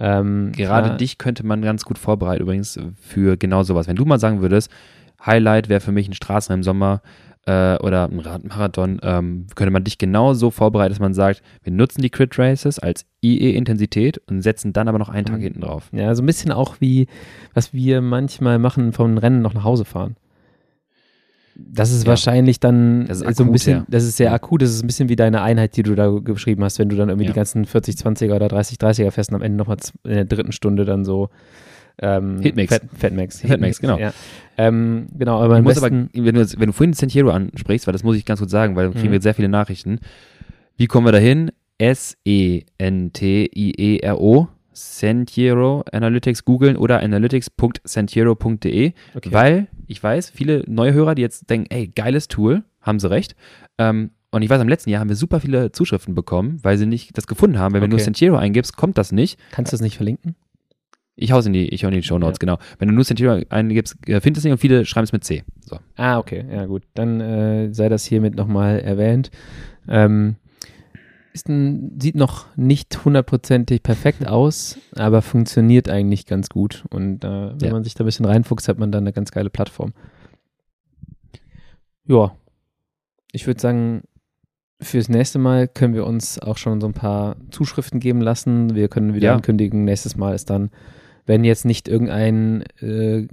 [0.00, 3.86] Ähm, Gerade klar, dich könnte man ganz gut vorbereiten übrigens für genau sowas.
[3.86, 4.70] Wenn du mal sagen würdest,
[5.24, 7.02] Highlight wäre für mich ein Straßenrennen im Sommer
[7.46, 11.72] äh, oder ein Radmarathon, ähm, könnte man dich genau so vorbereiten, dass man sagt, wir
[11.72, 15.42] nutzen die Crit Races als IE-Intensität und setzen dann aber noch einen Tag Mhm.
[15.42, 15.88] hinten drauf.
[15.92, 17.06] Ja, so ein bisschen auch wie,
[17.54, 20.16] was wir manchmal machen, vom Rennen noch nach Hause fahren.
[21.72, 22.08] Das ist Ja.
[22.10, 23.84] wahrscheinlich dann Das ist so ein akut, bisschen, ja.
[23.88, 26.64] das ist sehr akut, das ist ein bisschen wie deine Einheit, die du da geschrieben
[26.64, 27.32] hast, wenn du dann irgendwie Ja.
[27.32, 30.52] die ganzen 40, 20er oder 30, 30er fährst und am Ende nochmal in der dritten
[30.52, 31.28] Stunde dann so
[32.02, 32.72] ähm, Hitmix.
[32.72, 33.40] Fat, Fatmax.
[33.40, 33.98] Hitmix, genau.
[33.98, 34.12] Ja.
[34.56, 38.16] Ähm, genau, aber musst aber, wenn du, wenn du vorhin Sentiero ansprichst, weil das muss
[38.16, 39.12] ich ganz gut sagen, weil dann kriegen Mhm.
[39.12, 39.98] wir sehr viele Nachrichten.
[40.78, 41.50] Wie kommen wir dahin?
[43.20, 44.48] S-E-N-T-I-E-R-O.
[44.80, 49.32] Sentiero Analytics googeln oder analytics.sentiero.de, Okay.
[49.32, 53.34] weil ich weiß, viele neue Hörer, die jetzt denken, ey, geiles Tool, haben sie recht.
[53.78, 56.86] Ähm, und ich weiß, im letzten Jahr haben wir super viele Zuschriften bekommen, weil sie
[56.86, 57.74] nicht das gefunden haben.
[57.74, 58.04] Wenn du nur Okay.
[58.04, 59.38] Sentiero eingibst, kommt das nicht.
[59.50, 60.36] Kannst du es nicht verlinken?
[61.16, 62.58] Ich hau's in die, ich hau in die Show Notes, genau.
[62.78, 65.24] Wenn du nur Sentiero eingibst, äh, findest du es nicht und viele schreiben es mit
[65.24, 65.42] C.
[65.60, 65.78] So.
[65.96, 66.84] Ah, okay, ja gut.
[66.94, 69.30] Dann äh, sei das hiermit nochmal erwähnt.
[69.88, 70.36] Ähm,
[71.34, 76.84] sieht noch nicht hundertprozentig perfekt aus, aber funktioniert eigentlich ganz gut.
[76.90, 77.72] Und äh, wenn Ja.
[77.72, 79.92] man sich da ein bisschen reinfuchst, hat man dann eine ganz geile Plattform.
[82.06, 82.32] Ja,
[83.32, 84.02] ich würde sagen,
[84.80, 88.74] fürs nächste Mal können wir uns auch schon so ein paar Zuschriften geben lassen.
[88.74, 89.34] Wir können wieder Ja.
[89.34, 90.70] ankündigen, nächstes Mal ist dann,
[91.26, 93.28] wenn jetzt nicht irgendein äh,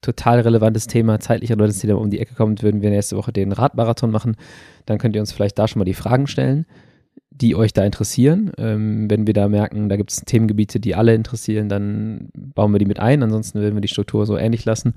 [0.00, 3.32] total relevantes Thema zeitlich oder das Thema um die Ecke kommt, würden wir nächste Woche
[3.32, 4.36] den Radmarathon machen.
[4.86, 6.66] Dann könnt ihr uns vielleicht da schon mal die Fragen stellen,
[7.40, 8.52] die euch da interessieren.
[8.58, 12.78] Ähm, wenn wir da merken, da gibt es Themengebiete, die alle interessieren, dann bauen wir
[12.78, 13.22] die mit ein.
[13.22, 14.94] Ansonsten werden wir die Struktur so ähnlich lassen.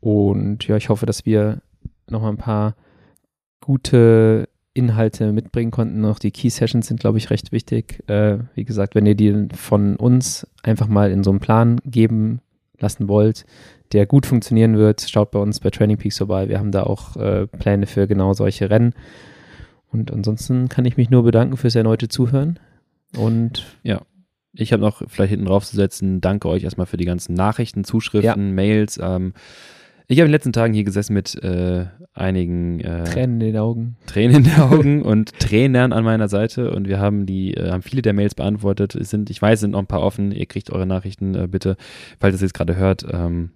[0.00, 1.62] Und ja, ich hoffe, dass wir
[2.08, 2.74] nochmal ein paar
[3.60, 6.04] gute Inhalte mitbringen konnten.
[6.04, 8.02] Auch die Key Sessions sind, glaube ich, recht wichtig.
[8.08, 12.40] Äh, wie gesagt, wenn ihr die von uns einfach mal in so einen Plan geben
[12.78, 13.44] lassen wollt,
[13.92, 16.48] der gut funktionieren wird, schaut bei uns bei Training Peaks vorbei.
[16.48, 18.94] Wir haben da auch äh, Pläne für genau solche Rennen.
[19.92, 22.58] Und ansonsten kann ich mich nur bedanken fürs erneute Zuhören.
[23.16, 23.66] Und
[24.52, 27.84] Ich habe noch vielleicht hinten drauf zu setzen, danke euch erstmal für die ganzen Nachrichten,
[27.84, 28.98] Zuschriften, Mails.
[29.00, 29.32] Ähm,
[30.08, 33.56] ich habe in den letzten Tagen hier gesessen mit äh, einigen äh, Tränen in den
[33.58, 33.96] Augen.
[34.06, 37.82] Tränen in den Augen und Trainern an meiner Seite und wir haben die, äh, haben
[37.82, 38.96] viele der Mails beantwortet.
[38.96, 40.32] Es sind, ich weiß, es sind noch ein paar offen.
[40.32, 41.76] Ihr kriegt eure Nachrichten äh, bitte,
[42.18, 43.06] falls ihr es jetzt gerade hört.
[43.08, 43.50] Ähm,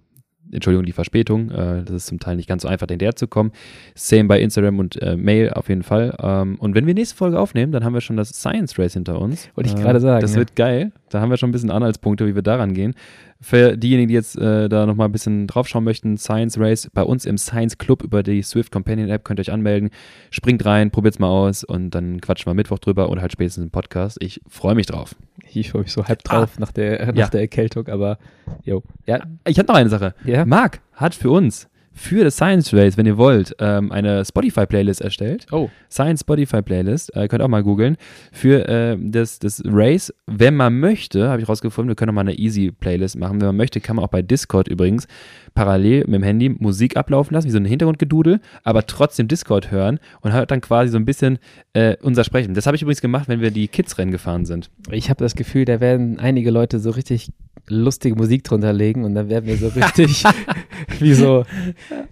[0.55, 1.51] Entschuldigung, die Verspätung.
[1.51, 3.51] Äh, das ist zum Teil nicht ganz so einfach, hinterher zu kommen.
[3.93, 6.15] Same bei Instagram und äh, Mail auf jeden Fall.
[6.19, 9.19] Ähm, und wenn wir nächste Folge aufnehmen, dann haben wir schon das Science Race hinter
[9.21, 9.49] uns.
[9.55, 10.37] Wollte ich Äh, gerade sagen, Das ja.
[10.39, 10.91] wird geil.
[11.09, 12.93] Da haben wir schon ein bisschen Anhaltspunkte, wie wir daran gehen.
[13.41, 17.25] Für diejenigen, die jetzt äh, da nochmal ein bisschen draufschauen möchten, Science Race bei uns
[17.25, 19.89] im Science Club über die Swift Companion App könnt ihr euch anmelden.
[20.31, 23.71] Springt rein, probiert's mal aus und dann quatschen wir Mittwoch drüber oder halt spätestens im
[23.71, 24.17] Podcast.
[24.21, 25.15] Ich freue mich drauf.
[25.61, 27.27] Ich freue mich so halb drauf nach, der, nach Ja.
[27.27, 28.17] der Erkältung, aber
[28.63, 28.83] jo.
[29.05, 30.13] Ja, Ich habe noch eine Sache.
[30.25, 30.45] ja.
[30.45, 35.47] Marc hat für uns, für das Science Race, wenn ihr wollt, ähm, eine Spotify-Playlist erstellt.
[35.51, 37.95] Oh, Science Spotify Playlist, äh, könnt auch mal googeln,
[38.33, 40.13] für äh, das, das Race.
[40.27, 43.39] Wenn man möchte, habe ich rausgefunden, wir können auch mal eine Easy Playlist machen.
[43.39, 45.07] Wenn man möchte, kann man auch bei Discord übrigens
[45.53, 49.99] parallel mit dem Handy Musik ablaufen lassen, wie so ein Hintergrundgedudel, aber trotzdem Discord hören
[50.19, 51.39] und hört dann quasi so ein bisschen
[51.71, 52.53] äh, unser Sprechen.
[52.53, 54.69] Das habe ich übrigens gemacht, wenn wir die Kids-Rennen gefahren sind.
[54.91, 57.31] ich habe das Gefühl, da werden einige Leute so richtig
[57.67, 60.23] lustige Musik drunter legen und dann werden wir so richtig
[60.99, 61.45] wie so,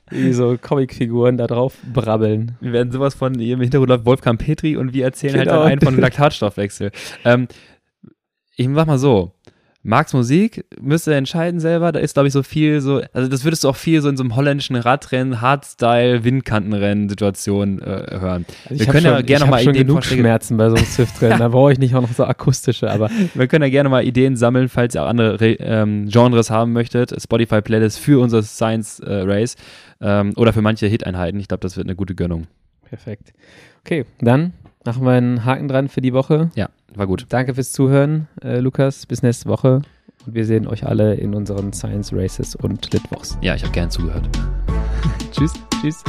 [0.09, 2.57] wie so Comicfiguren da drauf brabbeln.
[2.61, 5.59] Wir werden sowas von, im Hintergrund läuft Wolfgang Petri und wir erzählen halt Genau.
[5.63, 6.91] dann einen von Laktatstoffwechsel.
[7.25, 7.47] ähm,
[8.55, 9.33] ich mach mal so.
[9.85, 11.91] Marks Musik müsst ihr entscheiden selber.
[11.91, 14.15] Da ist, glaube ich, so viel so, also das würdest du auch viel so in
[14.15, 18.45] so einem holländischen Radrennen, Hardstyle, Windkantenrennen-Situation äh, hören.
[18.69, 21.39] Also Wir können ja gerne mal Ideen, genug Vorschläge- Schmerzen bei so einem Swift-Rennen.
[21.39, 24.35] Da brauche ich nicht auch noch so akustische, aber Wir können ja gerne mal Ideen
[24.35, 27.13] sammeln, falls ihr auch andere Re ähm, Genres haben möchtet.
[27.21, 29.55] Spotify-Playlist für unser Science äh, Race
[30.01, 31.39] ähm, oder für manche Hit-Einheiten.
[31.39, 32.47] Ich glaube, das wird eine gute Gönnung.
[32.89, 33.33] perfekt.
[33.85, 34.53] Okay, dann
[34.85, 36.49] machen wir einen Haken dran für die Woche.
[36.55, 37.25] Ja, war gut.
[37.29, 39.05] Danke fürs Zuhören, äh, Lukas.
[39.05, 39.81] Bis nächste Woche.
[40.25, 43.37] Und wir sehen euch alle in unseren Science Races und Litwochs.
[43.41, 44.29] Ja, ich habe gern zugehört.
[45.31, 45.53] Tschüss.
[45.81, 46.03] Tschüss.